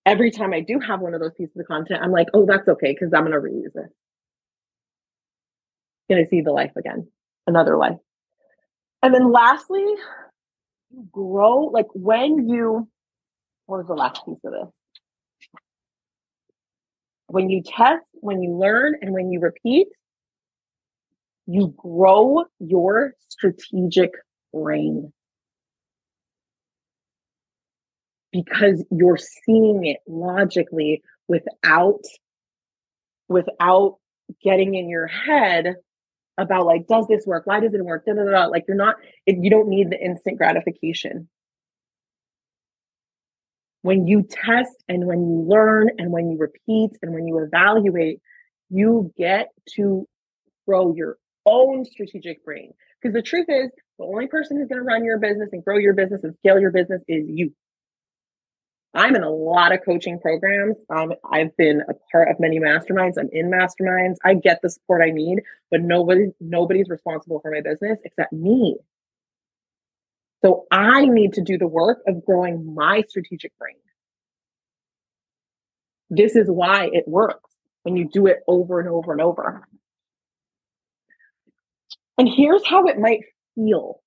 every 0.07 0.31
time 0.31 0.55
I 0.55 0.61
do 0.61 0.81
have 0.81 1.01
one 1.01 1.15
of 1.15 1.21
those 1.21 1.35
pieces 1.37 1.57
of 1.59 1.67
content, 1.67 2.01
I'm 2.03 2.11
like, 2.11 2.29
oh, 2.33 2.47
that's 2.47 2.67
okay, 2.67 2.93
because 2.93 3.13
I'm 3.15 3.27
going 3.27 3.33
to 3.33 3.39
reuse 3.39 3.77
it. 3.77 3.91
Going 6.09 6.25
to 6.25 6.29
see 6.29 6.41
the 6.41 6.53
life 6.53 6.73
again, 6.77 7.07
another 7.47 7.77
life. 7.77 7.99
And 9.03 9.15
then 9.15 9.31
lastly, 9.31 9.85
grow 11.13 11.65
like 11.67 11.87
when 11.95 12.49
you, 12.49 12.89
what 13.67 13.79
was 13.79 13.87
the 13.87 13.95
last 13.95 14.25
piece 14.25 14.39
of 14.45 14.53
this? 14.53 14.69
When 17.31 17.49
you 17.49 17.63
test, 17.63 18.03
when 18.15 18.43
you 18.43 18.57
learn, 18.57 18.97
and 19.01 19.13
when 19.13 19.31
you 19.31 19.39
repeat, 19.39 19.87
you 21.47 21.73
grow 21.77 22.45
your 22.59 23.15
strategic 23.29 24.11
brain. 24.53 25.13
Because 28.33 28.85
you're 28.91 29.17
seeing 29.17 29.87
it 29.87 29.99
logically 30.09 31.03
without 31.29 32.03
without 33.29 33.99
getting 34.43 34.75
in 34.75 34.89
your 34.89 35.07
head 35.07 35.77
about 36.37 36.67
like, 36.67 36.89
does 36.89 37.07
this 37.07 37.25
work? 37.27 37.47
Why 37.47 37.61
does 37.61 37.75
it 37.75 37.85
work? 37.85 38.07
Da, 38.07 38.15
da, 38.15 38.25
da. 38.25 38.47
Like 38.47 38.65
you're 38.67 38.77
not, 38.77 38.97
you 39.27 39.51
don't 39.51 39.69
need 39.69 39.91
the 39.91 40.01
instant 40.01 40.37
gratification. 40.37 41.29
When 43.83 44.07
you 44.07 44.23
test 44.23 44.77
and 44.89 45.07
when 45.07 45.21
you 45.21 45.45
learn 45.49 45.89
and 45.99 46.13
when 46.13 46.31
you 46.31 46.39
repeat 46.39 46.99
and 47.03 47.15
when 47.15 47.27
you 47.27 47.39
evaluate, 47.39 48.21
you 48.69 49.13
get 49.17 49.49
to 49.77 50.07
grow 50.67 50.95
your 50.95 51.17
own 51.47 51.85
strategic 51.85 52.45
brain. 52.45 52.73
Because 53.01 53.15
the 53.15 53.23
truth 53.23 53.47
is, 53.49 53.71
the 53.99 54.05
only 54.05 54.27
person 54.27 54.59
who's 54.59 54.69
going 54.69 54.81
to 54.81 54.85
run 54.85 55.05
your 55.05 55.19
business 55.19 55.49
and 55.53 55.65
grow 55.65 55.79
your 55.79 55.95
business 55.95 56.23
and 56.25 56.35
scale 56.37 56.61
your 56.61 56.71
business 56.71 57.03
is 57.09 57.25
you. 57.29 57.53
I'm 58.93 59.15
in 59.15 59.23
a 59.23 59.31
lot 59.31 59.73
of 59.73 59.81
coaching 59.85 60.19
programs. 60.19 60.77
Um, 60.95 61.13
I've 61.31 61.57
been 61.57 61.83
a 61.89 61.95
part 62.11 62.29
of 62.29 62.41
many 62.41 62.59
masterminds. 62.59 63.15
I'm 63.19 63.29
in 63.33 63.51
masterminds. 63.51 64.17
I 64.25 64.35
get 64.35 64.61
the 64.63 64.71
support 64.71 65.01
I 65.03 65.11
need, 65.11 65.43
but 65.71 65.81
nobody 65.81 66.31
nobody's 66.41 66.89
responsible 66.89 67.41
for 67.41 67.53
my 67.53 67.61
business 67.61 67.99
except 68.05 68.33
me. 68.33 68.77
So 70.43 70.67
I 70.71 71.05
need 71.05 71.35
to 71.35 71.43
do 71.43 71.59
the 71.59 71.67
work 71.67 71.99
of 72.07 72.25
growing 72.25 72.75
my 72.75 73.03
strategic 73.09 73.57
brain. 73.59 73.77
This 76.09 76.35
is 76.35 76.49
why 76.49 76.89
it 76.93 77.05
works 77.07 77.51
when 77.83 77.97
you 77.97 78.09
do 78.11 78.27
it 78.27 78.39
over 78.49 78.81
and 78.81 78.89
over 78.89 79.13
and 79.13 79.21
over. 79.21 79.67
And 82.19 82.29
here's 82.29 82.67
how 82.67 82.87
it 82.87 82.99
might 82.99 83.21
feel. 83.55 84.01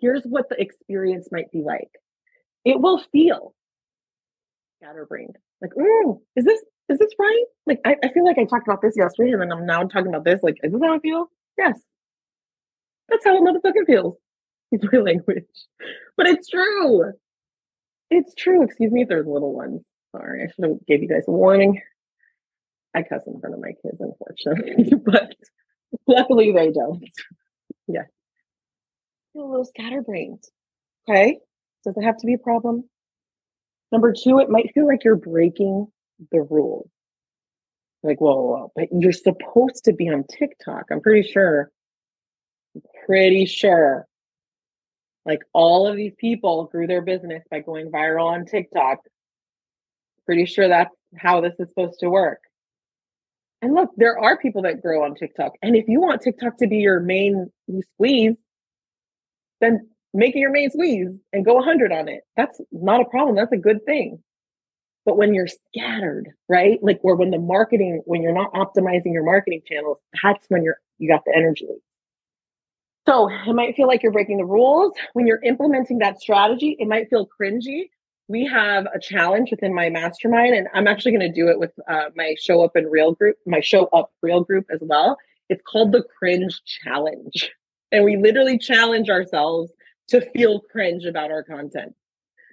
Here's 0.00 0.22
what 0.24 0.48
the 0.48 0.60
experience 0.60 1.28
might 1.30 1.50
be 1.52 1.62
like. 1.62 1.90
It 2.64 2.80
will 2.80 3.02
feel 3.12 3.54
scatterbrained. 4.80 5.36
Like, 5.60 5.76
ooh, 5.78 6.20
is 6.36 6.44
this 6.44 6.60
is 6.88 6.98
this 6.98 7.12
right? 7.18 7.44
Like, 7.66 7.80
I, 7.84 7.96
I 8.02 8.12
feel 8.12 8.24
like 8.24 8.38
I 8.38 8.44
talked 8.44 8.66
about 8.66 8.82
this 8.82 8.94
yesterday, 8.96 9.30
and 9.30 9.40
then 9.40 9.52
I'm 9.52 9.64
now 9.64 9.84
talking 9.84 10.08
about 10.08 10.24
this. 10.24 10.42
Like, 10.42 10.56
is 10.62 10.72
this 10.72 10.80
how 10.82 10.96
I 10.96 10.98
feel? 10.98 11.30
Yes, 11.56 11.80
that's 13.08 13.24
how 13.24 13.36
a 13.36 13.40
motherfucker 13.40 13.86
feels. 13.86 14.16
It's 14.72 14.84
my 14.92 14.98
language, 14.98 15.44
but 16.16 16.26
it's 16.26 16.48
true. 16.48 17.12
It's 18.10 18.34
true. 18.34 18.64
Excuse 18.64 18.90
me 18.90 19.02
if 19.02 19.08
there's 19.08 19.26
little 19.26 19.54
ones. 19.54 19.82
Sorry, 20.10 20.42
I 20.42 20.46
should 20.46 20.64
have 20.64 20.86
gave 20.86 21.02
you 21.02 21.08
guys 21.08 21.24
a 21.28 21.30
warning. 21.30 21.80
I 22.94 23.02
cuss 23.02 23.22
in 23.26 23.40
front 23.40 23.54
of 23.54 23.60
my 23.60 23.72
kids, 23.82 24.00
unfortunately, 24.00 24.92
but 25.04 25.34
luckily 26.06 26.52
they 26.52 26.70
don't. 26.70 27.04
Yeah, 27.86 28.02
a 29.36 29.38
little 29.38 29.64
scatterbrained. 29.64 30.42
Okay, 31.08 31.38
does 31.84 31.96
it 31.96 32.04
have 32.04 32.18
to 32.18 32.26
be 32.26 32.34
a 32.34 32.38
problem? 32.38 32.84
Number 33.90 34.12
two, 34.12 34.38
it 34.38 34.48
might 34.48 34.72
feel 34.74 34.86
like 34.86 35.04
you're 35.04 35.16
breaking 35.16 35.86
the 36.30 36.40
rules. 36.42 36.88
Like, 38.02 38.20
whoa, 38.20 38.34
whoa, 38.34 38.46
whoa, 38.46 38.72
but 38.74 38.88
you're 38.90 39.12
supposed 39.12 39.84
to 39.84 39.92
be 39.92 40.08
on 40.08 40.24
TikTok. 40.24 40.86
I'm 40.90 41.00
pretty 41.00 41.28
sure. 41.30 41.70
I'm 42.74 42.82
pretty 43.06 43.46
sure. 43.46 44.06
Like 45.24 45.40
all 45.52 45.86
of 45.86 45.96
these 45.96 46.14
people 46.18 46.64
grew 46.64 46.86
their 46.86 47.02
business 47.02 47.42
by 47.50 47.60
going 47.60 47.90
viral 47.90 48.26
on 48.26 48.44
TikTok. 48.44 48.98
Pretty 50.26 50.46
sure 50.46 50.68
that's 50.68 50.94
how 51.16 51.40
this 51.40 51.54
is 51.58 51.68
supposed 51.68 52.00
to 52.00 52.10
work. 52.10 52.40
And 53.60 53.74
look, 53.74 53.90
there 53.96 54.18
are 54.18 54.36
people 54.36 54.62
that 54.62 54.82
grow 54.82 55.04
on 55.04 55.14
TikTok. 55.14 55.52
And 55.62 55.76
if 55.76 55.86
you 55.86 56.00
want 56.00 56.22
TikTok 56.22 56.58
to 56.58 56.66
be 56.66 56.78
your 56.78 56.98
main 56.98 57.50
squeeze, 57.94 58.34
then 59.60 59.88
make 60.12 60.34
it 60.34 60.40
your 60.40 60.50
main 60.50 60.70
squeeze 60.70 61.10
and 61.32 61.44
go 61.44 61.54
100 61.54 61.92
on 61.92 62.08
it. 62.08 62.22
That's 62.36 62.60
not 62.72 63.00
a 63.00 63.04
problem. 63.04 63.36
That's 63.36 63.52
a 63.52 63.56
good 63.56 63.84
thing. 63.86 64.20
But 65.04 65.16
when 65.16 65.34
you're 65.34 65.48
scattered, 65.48 66.30
right? 66.48 66.78
Like, 66.82 67.00
or 67.02 67.16
when 67.16 67.30
the 67.30 67.38
marketing, 67.38 68.02
when 68.04 68.22
you're 68.22 68.32
not 68.32 68.52
optimizing 68.52 69.12
your 69.12 69.24
marketing 69.24 69.62
channels, 69.66 69.98
that's 70.22 70.44
when 70.48 70.62
you're, 70.64 70.78
you 70.98 71.08
got 71.08 71.24
the 71.24 71.32
energy. 71.34 71.68
So 73.08 73.28
it 73.28 73.54
might 73.54 73.74
feel 73.74 73.88
like 73.88 74.02
you're 74.02 74.12
breaking 74.12 74.38
the 74.38 74.44
rules. 74.44 74.92
When 75.12 75.26
you're 75.26 75.42
implementing 75.42 75.98
that 75.98 76.20
strategy, 76.20 76.76
it 76.78 76.86
might 76.86 77.08
feel 77.10 77.28
cringy. 77.40 77.90
We 78.28 78.46
have 78.46 78.86
a 78.86 79.00
challenge 79.00 79.50
within 79.50 79.74
my 79.74 79.90
mastermind, 79.90 80.54
and 80.54 80.68
I'm 80.72 80.86
actually 80.86 81.12
going 81.12 81.32
to 81.32 81.40
do 81.40 81.48
it 81.48 81.58
with 81.58 81.72
uh, 81.88 82.10
my 82.14 82.34
show 82.40 82.64
up 82.64 82.76
and 82.76 82.90
real 82.90 83.12
group, 83.12 83.36
my 83.46 83.60
show 83.60 83.86
up 83.86 84.12
real 84.22 84.42
group 84.44 84.66
as 84.72 84.78
well. 84.80 85.16
It's 85.48 85.62
called 85.70 85.92
the 85.92 86.04
cringe 86.18 86.60
challenge. 86.84 87.50
And 87.90 88.04
we 88.04 88.16
literally 88.16 88.58
challenge 88.58 89.10
ourselves 89.10 89.70
to 90.08 90.22
feel 90.30 90.60
cringe 90.60 91.04
about 91.04 91.30
our 91.30 91.42
content. 91.42 91.94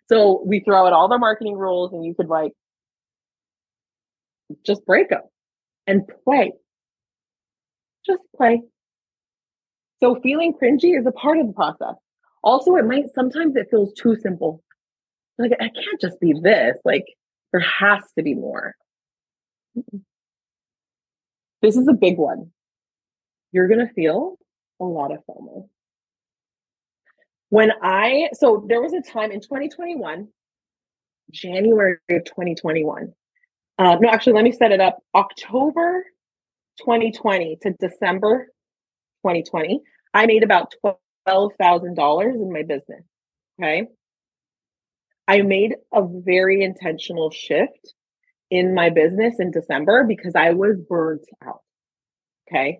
So 0.10 0.44
we 0.46 0.60
throw 0.60 0.88
out 0.88 0.94
all 0.94 1.08
the 1.08 1.18
marketing 1.18 1.56
rules 1.56 1.94
and 1.94 2.04
you 2.04 2.16
could 2.16 2.28
like 2.28 2.52
just 4.66 4.86
break 4.86 5.10
them 5.10 5.22
and 5.88 6.02
play. 6.26 6.52
Just 8.06 8.22
play. 8.36 8.64
So 10.02 10.20
feeling 10.22 10.54
cringy 10.54 10.98
is 10.98 11.06
a 11.06 11.12
part 11.12 11.40
of 11.40 11.48
the 11.48 11.54
process. 11.54 11.96
Also, 12.44 12.76
it 12.76 12.86
might 12.86 13.14
sometimes 13.14 13.56
it 13.56 13.68
feels 13.70 13.94
too 13.94 14.16
simple. 14.16 14.64
Like 15.38 15.52
I 15.60 15.70
can't 15.70 16.02
just 16.02 16.20
be 16.20 16.34
this. 16.42 16.78
Like 16.86 17.06
there 17.52 17.62
has 17.62 18.04
to 18.18 18.24
be 18.24 18.34
more. 18.34 18.76
This 21.62 21.76
is 21.76 21.88
a 21.88 21.94
big 21.94 22.18
one. 22.18 22.52
You're 23.52 23.68
gonna 23.68 23.90
feel 23.90 24.38
a 24.80 24.86
lot 24.86 25.12
of 25.12 25.20
FOMO. 25.30 25.68
When 27.50 27.72
I, 27.82 28.30
so 28.34 28.64
there 28.68 28.82
was 28.82 28.94
a 28.94 29.02
time 29.02 29.32
in 29.32 29.42
2021, 29.42 30.28
January 31.32 31.98
of 32.10 32.24
2021. 32.24 33.12
Uh, 33.78 33.96
no, 34.00 34.10
actually, 34.10 34.34
let 34.34 34.44
me 34.44 34.52
set 34.52 34.72
it 34.72 34.80
up. 34.80 35.00
October 35.16 36.06
2020 36.78 37.58
to 37.64 37.72
December 37.80 38.50
2020, 39.26 39.82
I 40.14 40.26
made 40.26 40.44
about 40.44 40.74
$12,000 41.28 42.34
in 42.34 42.52
my 42.52 42.64
business. 42.64 43.04
Okay. 43.62 43.88
I 45.28 45.42
made 45.42 45.76
a 45.94 46.02
very 46.06 46.64
intentional 46.64 47.30
shift 47.30 47.94
in 48.50 48.74
my 48.74 48.90
business 48.90 49.36
in 49.40 49.52
December 49.52 50.06
because 50.08 50.34
I 50.36 50.52
was 50.52 50.78
burnt 50.88 51.26
out. 51.46 51.62
Okay 52.50 52.80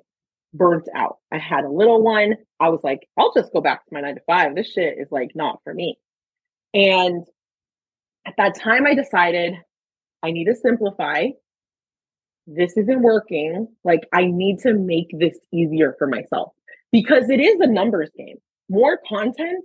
burnt 0.54 0.88
out. 0.96 1.18
I 1.32 1.38
had 1.38 1.64
a 1.64 1.72
little 1.72 2.02
one. 2.02 2.36
I 2.60 2.70
was 2.70 2.82
like, 2.84 3.08
I'll 3.18 3.34
just 3.34 3.54
go 3.54 3.62
back 3.62 3.86
to 3.86 3.94
my 3.94 4.02
nine 4.02 4.16
to 4.16 4.22
five. 4.26 4.56
This 4.56 4.72
shit 4.72 4.98
is 5.00 5.08
like 5.12 5.32
not 5.36 5.60
for 5.64 5.74
me. 5.74 5.98
And 6.74 7.26
at 8.26 8.36
that 8.38 8.60
time, 8.60 8.86
I 8.86 8.96
decided 8.96 9.54
I 10.24 10.32
need 10.32 10.46
to 10.46 10.56
simplify. 10.56 11.28
This 12.52 12.76
isn't 12.78 13.02
working. 13.02 13.68
Like, 13.84 14.08
I 14.14 14.26
need 14.26 14.60
to 14.60 14.74
make 14.74 15.08
this 15.12 15.38
easier 15.54 15.96
for 15.98 16.08
myself 16.08 16.54
because 16.92 17.30
it 17.30 17.40
is 17.40 17.60
a 17.60 17.68
numbers 17.68 18.10
game. 18.18 18.38
More 18.70 19.00
content 19.08 19.64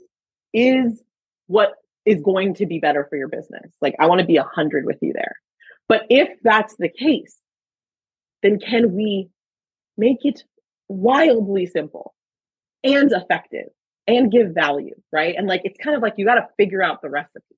is 0.52 1.02
what 1.46 1.72
is 2.04 2.20
going 2.22 2.54
to 2.54 2.66
be 2.66 2.78
better 2.78 3.06
for 3.08 3.16
your 3.16 3.28
business. 3.28 3.72
Like, 3.80 3.94
I 3.98 4.06
want 4.06 4.20
to 4.20 4.26
be 4.26 4.36
a 4.36 4.44
hundred 4.44 4.84
with 4.84 4.98
you 5.00 5.12
there. 5.14 5.36
But 5.88 6.02
if 6.10 6.28
that's 6.42 6.76
the 6.76 6.88
case, 6.88 7.38
then 8.42 8.58
can 8.58 8.92
we 8.92 9.30
make 9.96 10.24
it 10.24 10.44
wildly 10.88 11.66
simple 11.66 12.14
and 12.82 13.10
effective 13.12 13.68
and 14.06 14.30
give 14.30 14.48
value, 14.48 14.94
right? 15.12 15.34
And 15.36 15.46
like 15.46 15.62
it's 15.64 15.78
kind 15.82 15.96
of 15.96 16.02
like 16.02 16.14
you 16.16 16.24
got 16.24 16.34
to 16.34 16.48
figure 16.56 16.82
out 16.82 17.00
the 17.02 17.10
recipe. 17.10 17.56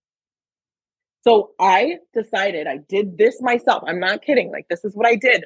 So 1.27 1.51
I 1.59 1.97
decided 2.15 2.67
I 2.67 2.79
did 2.89 3.19
this 3.19 3.41
myself. 3.41 3.83
I'm 3.87 3.99
not 3.99 4.23
kidding. 4.23 4.53
Like 4.53 4.67
this 4.69 4.85
is 4.85 4.95
what 4.95 5.07
I 5.07 5.17
did. 5.17 5.45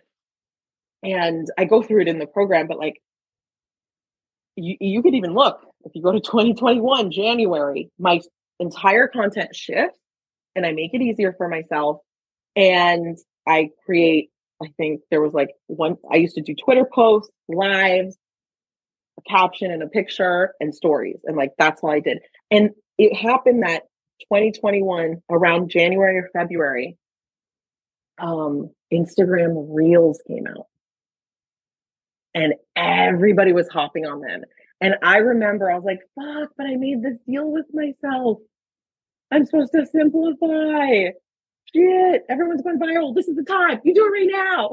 And 1.03 1.49
I 1.57 1.64
go 1.64 1.83
through 1.83 2.03
it 2.03 2.09
in 2.09 2.18
the 2.18 2.26
program, 2.26 2.66
but 2.66 2.78
like 2.78 3.01
you, 4.57 4.76
you 4.78 5.03
could 5.03 5.14
even 5.14 5.33
look 5.33 5.64
if 5.85 5.93
you 5.95 6.03
go 6.03 6.12
to 6.12 6.20
2021, 6.24 7.11
January, 7.11 7.91
my 7.99 8.20
entire 8.59 9.09
content 9.09 9.57
shifts 9.57 9.99
and 10.55 10.66
I 10.66 10.72
make 10.72 10.93
it 10.93 11.01
easier 11.01 11.33
for 11.33 11.49
myself. 11.49 12.01
And 12.57 13.16
I 13.47 13.70
create, 13.87 14.31
I 14.62 14.66
think 14.76 15.01
there 15.11 15.22
was 15.22 15.33
like 15.33 15.51
one, 15.66 15.97
I 16.12 16.16
used 16.16 16.35
to 16.35 16.43
do 16.43 16.55
Twitter 16.55 16.85
posts, 16.85 17.31
lives, 17.49 18.18
a 19.18 19.31
caption 19.31 19.70
and 19.70 19.83
a 19.83 19.87
picture 19.87 20.53
and 20.61 20.74
stories. 20.74 21.20
And 21.24 21.39
like, 21.39 21.53
that's 21.57 21.83
all 21.83 21.91
I 21.91 22.01
did. 22.01 22.18
And 22.51 22.70
it 22.99 23.16
happened 23.16 23.62
that 23.62 23.85
2021, 24.21 25.23
around 25.31 25.71
January 25.71 26.18
or 26.18 26.31
February, 26.33 26.97
um, 28.18 28.71
Instagram 28.93 29.66
Reels 29.71 30.21
came 30.27 30.47
out. 30.47 30.66
And 32.35 32.55
everybody 32.77 33.53
was 33.53 33.68
hopping 33.68 34.07
on 34.07 34.21
them. 34.21 34.43
And 34.81 34.95
I 35.03 35.18
remember 35.18 35.71
I 35.71 35.75
was 35.75 35.85
like, 35.85 36.01
fuck, 36.14 36.51
but 36.57 36.66
I 36.66 36.77
made 36.77 37.03
this 37.03 37.18
deal 37.27 37.51
with 37.51 37.66
myself. 37.73 38.39
I'm 39.31 39.45
supposed 39.45 39.73
to 39.73 39.87
simplify. 39.87 41.11
Shit, 41.75 42.23
everyone's 42.29 42.62
going 42.62 42.79
viral. 42.79 43.14
This 43.14 43.29
is 43.29 43.37
the 43.37 43.45
time. 43.45 43.81
You 43.85 43.95
do 43.95 44.07
it 44.07 44.09
right 44.09 44.29
now. 44.31 44.71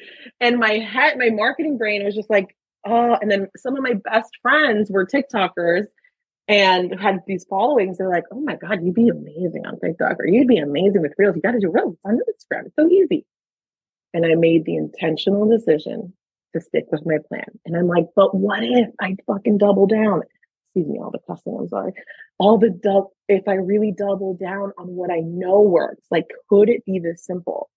and 0.40 0.58
my 0.58 0.78
head, 0.78 1.18
my 1.18 1.30
marketing 1.30 1.78
brain 1.78 2.04
was 2.04 2.14
just 2.14 2.30
like, 2.30 2.56
oh, 2.86 3.16
and 3.20 3.30
then 3.30 3.48
some 3.56 3.76
of 3.76 3.82
my 3.82 3.94
best 3.94 4.30
friends 4.42 4.90
were 4.90 5.06
TikTokers 5.06 5.86
and 6.48 6.98
had 6.98 7.20
these 7.26 7.44
followings. 7.44 7.98
They're 7.98 8.08
like, 8.08 8.24
oh 8.32 8.40
my 8.40 8.56
God, 8.56 8.82
you'd 8.82 8.94
be 8.94 9.08
amazing 9.08 9.66
on 9.66 9.78
TikTok 9.78 10.18
or 10.18 10.26
you'd 10.26 10.48
be 10.48 10.58
amazing 10.58 11.02
with 11.02 11.12
Reels. 11.18 11.36
You 11.36 11.42
got 11.42 11.52
to 11.52 11.60
do 11.60 11.70
Reels 11.70 11.96
on 12.04 12.14
Instagram. 12.14 12.66
It's 12.66 12.76
so 12.78 12.88
easy. 12.88 13.26
And 14.14 14.24
I 14.24 14.34
made 14.34 14.64
the 14.64 14.76
intentional 14.76 15.46
decision 15.46 16.14
to 16.54 16.60
stick 16.62 16.86
with 16.90 17.04
my 17.04 17.18
plan. 17.28 17.44
And 17.66 17.76
I'm 17.76 17.86
like, 17.86 18.06
but 18.16 18.34
what 18.34 18.64
if 18.64 18.88
I 19.00 19.16
fucking 19.26 19.58
double 19.58 19.86
down? 19.86 20.22
Excuse 20.74 20.90
me, 20.90 20.98
all 20.98 21.10
the 21.10 21.18
cussing, 21.26 21.56
I'm 21.58 21.68
sorry. 21.68 21.92
All 22.38 22.58
the 22.58 22.70
double, 22.70 23.12
if 23.28 23.46
I 23.46 23.54
really 23.54 23.92
double 23.96 24.34
down 24.34 24.72
on 24.78 24.86
what 24.88 25.10
I 25.10 25.20
know 25.20 25.60
works, 25.60 26.06
like, 26.10 26.26
could 26.48 26.70
it 26.70 26.84
be 26.86 26.98
this 26.98 27.24
simple? 27.26 27.68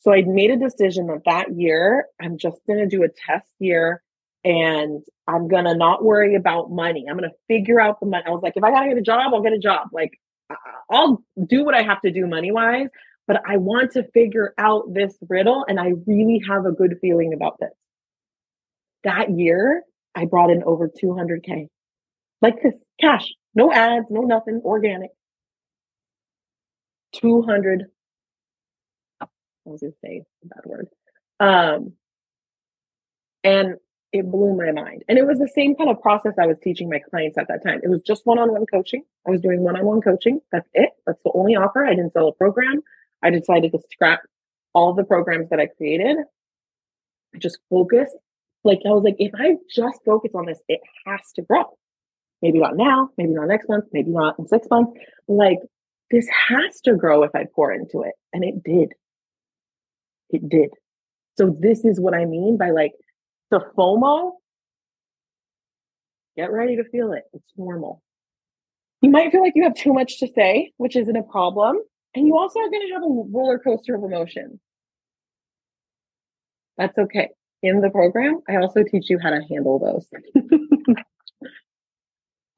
So 0.00 0.12
I 0.12 0.22
made 0.22 0.50
a 0.50 0.56
decision 0.56 1.06
that 1.06 1.22
that 1.26 1.56
year, 1.56 2.06
I'm 2.20 2.36
just 2.38 2.58
going 2.66 2.80
to 2.80 2.88
do 2.88 3.04
a 3.04 3.08
test 3.08 3.52
year 3.60 4.02
and 4.44 5.02
I'm 5.28 5.48
to 5.48 5.74
not 5.74 6.04
worry 6.04 6.34
about 6.34 6.70
money. 6.70 7.06
I'm 7.08 7.16
to 7.28 7.36
figure 7.48 7.80
out 7.80 8.00
the 8.00 8.06
money. 8.06 8.24
I 8.26 8.30
was 8.30 8.42
like, 8.42 8.54
if 8.56 8.64
I 8.64 8.70
got 8.70 8.80
to 8.80 8.88
get 8.88 8.98
a 8.98 9.02
job, 9.02 9.32
I'll 9.32 9.42
get 9.42 9.52
a 9.52 9.58
job. 9.58 9.88
Like, 9.92 10.12
I'll 10.90 11.22
do 11.46 11.64
what 11.64 11.74
I 11.74 11.82
have 11.82 12.00
to 12.02 12.10
do 12.10 12.26
money 12.26 12.50
wise, 12.50 12.88
but 13.26 13.40
I 13.48 13.56
want 13.56 13.92
to 13.92 14.04
figure 14.12 14.52
out 14.58 14.92
this 14.92 15.14
riddle 15.28 15.64
and 15.66 15.78
I 15.78 15.92
really 16.06 16.42
have 16.48 16.66
a 16.66 16.72
good 16.72 16.98
feeling 17.00 17.32
about 17.32 17.58
this 17.60 17.70
that 19.04 19.30
year, 19.30 19.82
I 20.14 20.26
brought 20.26 20.50
in 20.50 20.62
over 20.64 20.88
200K. 20.88 21.68
Like 22.40 22.62
this 22.62 22.74
cash, 23.00 23.26
no 23.54 23.72
ads, 23.72 24.06
no 24.10 24.22
nothing, 24.22 24.60
organic. 24.64 25.10
200. 27.14 27.84
I 29.20 29.26
was 29.64 29.80
to 29.80 29.92
say 30.04 30.22
a 30.44 30.46
bad 30.48 30.64
word. 30.64 30.88
Um, 31.38 31.92
and 33.44 33.76
it 34.12 34.30
blew 34.30 34.54
my 34.54 34.72
mind. 34.72 35.04
And 35.08 35.18
it 35.18 35.26
was 35.26 35.38
the 35.38 35.48
same 35.48 35.74
kind 35.74 35.90
of 35.90 36.00
process 36.00 36.34
I 36.38 36.46
was 36.46 36.58
teaching 36.62 36.88
my 36.90 37.00
clients 37.10 37.38
at 37.38 37.48
that 37.48 37.62
time. 37.64 37.80
It 37.82 37.88
was 37.88 38.02
just 38.02 38.26
one 38.26 38.38
on 38.38 38.52
one 38.52 38.66
coaching. 38.66 39.02
I 39.26 39.30
was 39.30 39.40
doing 39.40 39.60
one 39.60 39.76
on 39.76 39.84
one 39.84 40.00
coaching. 40.00 40.40
That's 40.50 40.68
it. 40.74 40.90
That's 41.06 41.22
the 41.24 41.32
only 41.34 41.56
offer. 41.56 41.84
I 41.84 41.94
didn't 41.94 42.12
sell 42.12 42.28
a 42.28 42.32
program. 42.32 42.82
I 43.22 43.30
decided 43.30 43.72
to 43.72 43.78
scrap 43.90 44.20
all 44.74 44.94
the 44.94 45.04
programs 45.04 45.48
that 45.50 45.60
I 45.60 45.66
created. 45.66 46.18
I 47.34 47.38
just 47.38 47.58
focused 47.70 48.16
like 48.64 48.80
I 48.86 48.90
was 48.90 49.02
like, 49.02 49.16
if 49.18 49.32
I 49.34 49.56
just 49.74 50.00
focus 50.04 50.30
on 50.34 50.46
this, 50.46 50.60
it 50.68 50.80
has 51.06 51.20
to 51.36 51.42
grow. 51.42 51.64
Maybe 52.40 52.58
not 52.58 52.76
now, 52.76 53.10
maybe 53.16 53.32
not 53.32 53.48
next 53.48 53.68
month, 53.68 53.84
maybe 53.92 54.10
not 54.10 54.38
in 54.38 54.46
six 54.46 54.66
months. 54.70 54.92
Like 55.28 55.58
this 56.10 56.28
has 56.48 56.80
to 56.82 56.94
grow 56.94 57.22
if 57.22 57.34
I 57.34 57.46
pour 57.54 57.72
into 57.72 58.02
it. 58.02 58.14
And 58.32 58.44
it 58.44 58.62
did. 58.62 58.92
It 60.30 60.48
did. 60.48 60.70
So 61.38 61.56
this 61.58 61.84
is 61.84 62.00
what 62.00 62.14
I 62.14 62.24
mean 62.24 62.56
by 62.56 62.70
like 62.70 62.92
the 63.52 63.60
FOMO. 63.78 64.32
Get 66.36 66.50
ready 66.50 66.74
to 66.76 66.84
feel 66.84 67.12
it. 67.12 67.22
It's 67.32 67.52
normal. 67.56 68.02
You 69.00 69.10
might 69.10 69.30
feel 69.30 69.42
like 69.42 69.52
you 69.54 69.62
have 69.62 69.74
too 69.74 69.92
much 69.92 70.18
to 70.18 70.28
say, 70.34 70.72
which 70.78 70.96
isn't 70.96 71.16
a 71.16 71.22
problem. 71.22 71.76
And 72.16 72.26
you 72.26 72.36
also 72.36 72.58
are 72.58 72.70
going 72.70 72.86
to 72.88 72.92
have 72.94 73.02
a 73.02 73.06
roller 73.06 73.60
coaster 73.60 73.94
of 73.94 74.02
emotions. 74.02 74.58
That's 76.76 76.98
okay 76.98 77.28
in 77.62 77.80
the 77.80 77.90
program, 77.90 78.40
I 78.48 78.56
also 78.56 78.82
teach 78.82 79.08
you 79.08 79.18
how 79.22 79.30
to 79.30 79.40
handle 79.48 79.78
those. 79.78 80.06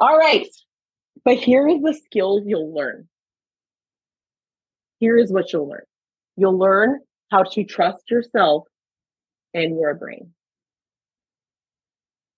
All 0.00 0.16
right. 0.16 0.46
But 1.24 1.36
here 1.36 1.68
is 1.68 1.82
the 1.82 1.94
skills 1.94 2.42
you'll 2.46 2.74
learn. 2.74 3.08
Here 4.98 5.16
is 5.18 5.30
what 5.30 5.52
you'll 5.52 5.68
learn. 5.68 5.84
You'll 6.36 6.58
learn 6.58 7.00
how 7.30 7.42
to 7.42 7.64
trust 7.64 8.10
yourself 8.10 8.64
and 9.52 9.78
your 9.78 9.94
brain. 9.94 10.33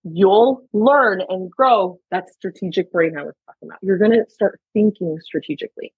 You'll 0.09 0.62
learn 0.72 1.20
and 1.28 1.50
grow 1.50 1.98
that 2.12 2.30
strategic 2.30 2.92
brain 2.92 3.18
I 3.18 3.24
was 3.24 3.34
talking 3.44 3.68
about. 3.68 3.78
You're 3.82 3.98
going 3.98 4.12
to 4.12 4.24
start 4.28 4.61
thinking 4.72 5.18
strategically. 5.20 5.92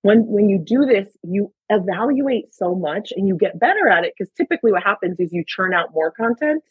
When 0.00 0.24
when 0.26 0.48
you 0.48 0.58
do 0.58 0.86
this 0.86 1.10
you 1.22 1.52
evaluate 1.68 2.54
so 2.54 2.74
much 2.74 3.12
and 3.14 3.28
you 3.28 3.36
get 3.36 3.58
better 3.58 3.88
at 3.88 4.04
it 4.04 4.14
because 4.16 4.32
typically 4.36 4.72
what 4.72 4.84
happens 4.84 5.18
is 5.18 5.32
you 5.32 5.44
churn 5.46 5.74
out 5.74 5.92
more 5.92 6.12
content 6.12 6.62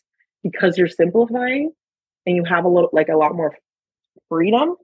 because 0.42 0.78
you're 0.78 0.88
simplifying 0.88 1.72
and 2.26 2.36
you 2.36 2.46
have 2.46 2.66
a 2.66 2.70
little 2.70 2.90
like 2.94 3.10
a 3.10 3.18
lot 3.18 3.36
more 3.36 3.54
freedom 4.30 4.76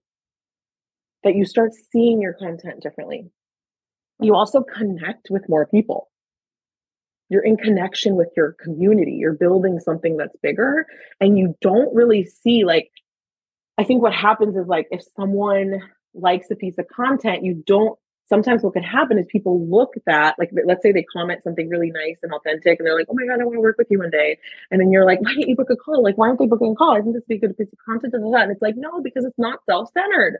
that 1.23 1.35
you 1.35 1.45
start 1.45 1.71
seeing 1.91 2.21
your 2.21 2.33
content 2.33 2.83
differently. 2.83 3.31
You 4.19 4.35
also 4.35 4.61
connect 4.61 5.29
with 5.31 5.47
more 5.49 5.65
people 5.65 6.10
you're 7.31 7.43
in 7.43 7.57
connection 7.57 8.15
with 8.15 8.29
your 8.37 8.55
community 8.63 9.13
you're 9.13 9.33
building 9.33 9.79
something 9.79 10.17
that's 10.17 10.35
bigger 10.43 10.85
and 11.19 11.37
you 11.39 11.55
don't 11.61 11.93
really 11.95 12.25
see 12.25 12.63
like 12.63 12.91
i 13.77 13.83
think 13.83 14.01
what 14.01 14.13
happens 14.13 14.55
is 14.55 14.67
like 14.67 14.87
if 14.91 15.01
someone 15.15 15.81
likes 16.13 16.51
a 16.51 16.55
piece 16.55 16.77
of 16.77 16.85
content 16.89 17.43
you 17.43 17.63
don't 17.65 17.97
sometimes 18.31 18.63
what 18.63 18.73
can 18.73 18.81
happen 18.81 19.19
is 19.19 19.25
people 19.29 19.67
look 19.67 19.89
at 19.97 20.05
that, 20.05 20.35
like 20.39 20.49
let's 20.65 20.81
say 20.81 20.93
they 20.93 21.03
comment 21.03 21.43
something 21.43 21.67
really 21.67 21.91
nice 21.91 22.15
and 22.23 22.31
authentic, 22.31 22.79
and 22.79 22.87
they're 22.87 22.95
like, 22.95 23.07
"Oh 23.09 23.13
my 23.13 23.25
god, 23.27 23.41
I 23.41 23.43
want 23.43 23.57
to 23.57 23.59
work 23.59 23.77
with 23.77 23.87
you 23.91 23.99
one 23.99 24.09
day," 24.09 24.39
and 24.71 24.79
then 24.79 24.89
you're 24.89 25.05
like, 25.05 25.21
"Why 25.21 25.33
didn't 25.33 25.49
you 25.49 25.55
book 25.57 25.69
a 25.69 25.75
call? 25.75 26.01
Like, 26.01 26.17
why 26.17 26.27
aren't 26.27 26.39
they 26.39 26.47
booking 26.47 26.71
a 26.71 26.75
call? 26.75 26.95
Isn't 26.97 27.11
this 27.11 27.25
be 27.25 27.35
a 27.35 27.39
good 27.39 27.57
piece 27.57 27.73
of 27.73 27.79
content?" 27.85 28.13
And 28.13 28.51
it's 28.51 28.61
like, 28.61 28.75
no, 28.77 29.01
because 29.01 29.25
it's 29.25 29.37
not 29.37 29.59
self-centered. 29.69 30.37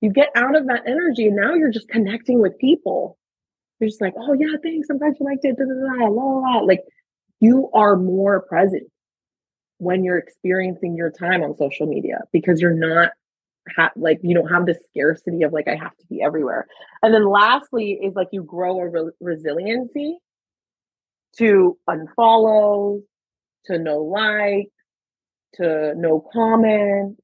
You 0.00 0.12
get 0.12 0.30
out 0.34 0.56
of 0.56 0.66
that 0.66 0.82
energy, 0.86 1.28
and 1.28 1.36
now 1.36 1.54
you're 1.54 1.70
just 1.70 1.88
connecting 1.88 2.40
with 2.42 2.58
people. 2.58 3.16
You're 3.80 3.88
just 3.88 4.00
like, 4.00 4.14
"Oh 4.16 4.34
yeah, 4.34 4.56
thanks. 4.62 4.88
I'm 4.90 4.98
glad 4.98 5.14
you 5.18 5.26
liked 5.26 5.44
it." 5.44 5.56
Da, 5.56 5.64
da, 5.64 6.04
da, 6.04 6.10
la. 6.10 6.58
Like 6.60 6.82
you 7.40 7.70
are 7.74 7.96
more 7.96 8.42
present 8.42 8.84
when 9.78 10.04
you're 10.04 10.18
experiencing 10.18 10.96
your 10.96 11.10
time 11.10 11.42
on 11.42 11.56
social 11.56 11.86
media 11.86 12.20
because 12.32 12.60
you're 12.60 12.74
not 12.74 13.12
ha- 13.76 13.92
like 13.96 14.18
you 14.22 14.34
don't 14.34 14.48
have 14.48 14.66
the 14.66 14.74
scarcity 14.90 15.42
of 15.42 15.52
like 15.52 15.68
I 15.68 15.76
have 15.76 15.96
to 15.96 16.06
be 16.08 16.22
everywhere. 16.22 16.66
And 17.02 17.14
then 17.14 17.26
lastly 17.28 17.98
is 18.02 18.14
like 18.14 18.28
you 18.32 18.42
grow 18.42 18.80
a 18.80 18.88
re- 18.88 19.12
resiliency 19.20 20.18
to 21.38 21.78
unfollow, 21.88 23.02
to 23.66 23.78
no 23.78 23.98
like, 24.02 24.68
to 25.54 25.94
no 25.96 26.24
comment. 26.32 27.18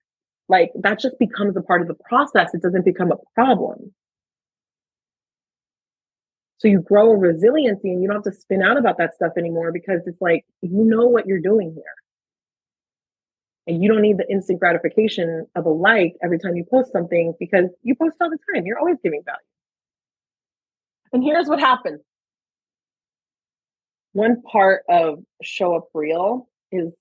Like 0.48 0.70
that 0.80 1.00
just 1.00 1.18
becomes 1.18 1.57
a 1.57 1.62
part 1.62 1.82
of 1.82 1.88
the 1.88 1.96
process. 2.09 2.54
It 2.54 2.62
doesn't 2.62 2.84
become 2.84 3.12
a 3.12 3.16
problem. 3.34 3.92
So 6.59 6.68
you 6.68 6.80
grow 6.80 7.11
a 7.11 7.16
resiliency 7.16 7.90
and 7.90 8.00
you 8.00 8.09
don't 8.09 8.24
have 8.24 8.32
to 8.32 8.38
spin 8.40 8.62
out 8.62 8.78
about 8.78 8.98
that 8.98 9.14
stuff 9.14 9.32
anymore 9.36 9.72
because 9.72 10.00
it's 10.07 10.20
like 10.20 10.44
you 10.62 10.84
know 10.84 11.07
what 11.07 11.26
you're 11.26 11.40
doing 11.40 11.72
here. 11.74 11.84
And 13.66 13.82
you 13.82 13.90
don't 13.90 14.02
need 14.02 14.16
the 14.16 14.30
instant 14.30 14.61
gratification 14.61 15.46
of 15.57 15.66
a 15.66 15.70
like 15.70 16.14
every 16.22 16.38
time 16.38 16.57
you 16.57 16.64
post 16.64 16.92
something 16.92 17.34
because 17.38 17.66
you 17.82 17.94
post 17.94 18.16
all 18.20 18.30
the 18.30 18.38
time. 18.54 18.64
You're 18.64 18.78
always 18.78 18.96
giving 19.02 19.22
value. 19.24 19.38
And 21.12 21.22
here's 21.22 21.48
what 21.48 21.59
happens. 21.61 22.00
One 24.12 24.40
part 24.42 24.82
of 24.88 25.18
Show 25.42 25.74
Up 25.74 25.88
Real 25.92 26.48
is 26.72 26.92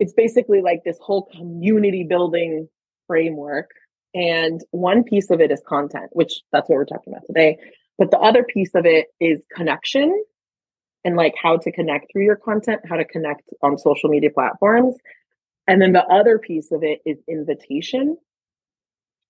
it's 0.00 0.12
basically 0.12 0.62
like 0.62 0.82
this 0.84 0.98
whole 1.00 1.28
community 1.36 2.04
building 2.04 2.68
framework. 3.06 3.70
And 4.14 4.60
one 4.70 5.04
piece 5.04 5.30
of 5.30 5.40
it 5.40 5.50
is 5.50 5.60
content, 5.66 6.10
which 6.12 6.40
that's 6.52 6.68
what 6.68 6.76
we're 6.76 6.84
talking 6.84 7.12
about 7.12 7.26
today. 7.26 7.58
But 7.98 8.10
the 8.12 8.18
other 8.18 8.44
piece 8.44 8.74
of 8.74 8.86
it 8.86 9.08
is 9.20 9.40
connection 9.54 10.24
and 11.04 11.16
like 11.16 11.34
how 11.40 11.56
to 11.56 11.72
connect 11.72 12.12
through 12.12 12.24
your 12.24 12.36
content, 12.36 12.80
how 12.88 12.96
to 12.96 13.04
connect 13.04 13.42
on 13.62 13.76
social 13.76 14.08
media 14.08 14.30
platforms. 14.30 14.96
And 15.66 15.82
then 15.82 15.92
the 15.92 16.04
other 16.04 16.38
piece 16.38 16.70
of 16.72 16.82
it 16.82 17.00
is 17.04 17.18
invitation. 17.28 18.16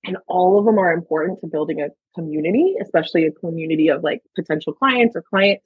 And 0.05 0.19
all 0.29 0.59
of 0.59 0.65
them 0.65 0.79
are 0.79 0.93
important 0.93 1.41
to 1.41 1.47
building 1.47 1.81
a 1.81 1.89
community, 2.15 2.77
especially 2.81 3.27
a 3.27 3.33
community 3.33 3.89
of 3.89 4.03
like 4.03 4.23
potential 4.37 4.73
clients 4.73 5.17
or 5.17 5.23
clients. 5.23 5.65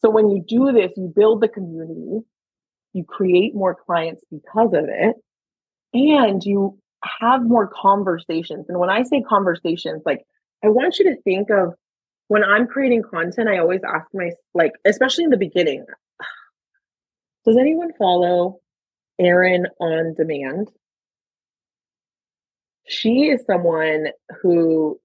So 0.00 0.10
when 0.10 0.30
you 0.30 0.44
do 0.46 0.72
this, 0.72 0.92
you 0.96 1.12
build 1.14 1.40
the 1.40 1.48
community, 1.48 2.20
you 2.92 3.04
create 3.04 3.54
more 3.54 3.74
clients 3.74 4.22
because 4.30 4.72
of 4.74 4.84
it, 4.88 5.16
and 5.94 6.44
you 6.44 6.78
have 7.20 7.42
more 7.42 7.66
conversations. 7.68 8.66
And 8.68 8.78
when 8.78 8.90
I 8.90 9.02
say 9.02 9.22
conversations, 9.22 10.02
like 10.06 10.24
I 10.62 10.68
want 10.68 10.98
you 10.98 11.06
to 11.06 11.20
think 11.22 11.50
of 11.50 11.74
when 12.28 12.44
I'm 12.44 12.66
creating 12.66 13.02
content, 13.02 13.48
I 13.48 13.58
always 13.58 13.82
ask 13.84 14.06
my 14.12 14.30
like, 14.54 14.72
especially 14.84 15.24
in 15.24 15.30
the 15.30 15.36
beginning, 15.36 15.84
does 17.44 17.56
anyone 17.56 17.92
follow 17.98 18.60
Erin 19.18 19.66
on 19.80 20.14
demand? 20.14 20.70
She 22.86 23.28
is 23.28 23.44
someone 23.46 24.08
who 24.42 25.00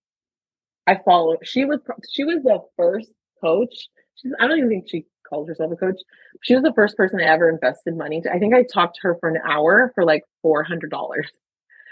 I 0.88 1.00
follow. 1.06 1.38
She 1.44 1.66
was 1.66 1.80
she 2.12 2.24
was 2.24 2.44
the 2.44 2.60
first 2.78 3.12
coach. 3.42 3.88
She's, 4.16 4.34
I 4.40 4.48
don't 4.48 4.58
even 4.58 4.70
think 4.70 4.90
she 4.90 5.06
calls 5.30 5.48
herself 5.48 5.72
a 5.72 5.76
coach. 5.76 6.00
She 6.42 6.56
was 6.56 6.64
the 6.64 6.74
first 6.74 6.98
person 6.98 7.20
I 7.22 7.26
ever 7.26 7.50
invested 7.50 7.96
money 7.96 8.22
to. 8.22 8.32
I 8.34 8.40
think 8.40 8.54
I 8.54 8.64
talked 8.64 8.96
to 8.96 9.02
her 9.04 9.18
for 9.20 9.30
an 9.30 9.40
hour 9.48 9.92
for 9.96 10.04
like 10.04 10.24
four 10.42 10.64
hundred 10.64 10.90
dollars. 10.92 11.30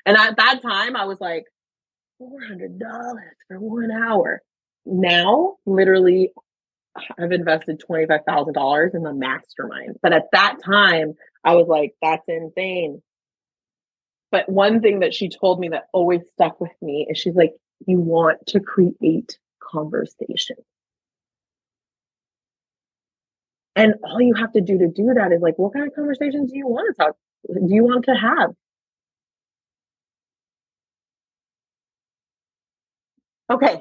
And 0.06 0.18
at 0.18 0.38
that 0.38 0.62
time, 0.62 0.96
I 0.96 1.06
was 1.06 1.20
like, 1.20 1.46
four 2.18 2.42
hundred 2.42 2.80
dollars 2.80 3.36
for 3.48 3.60
one 3.60 3.92
hour. 3.92 4.42
Now, 4.88 5.58
literally, 5.66 6.32
I've 7.20 7.32
invested 7.32 7.80
twenty 7.80 8.06
five 8.08 8.22
thousand 8.28 8.54
dollars 8.54 8.94
in 8.96 9.04
the 9.04 9.14
mastermind. 9.14 9.98
But 10.02 10.14
at 10.14 10.26
that 10.32 10.58
time, 10.64 11.14
I 11.44 11.56
was 11.56 11.68
like, 11.68 11.94
that's 12.02 12.24
insane. 12.28 13.02
But 14.32 14.50
one 14.50 14.82
thing 14.82 15.00
that 15.00 15.14
she 15.14 15.30
told 15.30 15.60
me 15.60 15.70
that 15.70 15.88
always 15.94 16.22
stuck 16.34 16.60
with 16.62 16.72
me 16.82 17.08
is 17.10 17.18
she's 17.18 17.36
like, 17.36 17.54
you 17.86 18.00
want 18.00 18.40
to 18.48 18.60
create 18.60 19.38
conversation. 19.62 20.58
And 23.76 23.94
all 24.04 24.22
you 24.22 24.34
have 24.34 24.52
to 24.54 24.62
do 24.62 24.78
to 24.80 24.88
do 24.88 25.14
that 25.14 25.32
is 25.32 25.42
like, 25.42 25.58
what 25.58 25.74
kind 25.74 25.88
of 25.88 25.94
conversations 25.94 26.52
do 26.52 26.58
you 26.58 26.68
want 26.68 26.96
to 26.96 27.04
talk? 27.04 27.16
Do 27.48 27.74
you 27.74 27.84
want 27.84 28.06
to 28.06 28.16
have? 28.16 28.52
Okay. 33.50 33.80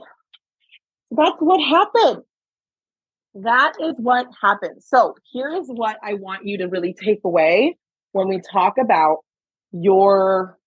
That's 1.16 1.40
what 1.40 1.60
happened. 1.60 2.22
That 3.34 3.74
is 3.80 3.94
what 3.98 4.26
happened. 4.40 4.82
So 4.82 5.14
here 5.30 5.50
is 5.54 5.66
what 5.68 5.98
I 6.02 6.14
want 6.14 6.46
you 6.46 6.58
to 6.58 6.66
really 6.66 6.94
take 6.94 7.20
away 7.24 7.76
when 8.12 8.28
we 8.28 8.40
talk 8.40 8.78
about 8.78 9.18
your 9.72 10.58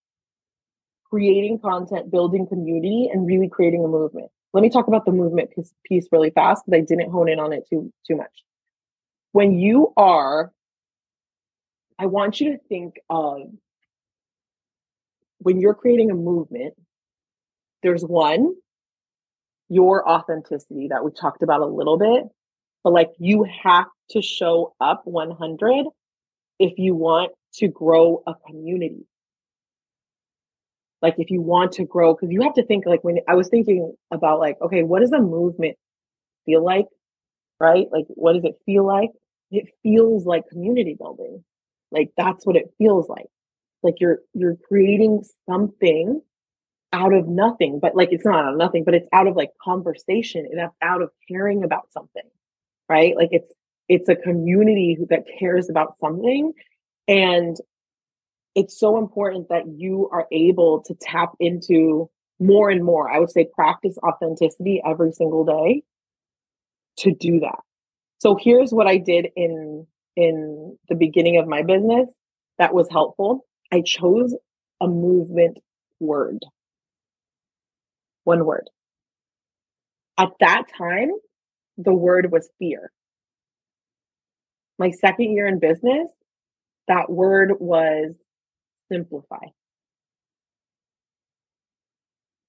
creating 1.09 1.59
content, 1.59 2.11
building 2.11 2.47
community, 2.47 3.09
and 3.11 3.25
really 3.25 3.49
creating 3.49 3.83
a 3.83 3.87
movement. 3.87 4.29
Let 4.53 4.61
me 4.61 4.69
talk 4.69 4.87
about 4.87 5.05
the 5.05 5.11
movement 5.11 5.51
piece, 5.51 5.73
piece 5.85 6.07
really 6.11 6.31
fast 6.31 6.63
because 6.65 6.79
I 6.79 6.81
didn't 6.81 7.11
hone 7.11 7.29
in 7.29 7.39
on 7.39 7.53
it 7.53 7.65
too 7.69 7.91
too 8.07 8.15
much. 8.15 8.43
When 9.31 9.59
you 9.59 9.93
are, 9.97 10.51
I 11.97 12.07
want 12.07 12.39
you 12.39 12.53
to 12.53 12.57
think 12.69 12.95
of 13.09 13.41
when 15.39 15.59
you're 15.59 15.75
creating 15.75 16.11
a 16.11 16.15
movement, 16.15 16.73
there's 17.83 18.03
one, 18.03 18.55
your 19.69 20.07
authenticity 20.09 20.87
that 20.89 21.03
we 21.03 21.11
talked 21.11 21.43
about 21.43 21.61
a 21.61 21.65
little 21.65 21.97
bit, 21.97 22.23
but 22.83 22.93
like 22.93 23.09
you 23.19 23.45
have 23.63 23.87
to 24.11 24.21
show 24.21 24.75
up 24.81 25.01
100 25.05 25.85
if 26.59 26.73
you 26.77 26.95
want 26.95 27.31
to 27.53 27.67
grow 27.67 28.23
a 28.27 28.33
community. 28.47 29.05
Like 31.01 31.15
if 31.17 31.29
you 31.29 31.41
want 31.41 31.71
to 31.73 31.85
grow 31.85 32.13
because 32.13 32.29
you 32.31 32.41
have 32.41 32.55
to 32.55 32.65
think 32.65 32.85
like 32.85 33.03
when 33.05 33.19
i 33.25 33.33
was 33.33 33.47
thinking 33.47 33.95
about 34.11 34.39
like 34.39 34.57
okay 34.61 34.83
what 34.83 34.99
does 34.99 35.13
a 35.13 35.19
movement 35.21 35.77
feel 36.45 36.61
like 36.61 36.87
right? 37.59 37.87
Like 37.91 38.05
what 38.09 38.33
does 38.33 38.45
it 38.45 38.55
feel 38.65 38.85
like? 38.85 39.09
It 39.51 39.67
feels 39.83 40.25
like 40.25 40.47
community 40.49 40.95
building. 40.97 41.43
Like 41.91 42.11
that's 42.17 42.45
what 42.45 42.55
it 42.55 42.73
feels 42.77 43.09
like. 43.09 43.27
Like 43.83 43.95
you're 43.99 44.19
you're 44.33 44.57
creating 44.67 45.23
something 45.49 46.21
out 46.91 47.13
of 47.13 47.27
nothing 47.27 47.79
but 47.79 47.95
like 47.95 48.09
it's 48.11 48.25
not 48.25 48.45
out 48.45 48.53
of 48.53 48.57
nothing 48.57 48.83
but 48.83 48.93
it's 48.93 49.07
out 49.13 49.27
of 49.27 49.35
like 49.35 49.51
conversation 49.63 50.47
and 50.49 50.69
out 50.81 51.01
of 51.01 51.09
caring 51.27 51.63
about 51.63 51.91
something 51.91 52.23
right 52.87 53.15
like 53.15 53.29
it's 53.31 53.53
it's 53.87 54.09
a 54.09 54.15
community 54.15 54.97
that 55.09 55.23
cares 55.39 55.69
about 55.69 55.95
something 55.99 56.51
and 57.07 57.57
it's 58.55 58.79
so 58.79 58.97
important 58.97 59.49
that 59.49 59.63
you 59.67 60.09
are 60.11 60.27
able 60.31 60.81
to 60.83 60.95
tap 60.95 61.33
into 61.39 62.09
more 62.39 62.69
and 62.69 62.83
more. 62.83 63.09
I 63.09 63.19
would 63.19 63.31
say 63.31 63.47
practice 63.53 63.97
authenticity 64.03 64.81
every 64.85 65.11
single 65.11 65.45
day 65.45 65.83
to 66.97 67.13
do 67.13 67.39
that. 67.41 67.59
So 68.19 68.37
here's 68.39 68.71
what 68.71 68.87
I 68.87 68.97
did 68.97 69.27
in 69.35 69.85
in 70.15 70.77
the 70.89 70.95
beginning 70.95 71.37
of 71.37 71.47
my 71.47 71.63
business 71.63 72.09
that 72.57 72.73
was 72.73 72.89
helpful. 72.91 73.45
I 73.71 73.81
chose 73.85 74.35
a 74.81 74.87
movement 74.87 75.59
word. 75.99 76.39
One 78.29 78.45
word. 78.45 78.69
At 80.19 80.29
that 80.39 80.65
time, 80.77 81.09
the 81.79 81.93
word 81.93 82.31
was 82.31 82.47
fear. 82.59 82.91
My 84.77 84.91
second 84.91 85.33
year 85.33 85.47
in 85.47 85.57
business, 85.59 86.09
that 86.87 87.09
word 87.09 87.53
was 87.59 88.13
simplify. 88.91 89.45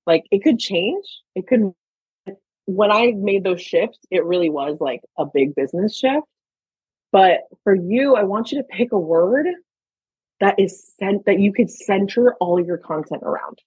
Like 0.06 0.24
it 0.30 0.44
could 0.44 0.58
change. 0.58 1.06
It 1.34 1.46
could 1.46 1.72
when 2.66 2.92
I 2.92 3.12
made 3.16 3.42
those 3.42 3.62
shifts, 3.62 4.00
it 4.10 4.26
really 4.26 4.50
was 4.50 4.76
like 4.80 5.00
a 5.18 5.24
big 5.32 5.54
business 5.54 5.96
shift. 5.98 6.26
But 7.10 7.40
for 7.64 7.74
you, 7.74 8.16
I 8.16 8.24
want 8.24 8.52
you 8.52 8.58
to 8.58 8.64
pick 8.64 8.92
a 8.92 8.98
word 8.98 9.46
that 10.40 10.60
is 10.60 10.92
sent 11.00 11.26
that 11.26 11.40
you 11.40 11.54
could 11.54 11.70
center 11.70 12.34
all 12.40 12.60
your 12.64 12.78
content 12.78 13.22
around. 13.24 13.60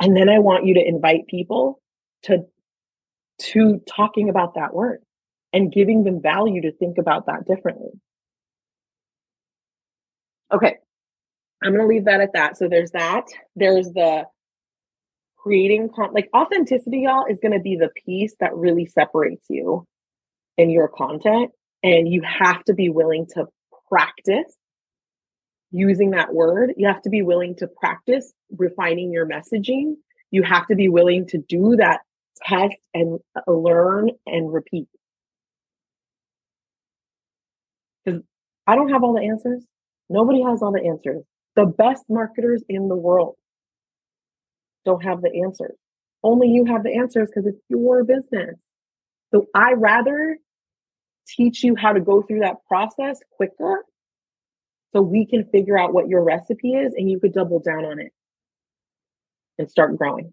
And 0.00 0.16
then 0.16 0.28
I 0.28 0.38
want 0.38 0.64
you 0.66 0.74
to 0.74 0.86
invite 0.86 1.26
people 1.26 1.80
to 2.24 2.46
to 3.38 3.80
talking 3.88 4.28
about 4.28 4.54
that 4.54 4.74
word 4.74 5.00
and 5.52 5.72
giving 5.72 6.04
them 6.04 6.20
value 6.20 6.62
to 6.62 6.72
think 6.72 6.98
about 6.98 7.26
that 7.26 7.46
differently. 7.46 7.90
Okay. 10.52 10.76
I'm 11.62 11.72
going 11.72 11.82
to 11.82 11.86
leave 11.86 12.04
that 12.04 12.20
at 12.20 12.32
that. 12.34 12.56
So 12.56 12.68
there's 12.68 12.90
that. 12.92 13.24
There's 13.56 13.90
the 13.92 14.24
creating 15.38 15.88
con- 15.94 16.12
like 16.12 16.28
authenticity 16.36 17.00
y'all 17.00 17.24
is 17.30 17.38
going 17.40 17.52
to 17.52 17.60
be 17.60 17.76
the 17.76 17.90
piece 18.04 18.34
that 18.40 18.54
really 18.54 18.86
separates 18.86 19.46
you 19.48 19.86
in 20.58 20.70
your 20.70 20.88
content 20.88 21.50
and 21.82 22.08
you 22.08 22.22
have 22.22 22.62
to 22.64 22.74
be 22.74 22.90
willing 22.90 23.26
to 23.34 23.46
practice 23.88 24.54
using 25.70 26.10
that 26.10 26.32
word. 26.34 26.74
You 26.76 26.88
have 26.88 27.02
to 27.02 27.10
be 27.10 27.22
willing 27.22 27.56
to 27.56 27.66
practice 27.66 28.32
refining 28.56 29.12
your 29.12 29.26
messaging. 29.26 29.94
You 30.30 30.42
have 30.42 30.66
to 30.68 30.74
be 30.74 30.88
willing 30.88 31.26
to 31.28 31.38
do 31.38 31.76
that 31.76 32.00
test 32.42 32.74
and 32.94 33.20
uh, 33.36 33.50
learn 33.50 34.10
and 34.26 34.52
repeat. 34.52 34.88
Because 38.04 38.22
I 38.66 38.76
don't 38.76 38.90
have 38.90 39.02
all 39.02 39.14
the 39.14 39.26
answers. 39.26 39.64
Nobody 40.08 40.42
has 40.42 40.62
all 40.62 40.72
the 40.72 40.86
answers. 40.86 41.24
The 41.56 41.66
best 41.66 42.04
marketers 42.08 42.62
in 42.68 42.88
the 42.88 42.96
world 42.96 43.36
don't 44.84 45.04
have 45.04 45.20
the 45.20 45.42
answers. 45.44 45.76
Only 46.22 46.48
you 46.48 46.64
have 46.66 46.82
the 46.82 46.96
answers 46.96 47.28
because 47.28 47.46
it's 47.46 47.62
your 47.68 48.04
business. 48.04 48.56
So 49.32 49.46
I 49.54 49.72
rather 49.74 50.38
teach 51.28 51.62
you 51.62 51.76
how 51.76 51.92
to 51.92 52.00
go 52.00 52.22
through 52.22 52.40
that 52.40 52.56
process 52.68 53.20
quicker 53.36 53.84
so 54.92 55.02
we 55.02 55.26
can 55.26 55.44
figure 55.44 55.78
out 55.78 55.92
what 55.92 56.08
your 56.08 56.22
recipe 56.22 56.74
is 56.74 56.94
and 56.94 57.10
you 57.10 57.20
could 57.20 57.32
double 57.32 57.60
down 57.60 57.84
on 57.84 58.00
it 58.00 58.12
and 59.58 59.70
start 59.70 59.96
growing. 59.96 60.32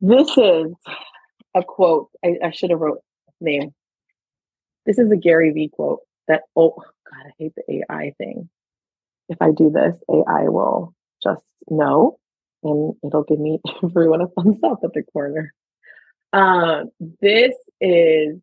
This 0.00 0.28
is 0.36 0.72
a 1.54 1.62
quote. 1.62 2.10
I, 2.24 2.36
I 2.44 2.50
should 2.50 2.70
have 2.70 2.80
wrote 2.80 3.00
name. 3.40 3.74
This 4.84 4.98
is 4.98 5.10
a 5.10 5.16
Gary 5.16 5.50
Vee 5.50 5.70
quote 5.72 6.00
that, 6.28 6.42
oh 6.54 6.74
God, 6.76 7.26
I 7.26 7.30
hate 7.38 7.52
the 7.56 7.84
AI 7.90 8.12
thing. 8.18 8.48
If 9.28 9.38
I 9.40 9.50
do 9.50 9.70
this, 9.70 9.96
AI 10.08 10.48
will 10.48 10.94
just 11.22 11.42
know 11.68 12.18
and 12.62 12.94
it'll 13.04 13.24
give 13.24 13.40
me 13.40 13.60
everyone 13.82 14.20
a 14.20 14.28
thumbs 14.28 14.58
up 14.62 14.80
at 14.84 14.92
the 14.92 15.02
corner. 15.12 15.52
Uh, 16.32 16.84
this 17.20 17.54
is 17.80 18.38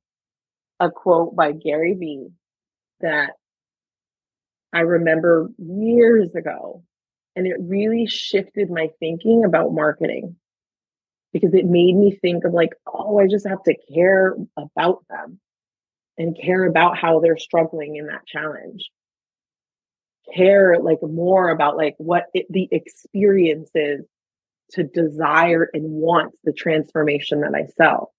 a 0.80 0.90
quote 0.90 1.36
by 1.36 1.52
Gary 1.52 1.94
Vee 1.94 2.30
that 3.02 3.34
I 4.74 4.82
remember 4.82 5.50
years 5.58 6.34
ago. 6.36 6.84
And 7.36 7.48
it 7.48 7.58
really 7.60 8.06
shifted 8.06 8.70
my 8.70 8.90
thinking 9.00 9.44
about 9.44 9.74
marketing 9.74 10.36
because 11.32 11.54
it 11.54 11.66
made 11.66 11.96
me 11.96 12.12
think 12.22 12.46
of 12.46 12.54
like, 12.54 12.74
oh, 12.86 13.20
I 13.20 13.28
just 13.28 13.48
have 13.48 13.64
to 13.64 13.76
care 13.94 14.36
about 14.58 15.04
them 15.10 15.40
and 16.18 16.38
care 16.40 16.66
about 16.66 16.98
how 16.98 17.20
they're 17.20 17.38
struggling 17.38 17.96
in 17.96 18.08
that 18.08 18.28
challenge 18.28 18.90
care 20.34 20.78
like 20.80 21.00
more 21.04 21.50
about 21.50 21.76
like 21.78 21.96
what 21.98 22.26
it, 22.34 22.46
the 22.50 22.68
experience 22.72 23.70
is 23.76 24.06
to 24.72 24.84
desire 24.84 25.70
and 25.74 25.84
want 25.86 26.34
the 26.46 26.54
transformation 26.54 27.42
that 27.42 27.54
i 27.54 27.66
sell 27.78 28.14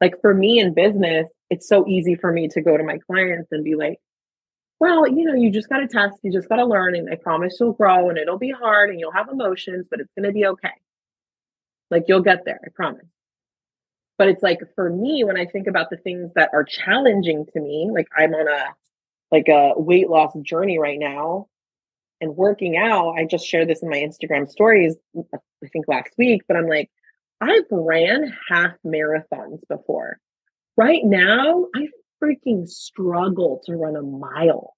Like 0.00 0.20
for 0.20 0.34
me 0.34 0.60
in 0.60 0.74
business, 0.74 1.26
it's 1.50 1.68
so 1.68 1.86
easy 1.86 2.14
for 2.14 2.32
me 2.32 2.48
to 2.48 2.62
go 2.62 2.76
to 2.76 2.84
my 2.84 2.98
clients 3.06 3.48
and 3.52 3.64
be 3.64 3.74
like, 3.74 3.98
well, 4.80 5.06
you 5.06 5.24
know, 5.24 5.34
you 5.34 5.50
just 5.50 5.68
got 5.68 5.78
to 5.78 5.86
test, 5.86 6.16
you 6.22 6.32
just 6.32 6.48
got 6.48 6.56
to 6.56 6.64
learn, 6.64 6.96
and 6.96 7.08
I 7.10 7.16
promise 7.16 7.56
you'll 7.60 7.74
grow 7.74 8.08
and 8.08 8.18
it'll 8.18 8.38
be 8.38 8.50
hard 8.50 8.90
and 8.90 8.98
you'll 8.98 9.12
have 9.12 9.28
emotions, 9.28 9.86
but 9.90 10.00
it's 10.00 10.12
going 10.16 10.26
to 10.26 10.32
be 10.32 10.46
okay. 10.46 10.72
Like 11.90 12.04
you'll 12.08 12.22
get 12.22 12.44
there, 12.46 12.58
I 12.64 12.68
promise. 12.74 13.06
But 14.16 14.28
it's 14.28 14.42
like 14.42 14.60
for 14.74 14.90
me, 14.90 15.22
when 15.24 15.38
I 15.38 15.46
think 15.46 15.66
about 15.66 15.90
the 15.90 15.96
things 15.96 16.30
that 16.34 16.50
are 16.52 16.64
challenging 16.64 17.46
to 17.52 17.60
me, 17.60 17.90
like 17.92 18.08
I'm 18.16 18.34
on 18.34 18.48
a 18.48 18.74
like 19.30 19.48
a 19.48 19.74
weight 19.76 20.10
loss 20.10 20.32
journey 20.42 20.78
right 20.78 20.98
now 20.98 21.46
and 22.20 22.36
working 22.36 22.76
out. 22.76 23.14
I 23.16 23.24
just 23.24 23.46
shared 23.46 23.68
this 23.68 23.82
in 23.82 23.88
my 23.88 23.96
Instagram 23.96 24.48
stories, 24.48 24.96
I 25.16 25.68
think 25.72 25.88
last 25.88 26.10
week, 26.18 26.42
but 26.48 26.56
I'm 26.56 26.66
like, 26.66 26.90
I've 27.40 27.64
ran 27.70 28.36
half 28.48 28.72
marathons 28.84 29.60
before. 29.68 30.18
Right 30.76 31.02
now, 31.04 31.66
I 31.74 31.88
freaking 32.22 32.68
struggle 32.68 33.60
to 33.66 33.76
run 33.76 33.96
a 33.96 34.02
mile. 34.02 34.74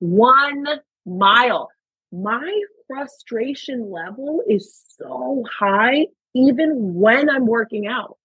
One 0.00 0.66
mile. 1.06 1.70
My 2.12 2.62
frustration 2.86 3.90
level 3.90 4.42
is 4.48 4.82
so 4.98 5.44
high, 5.58 6.06
even 6.34 6.94
when 6.94 7.28
I'm 7.28 7.46
working 7.46 7.86
out. 7.86 8.16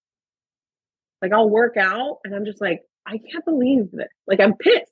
Like, 1.22 1.34
I'll 1.34 1.50
work 1.50 1.78
out 1.78 2.20
and 2.24 2.36
I'm 2.36 2.46
just 2.46 2.62
like, 2.62 2.82
I 3.06 3.18
can't 3.18 3.46
believe 3.46 3.92
this. 3.92 4.08
Like, 4.28 4.40
I'm 4.40 4.56
pissed. 4.56 4.92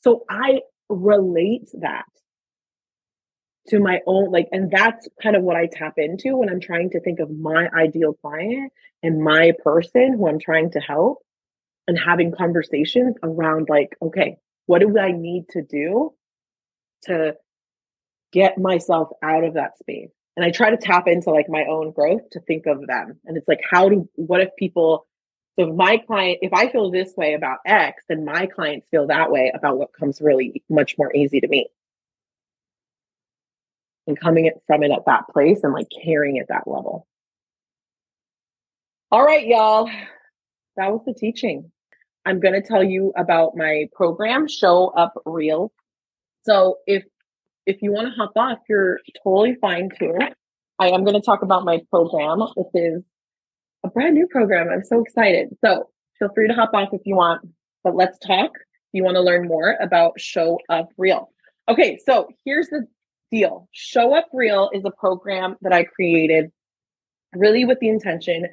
So 0.00 0.24
I 0.30 0.60
relate 0.88 1.68
that 1.80 2.04
to 3.68 3.78
my 3.78 4.00
own 4.06 4.30
like 4.30 4.48
and 4.50 4.70
that's 4.70 5.06
kind 5.22 5.36
of 5.36 5.42
what 5.42 5.56
I 5.56 5.68
tap 5.70 5.94
into 5.98 6.36
when 6.36 6.48
I'm 6.48 6.60
trying 6.60 6.90
to 6.90 7.00
think 7.00 7.20
of 7.20 7.30
my 7.30 7.68
ideal 7.76 8.14
client 8.14 8.72
and 9.02 9.22
my 9.22 9.52
person 9.62 10.14
who 10.16 10.28
I'm 10.28 10.38
trying 10.38 10.70
to 10.72 10.80
help 10.80 11.18
and 11.88 11.98
having 11.98 12.32
conversations 12.32 13.16
around 13.24 13.68
like 13.68 13.96
okay 14.00 14.36
what 14.66 14.80
do 14.80 14.96
I 14.98 15.10
need 15.10 15.48
to 15.50 15.62
do 15.62 16.14
to 17.04 17.34
get 18.32 18.58
myself 18.58 19.08
out 19.22 19.42
of 19.42 19.54
that 19.54 19.78
space 19.78 20.10
and 20.36 20.44
I 20.44 20.52
try 20.52 20.70
to 20.70 20.76
tap 20.76 21.08
into 21.08 21.30
like 21.30 21.48
my 21.48 21.64
own 21.64 21.90
growth 21.90 22.30
to 22.32 22.40
think 22.40 22.66
of 22.66 22.86
them 22.86 23.18
and 23.24 23.36
it's 23.36 23.48
like 23.48 23.60
how 23.68 23.88
do 23.88 24.08
what 24.14 24.40
if 24.40 24.50
people 24.56 25.08
so 25.58 25.68
if 25.68 25.74
my 25.74 25.96
client, 25.96 26.38
if 26.40 26.52
I 26.52 26.70
feel 26.70 26.90
this 26.90 27.14
way 27.16 27.34
about 27.34 27.58
X, 27.66 28.04
then 28.08 28.24
my 28.24 28.46
clients 28.46 28.86
feel 28.92 29.08
that 29.08 29.32
way 29.32 29.50
about 29.52 29.76
what 29.76 29.92
comes 29.92 30.20
really 30.20 30.62
much 30.70 30.96
more 30.96 31.12
easy 31.14 31.40
to 31.40 31.48
me. 31.48 31.68
And 34.06 34.18
coming 34.18 34.46
it 34.46 34.62
from 34.68 34.84
it 34.84 34.92
at 34.92 35.04
that 35.06 35.26
place 35.28 35.60
and 35.64 35.72
like 35.72 35.88
carrying 36.04 36.38
at 36.38 36.48
that 36.48 36.68
level. 36.68 37.08
All 39.10 39.24
right, 39.24 39.46
y'all. 39.46 39.90
That 40.76 40.92
was 40.92 41.00
the 41.04 41.12
teaching. 41.12 41.72
I'm 42.28 42.40
going 42.40 42.52
to 42.52 42.60
tell 42.60 42.84
you 42.84 43.14
about 43.16 43.56
my 43.56 43.88
program, 43.94 44.48
Show 44.48 44.88
Up 44.88 45.14
Real. 45.24 45.72
So 46.44 46.76
if 46.86 47.02
if 47.64 47.80
you 47.80 47.90
want 47.90 48.08
to 48.08 48.12
hop 48.12 48.32
off, 48.36 48.58
you're 48.68 48.98
totally 49.24 49.56
fine 49.62 49.88
too. 49.98 50.14
I 50.78 50.88
am 50.90 51.04
going 51.04 51.14
to 51.14 51.24
talk 51.24 51.40
about 51.40 51.64
my 51.64 51.80
program, 51.90 52.40
which 52.54 52.68
is 52.74 53.02
a 53.82 53.88
brand 53.88 54.14
new 54.14 54.26
program. 54.26 54.68
I'm 54.68 54.84
so 54.84 55.00
excited. 55.00 55.48
So 55.64 55.88
feel 56.18 56.28
free 56.34 56.48
to 56.48 56.54
hop 56.54 56.72
off 56.74 56.90
if 56.92 57.00
you 57.06 57.16
want, 57.16 57.48
but 57.82 57.96
let's 57.96 58.18
talk. 58.18 58.50
You 58.92 59.04
want 59.04 59.14
to 59.14 59.22
learn 59.22 59.48
more 59.48 59.78
about 59.80 60.20
Show 60.20 60.58
Up 60.68 60.90
Real. 60.98 61.30
Okay, 61.66 61.98
so 62.04 62.28
here's 62.44 62.68
the 62.68 62.86
deal 63.32 63.70
Show 63.72 64.14
Up 64.14 64.28
Real 64.34 64.68
is 64.74 64.84
a 64.84 64.90
program 64.90 65.56
that 65.62 65.72
I 65.72 65.84
created 65.84 66.50
really 67.34 67.64
with 67.64 67.78
the 67.80 67.88
intention 67.88 68.48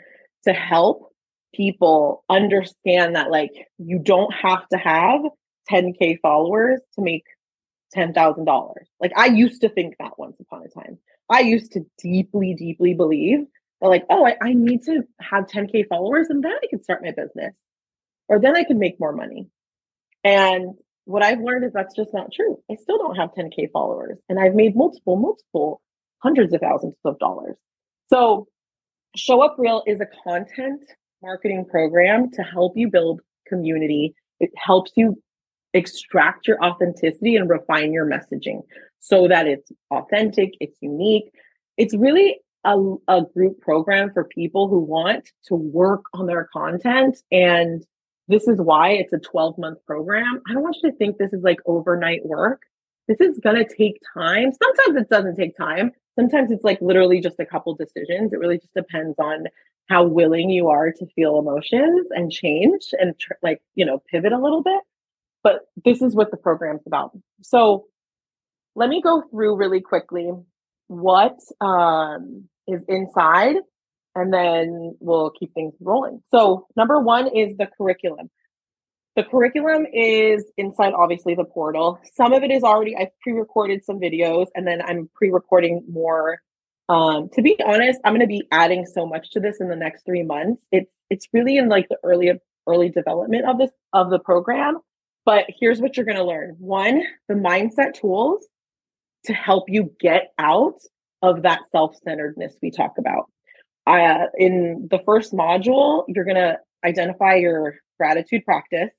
to 0.45 0.53
help 0.53 1.11
people 1.55 2.23
understand 2.29 3.15
that, 3.15 3.31
like, 3.31 3.51
you 3.77 3.99
don't 3.99 4.33
have 4.33 4.67
to 4.69 4.77
have 4.77 5.21
10K 5.71 6.19
followers 6.21 6.81
to 6.95 7.01
make 7.01 7.23
$10,000. 7.95 8.73
Like, 8.99 9.13
I 9.15 9.27
used 9.27 9.61
to 9.61 9.69
think 9.69 9.95
that 9.99 10.17
once 10.17 10.37
upon 10.39 10.63
a 10.63 10.69
time. 10.69 10.97
I 11.29 11.41
used 11.41 11.71
to 11.73 11.85
deeply, 12.01 12.53
deeply 12.53 12.93
believe 12.93 13.45
they're 13.79 13.89
like, 13.89 14.05
oh, 14.09 14.25
I, 14.25 14.35
I 14.41 14.53
need 14.53 14.83
to 14.83 15.03
have 15.19 15.45
10K 15.47 15.87
followers 15.87 16.27
and 16.29 16.43
then 16.43 16.53
I 16.53 16.67
can 16.67 16.83
start 16.83 17.03
my 17.03 17.11
business 17.11 17.53
or 18.27 18.39
then 18.39 18.55
I 18.55 18.63
can 18.63 18.79
make 18.79 18.99
more 18.99 19.11
money. 19.11 19.47
And 20.23 20.75
what 21.05 21.23
I've 21.23 21.41
learned 21.41 21.65
is 21.65 21.73
that's 21.73 21.95
just 21.95 22.13
not 22.13 22.31
true. 22.31 22.59
I 22.71 22.75
still 22.75 22.97
don't 22.97 23.15
have 23.15 23.33
10K 23.37 23.71
followers 23.71 24.17
and 24.29 24.39
I've 24.39 24.55
made 24.55 24.75
multiple, 24.75 25.17
multiple 25.17 25.81
hundreds 26.19 26.53
of 26.53 26.61
thousands 26.61 26.95
of 27.03 27.19
dollars. 27.19 27.57
So, 28.09 28.47
Show 29.15 29.41
Up 29.41 29.55
Real 29.57 29.83
is 29.87 30.01
a 30.01 30.07
content 30.23 30.81
marketing 31.25 31.65
program 31.65 32.29
to 32.31 32.43
help 32.43 32.73
you 32.75 32.87
build 32.87 33.19
community. 33.47 34.13
It 34.39 34.51
helps 34.55 34.91
you 34.95 35.21
extract 35.73 36.47
your 36.47 36.63
authenticity 36.63 37.35
and 37.35 37.49
refine 37.49 37.91
your 37.91 38.05
messaging 38.05 38.61
so 38.99 39.27
that 39.27 39.47
it's 39.47 39.71
authentic, 39.91 40.51
it's 40.59 40.77
unique. 40.81 41.31
It's 41.77 41.95
really 41.95 42.37
a, 42.63 42.77
a 43.07 43.23
group 43.33 43.59
program 43.59 44.11
for 44.13 44.23
people 44.23 44.67
who 44.67 44.79
want 44.79 45.29
to 45.47 45.55
work 45.55 46.03
on 46.13 46.27
their 46.27 46.47
content. 46.53 47.17
And 47.31 47.83
this 48.27 48.47
is 48.47 48.59
why 48.59 48.91
it's 48.91 49.13
a 49.13 49.19
12 49.19 49.57
month 49.57 49.79
program. 49.85 50.41
I 50.47 50.53
don't 50.53 50.63
want 50.63 50.77
you 50.81 50.91
to 50.91 50.97
think 50.97 51.17
this 51.17 51.33
is 51.33 51.43
like 51.43 51.59
overnight 51.65 52.25
work. 52.25 52.61
This 53.07 53.19
is 53.19 53.39
going 53.39 53.57
to 53.57 53.75
take 53.75 53.99
time. 54.13 54.51
Sometimes 54.51 55.01
it 55.01 55.09
doesn't 55.09 55.35
take 55.35 55.57
time. 55.57 55.91
Sometimes 56.15 56.51
it's 56.51 56.63
like 56.63 56.79
literally 56.81 57.19
just 57.19 57.39
a 57.39 57.45
couple 57.45 57.75
decisions. 57.75 58.31
It 58.31 58.39
really 58.39 58.57
just 58.57 58.73
depends 58.73 59.15
on 59.19 59.45
how 59.87 60.03
willing 60.03 60.49
you 60.49 60.69
are 60.69 60.91
to 60.91 61.05
feel 61.15 61.37
emotions 61.39 62.07
and 62.11 62.31
change 62.31 62.89
and 62.93 63.17
tr- 63.19 63.33
like, 63.43 63.61
you 63.75 63.85
know, 63.85 64.01
pivot 64.09 64.31
a 64.31 64.39
little 64.39 64.63
bit. 64.63 64.81
But 65.43 65.61
this 65.83 66.01
is 66.01 66.15
what 66.15 66.31
the 66.31 66.37
program's 66.37 66.81
about. 66.87 67.11
So 67.41 67.85
let 68.75 68.89
me 68.89 69.01
go 69.01 69.23
through 69.29 69.55
really 69.55 69.81
quickly 69.81 70.31
what 70.87 71.37
um, 71.61 72.49
is 72.67 72.81
inside 72.87 73.57
and 74.15 74.33
then 74.33 74.95
we'll 74.99 75.31
keep 75.31 75.53
things 75.53 75.73
rolling. 75.79 76.23
So, 76.31 76.67
number 76.75 76.99
one 76.99 77.27
is 77.27 77.57
the 77.57 77.67
curriculum. 77.77 78.29
The 79.15 79.23
curriculum 79.23 79.85
is 79.93 80.43
inside, 80.57 80.93
obviously, 80.93 81.35
the 81.35 81.45
portal. 81.45 81.99
Some 82.13 82.33
of 82.33 82.43
it 82.43 82.51
is 82.51 82.63
already, 82.63 82.95
I've 82.95 83.17
pre 83.21 83.33
recorded 83.33 83.83
some 83.83 83.99
videos 83.99 84.47
and 84.55 84.65
then 84.65 84.81
I'm 84.81 85.09
pre 85.13 85.29
recording 85.29 85.83
more. 85.89 86.39
Um, 86.87 87.29
to 87.33 87.41
be 87.41 87.57
honest, 87.65 87.99
I'm 88.03 88.13
going 88.13 88.21
to 88.21 88.27
be 88.27 88.47
adding 88.51 88.85
so 88.85 89.05
much 89.05 89.31
to 89.31 89.39
this 89.39 89.59
in 89.59 89.69
the 89.69 89.75
next 89.75 90.05
three 90.05 90.23
months. 90.23 90.61
It's, 90.71 90.91
it's 91.09 91.27
really 91.33 91.57
in 91.57 91.67
like 91.67 91.89
the 91.89 91.97
early, 92.03 92.31
early 92.67 92.89
development 92.89 93.45
of 93.47 93.57
this, 93.57 93.71
of 93.93 94.09
the 94.09 94.19
program. 94.19 94.77
But 95.25 95.45
here's 95.59 95.81
what 95.81 95.97
you're 95.97 96.05
going 96.05 96.17
to 96.17 96.23
learn 96.23 96.55
one, 96.59 97.01
the 97.27 97.33
mindset 97.33 97.95
tools 97.99 98.45
to 99.25 99.33
help 99.33 99.63
you 99.67 99.91
get 99.99 100.33
out 100.37 100.79
of 101.23 101.41
that 101.41 101.61
self-centeredness 101.71 102.55
we 102.61 102.69
talk 102.69 102.93
about. 102.99 103.31
Uh, 103.87 104.27
in 104.37 104.87
the 104.91 104.99
first 105.05 105.33
module, 105.33 106.03
you're 106.07 106.25
going 106.25 106.35
to 106.35 106.59
identify 106.85 107.35
your 107.35 107.75
gratitude 107.99 108.45
practice. 108.45 108.91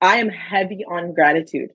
I 0.00 0.16
am 0.16 0.28
heavy 0.28 0.84
on 0.84 1.12
gratitude. 1.12 1.70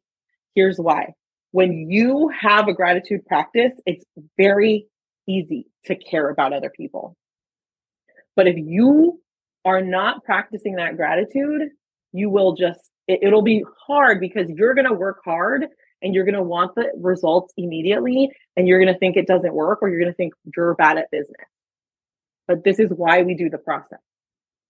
Here's 0.55 0.77
why. 0.77 1.13
When 1.51 1.89
you 1.89 2.29
have 2.29 2.67
a 2.67 2.73
gratitude 2.73 3.25
practice, 3.25 3.71
it's 3.85 4.03
very 4.37 4.87
easy 5.27 5.67
to 5.85 5.95
care 5.95 6.29
about 6.29 6.53
other 6.53 6.69
people. 6.69 7.15
But 8.35 8.47
if 8.47 8.55
you 8.57 9.21
are 9.65 9.81
not 9.81 10.23
practicing 10.23 10.75
that 10.75 10.97
gratitude, 10.97 11.69
you 12.11 12.29
will 12.29 12.55
just, 12.55 12.79
it, 13.07 13.31
will 13.31 13.41
be 13.41 13.63
hard 13.87 14.19
because 14.19 14.47
you're 14.49 14.75
going 14.75 14.87
to 14.87 14.93
work 14.93 15.19
hard 15.23 15.65
and 16.01 16.13
you're 16.13 16.25
going 16.25 16.35
to 16.35 16.43
want 16.43 16.75
the 16.75 16.91
results 16.99 17.53
immediately 17.57 18.29
and 18.57 18.67
you're 18.67 18.79
going 18.79 18.93
to 18.93 18.99
think 18.99 19.15
it 19.15 19.27
doesn't 19.27 19.53
work 19.53 19.79
or 19.81 19.89
you're 19.89 19.99
going 19.99 20.11
to 20.11 20.15
think 20.15 20.33
you're 20.55 20.75
bad 20.75 20.97
at 20.97 21.11
business. 21.11 21.47
But 22.47 22.63
this 22.63 22.79
is 22.79 22.89
why 22.91 23.21
we 23.23 23.35
do 23.35 23.49
the 23.49 23.57
process. 23.57 23.99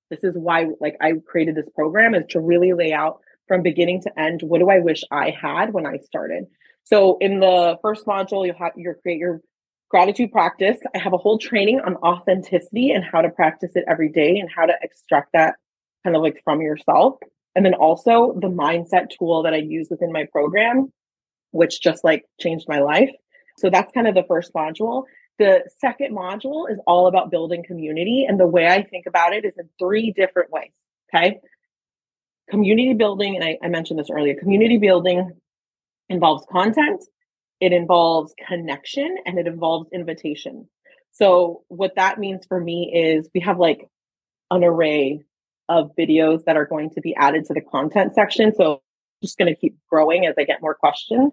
This 0.10 0.24
is 0.24 0.36
why 0.36 0.68
like 0.80 0.96
I 1.02 1.14
created 1.26 1.56
this 1.56 1.70
program 1.74 2.14
is 2.14 2.26
to 2.30 2.40
really 2.40 2.74
lay 2.74 2.94
out 2.94 3.20
from 3.48 3.64
beginning 3.64 4.02
to 4.04 4.20
end 4.20 4.42
what 4.44 4.60
do 4.60 4.70
I 4.70 4.80
wish 4.80 5.02
I 5.12 5.32
had 5.32 5.74
when 5.74 5.88
I 5.88 5.98
started. 5.98 6.46
So 6.84 7.18
in 7.20 7.40
the 7.40 7.78
first 7.82 8.06
module 8.06 8.46
you'll 8.46 8.58
have 8.58 8.74
your 8.76 8.96
create 8.96 9.18
your 9.18 9.42
gratitude 9.94 10.32
practice. 10.32 10.80
I 10.96 10.98
have 10.98 11.14
a 11.14 11.18
whole 11.18 11.38
training 11.38 11.80
on 11.80 11.96
authenticity 11.98 12.92
and 12.92 13.04
how 13.04 13.22
to 13.22 13.30
practice 13.30 13.72
it 13.76 13.86
every 13.88 14.10
day 14.10 14.40
and 14.40 14.50
how 14.54 14.66
to 14.66 14.74
extract 14.82 15.34
that 15.34 15.56
kind 16.04 16.16
of 16.16 16.22
like 16.22 16.42
from 16.44 16.62
yourself. 16.62 17.20
And 17.56 17.64
then 17.64 17.76
also 17.76 18.34
the 18.42 18.48
mindset 18.48 19.10
tool 19.18 19.44
that 19.44 19.54
I 19.54 19.58
use 19.58 19.88
within 19.92 20.12
my 20.12 20.26
program 20.32 20.92
which 21.54 21.82
just 21.82 22.04
like 22.04 22.26
changed 22.42 22.66
my 22.68 22.80
life. 22.80 23.12
So 23.58 23.70
that's 23.70 23.92
kind 23.94 24.08
of 24.08 24.16
the 24.16 24.26
first 24.28 24.52
module. 24.54 25.04
The 25.40 25.64
second 25.80 26.16
module 26.16 26.70
is 26.70 26.80
all 26.86 27.08
about 27.08 27.32
building 27.32 27.64
community. 27.64 28.26
And 28.28 28.40
the 28.40 28.48
way 28.48 28.68
I 28.68 28.84
think 28.84 29.06
about 29.06 29.34
it 29.34 29.46
is 29.46 29.54
in 29.58 29.70
three 29.80 30.12
different 30.12 30.52
ways. 30.52 30.72
Okay. 31.14 31.40
Community 32.50 32.94
building, 32.94 33.36
and 33.36 33.46
I, 33.46 33.58
I 33.64 33.70
mentioned 33.70 34.00
this 34.00 34.10
earlier 34.12 34.36
community 34.36 34.78
building 34.78 35.32
involves 36.10 36.46
content, 36.52 37.04
it 37.64 37.72
involves 37.72 38.34
connection, 38.48 39.16
and 39.26 39.40
it 39.40 39.48
involves 39.48 39.90
invitation. 39.94 40.68
So, 41.14 41.64
what 41.68 41.96
that 41.96 42.20
means 42.20 42.46
for 42.46 42.60
me 42.60 42.92
is 42.94 43.30
we 43.34 43.42
have 43.42 43.60
like 43.60 43.88
an 44.52 44.64
array 44.64 45.24
of 45.70 45.92
videos 45.98 46.44
that 46.46 46.58
are 46.58 46.66
going 46.66 46.90
to 46.92 47.02
be 47.02 47.16
added 47.16 47.46
to 47.46 47.54
the 47.54 47.62
content 47.62 48.14
section. 48.14 48.54
So 48.54 48.74
I'm 48.74 48.80
just 49.22 49.38
going 49.38 49.54
to 49.54 49.60
keep 49.60 49.78
growing 49.90 50.26
as 50.26 50.36
I 50.38 50.44
get 50.44 50.62
more 50.62 50.76
questions 50.76 51.32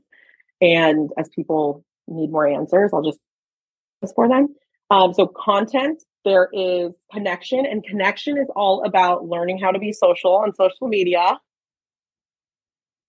and 0.60 1.10
as 1.18 1.28
people 1.28 1.84
need 2.06 2.30
more 2.30 2.46
answers, 2.46 2.90
I'll 2.92 3.02
just 3.02 3.18
ask 4.02 4.14
for 4.14 4.28
them. 4.28 4.54
Um, 4.90 5.14
so 5.14 5.26
content, 5.26 6.02
there 6.24 6.48
is 6.52 6.92
connection, 7.12 7.64
and 7.64 7.82
connection 7.84 8.36
is 8.36 8.48
all 8.54 8.84
about 8.84 9.24
learning 9.24 9.58
how 9.58 9.70
to 9.70 9.78
be 9.78 9.92
social 9.92 10.34
on 10.36 10.54
social 10.54 10.88
media. 10.88 11.38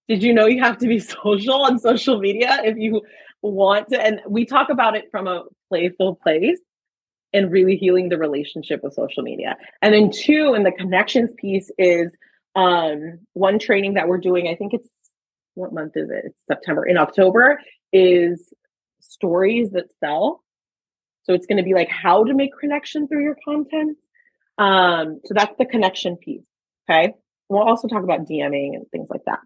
Did 0.08 0.24
you 0.24 0.34
know 0.34 0.46
you 0.46 0.62
have 0.62 0.78
to 0.80 0.88
be 0.88 1.00
social 1.24 1.64
on 1.64 1.80
social 1.80 2.20
media 2.20 2.62
if 2.64 2.78
you 2.78 3.02
want 3.42 3.90
to? 3.90 4.02
And 4.02 4.22
we 4.28 4.46
talk 4.46 4.70
about 4.70 4.96
it 4.96 5.10
from 5.12 5.28
a 5.28 5.44
playful 5.70 6.16
place 6.16 6.60
and 7.34 7.52
really 7.52 7.78
healing 7.78 8.10
the 8.10 8.18
relationship 8.18 8.82
with 8.84 8.94
social 8.94 9.24
media. 9.24 9.56
And 9.82 9.94
then 9.94 10.12
two, 10.12 10.54
and 10.54 10.66
the 10.66 10.72
connections 10.72 11.32
piece 11.38 11.72
is 11.78 12.12
um, 12.56 13.20
one 13.34 13.58
training 13.58 13.94
that 13.94 14.08
we're 14.08 14.18
doing. 14.18 14.48
I 14.48 14.56
think 14.56 14.74
it's 14.74 14.90
what 15.56 15.74
month 15.74 15.94
is 15.96 16.10
it? 16.10 16.24
It's 16.26 16.46
September. 16.48 16.86
In 16.86 16.98
October 16.98 17.62
is 17.92 18.54
stories 19.00 19.72
that 19.72 19.86
sell. 20.00 20.44
So 21.24 21.34
it's 21.34 21.46
going 21.46 21.58
to 21.58 21.64
be 21.64 21.74
like 21.74 21.90
how 21.90 22.24
to 22.24 22.34
make 22.34 22.52
connection 22.60 23.08
through 23.08 23.24
your 23.24 23.38
content. 23.46 23.98
Um, 24.58 25.20
so 25.26 25.34
that's 25.34 25.56
the 25.58 25.66
connection 25.66 26.18
piece. 26.18 26.44
Okay. 26.90 27.14
We'll 27.50 27.64
also 27.64 27.88
talk 27.88 28.04
about 28.04 28.28
DMing 28.28 28.76
and 28.76 28.86
things 28.92 29.10
like 29.10 29.26
that. 29.26 29.40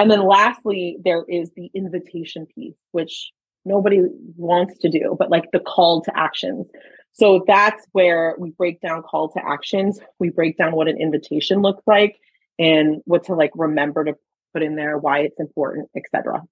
And 0.00 0.10
then 0.10 0.24
lastly, 0.24 0.96
there 1.04 1.26
is 1.28 1.50
the 1.54 1.70
invitation 1.74 2.46
piece, 2.46 2.78
which 2.92 3.32
nobody 3.66 4.00
wants 4.34 4.78
to 4.78 4.88
do, 4.88 5.14
but 5.18 5.28
like 5.28 5.50
the 5.52 5.60
call 5.60 6.00
to 6.04 6.18
actions. 6.18 6.68
So 7.12 7.44
that's 7.46 7.84
where 7.92 8.34
we 8.38 8.50
break 8.52 8.80
down 8.80 9.02
call 9.02 9.28
to 9.32 9.44
actions. 9.44 10.00
We 10.18 10.30
break 10.30 10.56
down 10.56 10.72
what 10.72 10.88
an 10.88 10.96
invitation 10.98 11.60
looks 11.60 11.82
like 11.86 12.16
and 12.58 13.02
what 13.04 13.24
to 13.24 13.34
like 13.34 13.50
remember 13.54 14.04
to 14.04 14.14
put 14.54 14.62
in 14.62 14.74
there, 14.74 14.96
why 14.96 15.18
it's 15.18 15.38
important, 15.38 15.90
etc. 15.94 16.44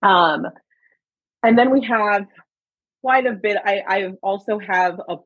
Um, 0.00 0.46
and 1.42 1.58
then 1.58 1.72
we 1.72 1.84
have 1.84 2.24
quite 3.02 3.26
a 3.26 3.32
bit. 3.32 3.58
I, 3.62 3.82
I 3.86 4.12
also 4.22 4.58
have 4.58 4.98
a, 5.10 5.16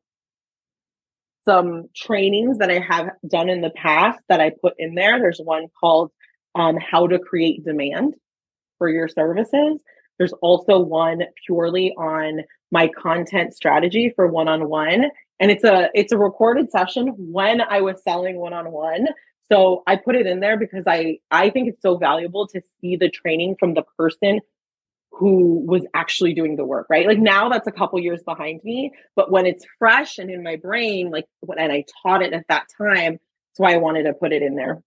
some 1.45 1.85
trainings 1.95 2.57
that 2.57 2.69
I 2.69 2.79
have 2.79 3.11
done 3.25 3.47
in 3.47 3.61
the 3.61 3.69
past 3.69 4.19
that 4.27 4.41
I 4.41 4.51
put 4.61 4.73
in 4.77 4.95
there. 4.95 5.17
There's 5.17 5.39
one 5.41 5.67
called 5.79 6.11
um, 6.57 6.77
How 6.77 7.07
to 7.07 7.19
Create 7.19 7.63
Demand 7.63 8.15
for 8.77 8.89
Your 8.89 9.07
Services. 9.07 9.79
There's 10.17 10.33
also 10.41 10.79
one 10.79 11.21
purely 11.45 11.93
on 11.97 12.41
my 12.71 12.89
content 13.01 13.53
strategy 13.53 14.11
for 14.15 14.27
one-on-one 14.27 15.05
and 15.39 15.51
it's 15.51 15.63
a 15.63 15.89
it's 15.93 16.11
a 16.11 16.17
recorded 16.17 16.71
session 16.71 17.13
when 17.17 17.61
I 17.61 17.81
was 17.81 18.01
selling 18.03 18.37
one-on-one. 18.37 19.07
So 19.51 19.83
I 19.87 19.95
put 19.95 20.15
it 20.15 20.27
in 20.27 20.39
there 20.39 20.57
because 20.57 20.83
I 20.87 21.19
I 21.31 21.49
think 21.49 21.69
it's 21.69 21.81
so 21.81 21.97
valuable 21.97 22.47
to 22.47 22.61
see 22.81 22.95
the 22.95 23.09
training 23.09 23.55
from 23.59 23.73
the 23.73 23.83
person 23.97 24.41
who 25.11 25.63
was 25.65 25.85
actually 25.95 26.33
doing 26.33 26.57
the 26.57 26.65
work, 26.65 26.87
right? 26.89 27.07
Like 27.07 27.17
now 27.17 27.49
that's 27.49 27.67
a 27.67 27.71
couple 27.71 27.99
years 27.99 28.21
behind 28.23 28.61
me, 28.63 28.91
but 29.15 29.31
when 29.31 29.45
it's 29.47 29.65
fresh 29.79 30.19
and 30.19 30.29
in 30.29 30.43
my 30.43 30.57
brain, 30.57 31.09
like 31.09 31.25
when 31.39 31.57
and 31.57 31.71
I 31.71 31.85
taught 32.03 32.21
it 32.21 32.33
at 32.33 32.45
that 32.49 32.67
time, 32.77 33.13
that's 33.13 33.59
why 33.59 33.73
I 33.73 33.77
wanted 33.77 34.03
to 34.03 34.13
put 34.13 34.31
it 34.31 34.43
in 34.43 34.55
there. 34.55 34.81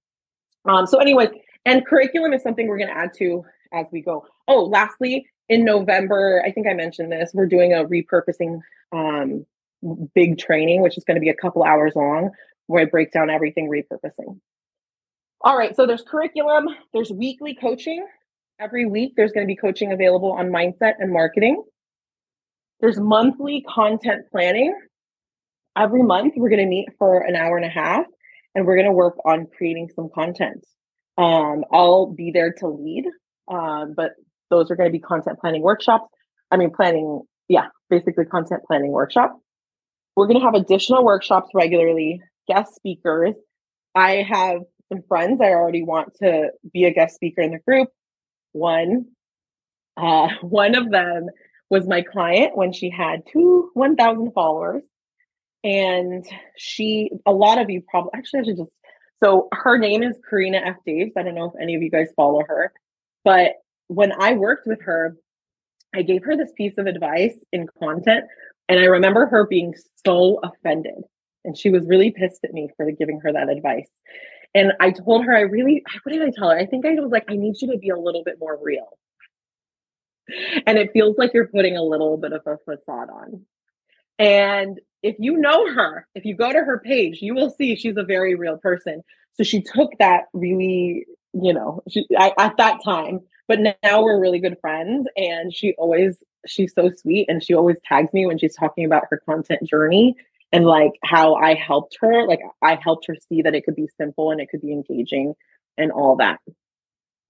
Um, 0.69 0.87
so 0.87 0.99
anyway, 0.99 1.29
and 1.65 1.87
curriculum 1.87 2.33
is 2.33 2.43
something 2.43 2.69
we're 2.69 2.79
going 2.79 2.89
to 2.89 2.97
add 2.97 3.15
to 3.19 3.45
as 3.73 3.87
we 3.93 4.01
go. 4.01 4.27
Oh, 4.49 4.65
lastly, 4.65 5.27
in 5.49 5.65
November, 5.65 6.43
I 6.45 6.53
think 6.53 6.67
I 6.67 6.75
mentioned 6.75 7.13
this, 7.13 7.31
we're 7.35 7.47
doing 7.47 7.73
a 7.73 7.85
repurposing 7.85 8.61
um, 8.93 9.45
big 10.15 10.39
training, 10.39 10.83
which 10.83 10.97
is 10.97 11.05
going 11.05 11.17
to 11.17 11.21
be 11.21 11.29
a 11.29 11.35
couple 11.35 11.65
hours 11.65 11.93
long, 11.95 12.31
where 12.67 12.83
I 12.83 12.85
break 12.87 13.13
down 13.13 13.31
everything 13.31 13.69
repurposing. 13.69 14.39
All 15.43 15.57
right, 15.57 15.75
so 15.75 15.87
there's 15.87 16.03
curriculum, 16.03 16.69
there's 16.93 17.11
weekly 17.11 17.55
coaching, 17.55 18.07
Every 18.61 18.85
week, 18.85 19.15
there's 19.17 19.33
going 19.33 19.47
to 19.47 19.51
be 19.51 19.57
coaching 19.57 19.91
available 19.91 20.33
on 20.33 20.51
mindset 20.51 20.95
and 20.99 21.11
marketing. 21.11 21.65
There's 22.81 23.01
monthly 23.01 23.65
content 23.67 24.27
planning. 24.31 24.79
Every 25.79 26.03
month, 26.03 26.35
we're 26.37 26.51
going 26.51 26.61
to 26.61 26.67
meet 26.67 26.91
for 26.99 27.23
an 27.23 27.37
hour 27.37 27.57
and 27.57 27.65
a 27.65 27.71
half 27.71 28.05
and 28.55 28.67
we're 28.67 28.75
going 28.75 28.87
to 28.87 28.93
work 28.93 29.17
on 29.25 29.47
creating 29.57 29.89
some 29.95 30.11
content. 30.15 30.67
Um, 31.19 31.65
I'll 31.73 32.07
be 32.07 32.31
there 32.31 32.53
to 32.59 32.69
lead, 32.69 33.05
um, 33.49 33.95
but 33.97 34.13
those 34.51 34.71
are 34.71 34.77
going 34.77 34.89
to 34.89 34.93
be 34.93 35.01
content 35.01 35.39
planning 35.39 35.63
workshops. 35.63 36.09
I 36.51 36.57
mean, 36.57 36.71
planning, 36.71 37.23
yeah, 37.49 37.67
basically 37.89 38.25
content 38.25 38.63
planning 38.67 38.91
workshop. 38.91 39.39
We're 40.17 40.27
going 40.27 40.41
to 40.41 40.45
have 40.45 40.55
additional 40.55 41.05
workshops 41.05 41.51
regularly, 41.55 42.21
guest 42.49 42.75
speakers. 42.75 43.35
I 43.95 44.27
have 44.29 44.63
some 44.91 45.03
friends 45.09 45.41
I 45.41 45.51
already 45.51 45.83
want 45.83 46.15
to 46.23 46.51
be 46.73 46.85
a 46.85 46.93
guest 46.93 47.15
speaker 47.15 47.43
in 47.43 47.53
the 47.53 47.59
group. 47.59 47.89
One, 48.53 49.07
uh, 49.97 50.29
one 50.43 50.75
of 50.75 50.91
them 50.91 51.27
was 51.71 51.87
my 51.87 52.03
client 52.03 52.57
when 52.57 52.73
she 52.73 52.91
had 52.91 53.23
two 53.33 53.71
1,000 53.75 54.33
followers. 54.33 54.83
And 55.63 56.25
she, 56.57 57.11
a 57.27 57.33
lot 57.33 57.61
of 57.61 57.69
you 57.69 57.83
probably, 57.89 58.11
actually, 58.15 58.41
I 58.41 58.43
should 58.45 58.57
just, 58.57 58.71
so 59.23 59.49
her 59.53 59.79
name 59.79 60.03
is 60.03 60.19
Karina 60.29 60.59
F. 60.65 60.77
Daves. 60.87 61.13
I 61.17 61.23
don't 61.23 61.35
know 61.35 61.53
if 61.55 61.61
any 61.61 61.75
of 61.75 61.83
you 61.83 61.91
guys 61.91 62.09
follow 62.17 62.43
her, 62.47 62.73
but 63.25 63.53
when 63.89 64.13
I 64.13 64.35
worked 64.35 64.67
with 64.67 64.81
her, 64.83 65.17
I 65.95 66.03
gave 66.03 66.25
her 66.25 66.37
this 66.37 66.53
piece 66.57 66.79
of 66.79 66.87
advice 66.87 67.35
in 67.53 67.67
content. 67.79 68.25
And 68.69 68.79
I 68.79 68.85
remember 68.85 69.27
her 69.27 69.47
being 69.47 69.75
so 70.07 70.39
offended. 70.43 71.03
And 71.45 71.57
she 71.57 71.71
was 71.71 71.87
really 71.87 72.13
pissed 72.13 72.45
at 72.45 72.53
me 72.53 72.69
for 72.77 72.91
giving 72.93 73.21
her 73.21 73.33
that 73.33 73.49
advice. 73.49 73.89
And 74.55 74.73
I 74.79 74.91
told 74.93 75.25
her, 75.25 75.35
I 75.35 75.41
really, 75.41 75.83
what 76.03 76.13
did 76.13 76.23
I 76.23 76.31
tell 76.31 76.51
her? 76.51 76.59
I 76.59 76.67
think 76.67 76.87
I 76.87 76.95
was 76.95 77.11
like, 77.11 77.25
I 77.29 77.37
need 77.37 77.61
you 77.61 77.73
to 77.73 77.79
be 77.79 77.91
a 77.91 77.99
little 77.99 78.23
bit 78.25 78.39
more 78.39 78.59
real. 78.63 78.89
And 80.67 80.79
it 80.79 80.93
feels 80.93 81.17
like 81.19 81.33
you're 81.35 81.49
putting 81.49 81.77
a 81.77 81.83
little 81.83 82.17
bit 82.17 82.33
of 82.33 82.43
a 82.47 82.57
facade 82.59 83.09
on. 83.11 83.45
And 84.19 84.79
if 85.03 85.17
you 85.19 85.37
know 85.37 85.73
her, 85.73 86.07
if 86.15 86.25
you 86.25 86.35
go 86.35 86.53
to 86.53 86.59
her 86.59 86.81
page, 86.85 87.19
you 87.21 87.35
will 87.35 87.51
see 87.51 87.77
she's 87.77 87.97
a 87.97 88.05
very 88.05 88.35
real 88.35 88.59
person. 88.59 89.03
So 89.35 89.45
she 89.45 89.63
took 89.63 89.91
that 89.99 90.25
really, 90.33 91.07
you 91.33 91.55
know, 91.55 91.83
she, 91.89 92.07
I, 92.19 92.33
at 92.39 92.57
that 92.59 92.79
time, 92.85 93.21
but 93.49 93.61
now 93.61 94.03
we're 94.03 94.21
really 94.21 94.39
good 94.41 94.59
friends. 94.61 95.09
And 95.17 95.55
she 95.55 95.75
always, 95.79 96.23
she's 96.47 96.75
so 96.75 96.91
sweet. 96.95 97.27
And 97.29 97.43
she 97.43 97.55
always 97.55 97.77
tags 97.85 98.13
me 98.13 98.27
when 98.27 98.39
she's 98.39 98.57
talking 98.57 98.85
about 98.85 99.05
her 99.11 99.23
content 99.25 99.63
journey 99.69 100.17
and 100.53 100.67
like 100.67 100.93
how 101.05 101.35
I 101.35 101.55
helped 101.55 101.97
her. 102.01 102.27
Like 102.27 102.41
I 102.63 102.79
helped 102.83 103.07
her 103.07 103.17
see 103.29 103.43
that 103.43 103.55
it 103.55 103.65
could 103.65 103.77
be 103.77 103.89
simple 103.99 104.31
and 104.31 104.41
it 104.41 104.49
could 104.51 104.61
be 104.61 104.73
engaging 104.73 105.35
and 105.79 105.93
all 105.93 106.17
that. 106.17 106.41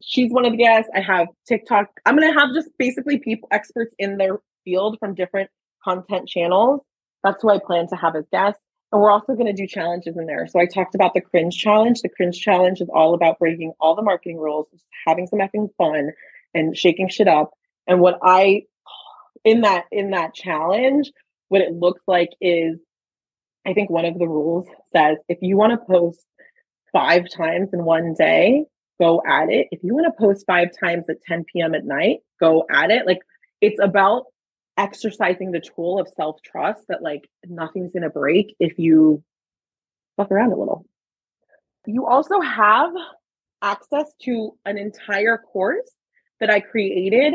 She's 0.02 0.32
one 0.32 0.46
of 0.46 0.52
the 0.52 0.58
guests. 0.58 0.90
I 0.94 1.00
have 1.00 1.28
TikTok. 1.46 1.88
I'm 2.06 2.16
going 2.16 2.32
to 2.32 2.40
have 2.40 2.54
just 2.54 2.70
basically 2.78 3.18
people, 3.18 3.48
experts 3.52 3.94
in 3.98 4.16
their 4.16 4.40
field 4.64 4.96
from 4.98 5.14
different 5.14 5.50
content 5.84 6.26
channels. 6.26 6.80
That's 7.22 7.42
who 7.42 7.50
I 7.50 7.58
plan 7.58 7.86
to 7.88 7.96
have 7.96 8.16
as 8.16 8.24
guests. 8.32 8.60
And 8.92 9.00
we're 9.00 9.10
also 9.10 9.34
going 9.34 9.46
to 9.46 9.52
do 9.52 9.66
challenges 9.66 10.16
in 10.16 10.26
there. 10.26 10.46
So 10.48 10.58
I 10.58 10.66
talked 10.66 10.94
about 10.94 11.14
the 11.14 11.20
cringe 11.20 11.56
challenge. 11.56 12.02
The 12.02 12.08
cringe 12.08 12.40
challenge 12.40 12.80
is 12.80 12.88
all 12.92 13.14
about 13.14 13.38
breaking 13.38 13.72
all 13.80 13.94
the 13.94 14.02
marketing 14.02 14.38
rules, 14.38 14.66
having 15.06 15.26
some 15.28 15.38
effing 15.38 15.68
fun 15.78 16.10
and 16.54 16.76
shaking 16.76 17.08
shit 17.08 17.28
up. 17.28 17.52
And 17.86 18.00
what 18.00 18.18
I 18.22 18.64
in 19.44 19.62
that 19.62 19.84
in 19.92 20.10
that 20.10 20.34
challenge, 20.34 21.12
what 21.48 21.60
it 21.60 21.72
looks 21.72 22.02
like 22.06 22.30
is 22.40 22.78
I 23.66 23.74
think 23.74 23.90
one 23.90 24.04
of 24.04 24.18
the 24.18 24.28
rules 24.28 24.66
says 24.92 25.18
if 25.28 25.38
you 25.40 25.56
want 25.56 25.72
to 25.72 25.86
post 25.86 26.24
five 26.92 27.24
times 27.30 27.70
in 27.72 27.84
one 27.84 28.14
day, 28.14 28.64
go 29.00 29.22
at 29.26 29.50
it. 29.50 29.68
If 29.70 29.80
you 29.84 29.94
want 29.94 30.06
to 30.06 30.20
post 30.20 30.44
five 30.46 30.68
times 30.82 31.04
at 31.08 31.22
10 31.28 31.44
p.m. 31.52 31.74
at 31.74 31.84
night, 31.84 32.18
go 32.40 32.64
at 32.70 32.90
it. 32.90 33.06
Like 33.06 33.20
it's 33.60 33.80
about 33.80 34.24
exercising 34.80 35.52
the 35.52 35.60
tool 35.60 36.00
of 36.00 36.08
self 36.16 36.40
trust 36.42 36.84
that 36.88 37.02
like 37.02 37.28
nothing's 37.46 37.92
going 37.92 38.02
to 38.02 38.10
break 38.10 38.56
if 38.58 38.78
you 38.78 39.22
fuck 40.16 40.32
around 40.32 40.52
a 40.52 40.56
little. 40.56 40.86
You 41.86 42.06
also 42.06 42.40
have 42.40 42.90
access 43.60 44.10
to 44.22 44.56
an 44.64 44.78
entire 44.78 45.36
course 45.36 45.90
that 46.40 46.48
I 46.50 46.60
created 46.60 47.34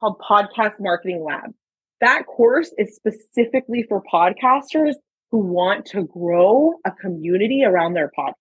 called 0.00 0.20
Podcast 0.28 0.74
Marketing 0.80 1.24
Lab. 1.24 1.52
That 2.00 2.26
course 2.26 2.72
is 2.76 2.96
specifically 2.96 3.84
for 3.88 4.02
podcasters 4.12 4.94
who 5.30 5.38
want 5.38 5.86
to 5.86 6.02
grow 6.02 6.74
a 6.84 6.90
community 6.90 7.62
around 7.64 7.94
their 7.94 8.10
podcast. 8.18 8.34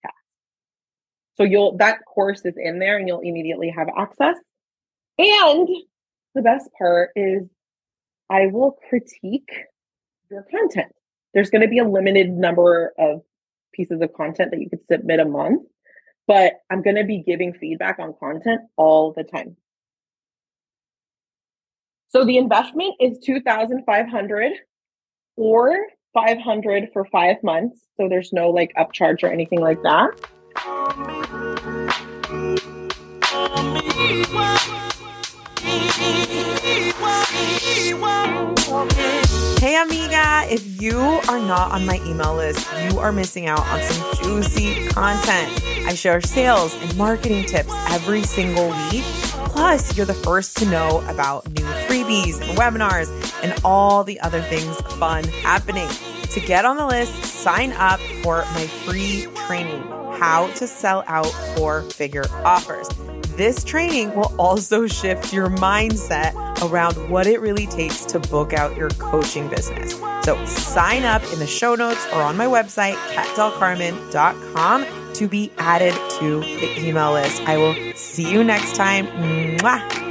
So 1.38 1.44
you'll 1.44 1.78
that 1.78 2.00
course 2.12 2.42
is 2.44 2.56
in 2.58 2.80
there 2.80 2.98
and 2.98 3.08
you'll 3.08 3.22
immediately 3.22 3.70
have 3.70 3.88
access. 3.96 4.36
And 5.20 5.70
the 6.36 6.42
best 6.42 6.70
part 6.78 7.10
is 7.16 7.44
I 8.30 8.48
will 8.48 8.78
critique 8.90 9.50
your 10.30 10.44
content. 10.44 10.92
There's 11.34 11.50
going 11.50 11.62
to 11.62 11.68
be 11.68 11.80
a 11.80 11.88
limited 11.88 12.30
number 12.30 12.94
of 13.00 13.22
pieces 13.74 14.02
of 14.02 14.14
content 14.14 14.52
that 14.52 14.60
you 14.60 14.70
could 14.70 14.86
submit 14.90 15.20
a 15.20 15.26
month, 15.26 15.64
but 16.28 16.54
I'm 16.70 16.82
going 16.82 16.98
to 16.98 17.04
be 17.04 17.24
giving 17.24 17.54
feedback 17.54 18.00
on 18.00 18.14
content 18.20 18.62
all 18.78 19.14
the 19.14 19.24
time. 19.24 19.56
So 22.10 22.24
the 22.24 22.38
investment 22.38 22.96
is 23.00 23.20
2500 23.20 24.54
or 25.38 25.78
500 26.14 26.90
for 26.94 27.06
five 27.06 27.44
months. 27.44 27.80
So 27.98 28.08
there's 28.08 28.32
no 28.32 28.50
like 28.50 28.74
upcharge 28.78 29.24
or 29.24 29.28
anything 29.28 29.60
like 29.60 29.82
that. 29.84 30.12
Hey, 39.60 39.82
amiga, 39.82 40.46
if 40.50 40.82
you 40.82 41.00
are 41.00 41.40
not 41.40 41.72
on 41.72 41.86
my 41.86 42.00
email 42.06 42.36
list, 42.36 42.68
you 42.84 43.00
are 43.00 43.12
missing 43.12 43.48
out 43.48 43.66
on 43.68 43.82
some 43.82 44.24
juicy 44.24 44.88
content. 44.90 45.62
I 45.88 45.96
share 45.96 46.22
sales 46.22 46.76
and 46.82 46.96
marketing 46.98 47.46
tips 47.46 47.74
every 47.90 48.24
single 48.24 48.70
week. 48.92 49.04
Plus, 49.56 49.96
you're 49.98 50.06
the 50.06 50.14
first 50.14 50.58
to 50.58 50.66
know 50.66 51.04
about 51.08 51.50
new 51.52 51.66
freebies 51.88 52.42
and 52.42 52.58
webinars 52.58 53.10
and 53.44 53.60
all 53.64 54.04
the 54.04 54.20
other 54.22 54.42
things 54.42 54.78
fun 54.98 55.24
happening. 55.24 55.90
To 56.32 56.40
get 56.42 56.66
on 56.66 56.78
the 56.78 56.86
list, 56.86 57.24
sign 57.24 57.72
up 57.74 58.00
for 58.22 58.46
my 58.54 58.68
free 58.68 59.28
training, 59.48 59.82
How 60.20 60.48
to 60.56 60.68
Sell 60.68 61.04
Out 61.08 61.32
Four 61.56 61.84
Figure 61.84 62.26
Offers. 62.44 62.90
This 63.36 63.64
training 63.66 64.16
will 64.16 64.34
also 64.40 64.88
shift 64.88 65.34
your 65.34 65.50
mindset 65.50 66.34
around 66.64 67.10
what 67.10 67.28
it 67.28 67.42
really 67.42 67.68
takes 67.68 68.06
to 68.06 68.20
book 68.20 68.54
out 68.54 68.78
your 68.78 68.90
coaching 68.92 69.50
business. 69.50 70.00
So 70.24 70.44
sign 70.46 71.04
up 71.04 71.22
in 71.34 71.40
the 71.40 71.48
show 71.48 71.76
notes 71.76 72.08
or 72.14 72.22
on 72.22 72.38
my 72.38 72.46
website, 72.46 72.96
catdelcarmen.com 73.14 74.86
to 75.16 75.28
be 75.28 75.52
added 75.58 75.94
to 76.20 76.40
the 76.40 76.88
email 76.88 77.12
list. 77.14 77.42
I 77.42 77.58
will 77.58 77.76
see 77.96 78.32
you 78.32 78.44
next 78.44 78.76
time. 78.76 79.08
Mwah. 79.08 80.05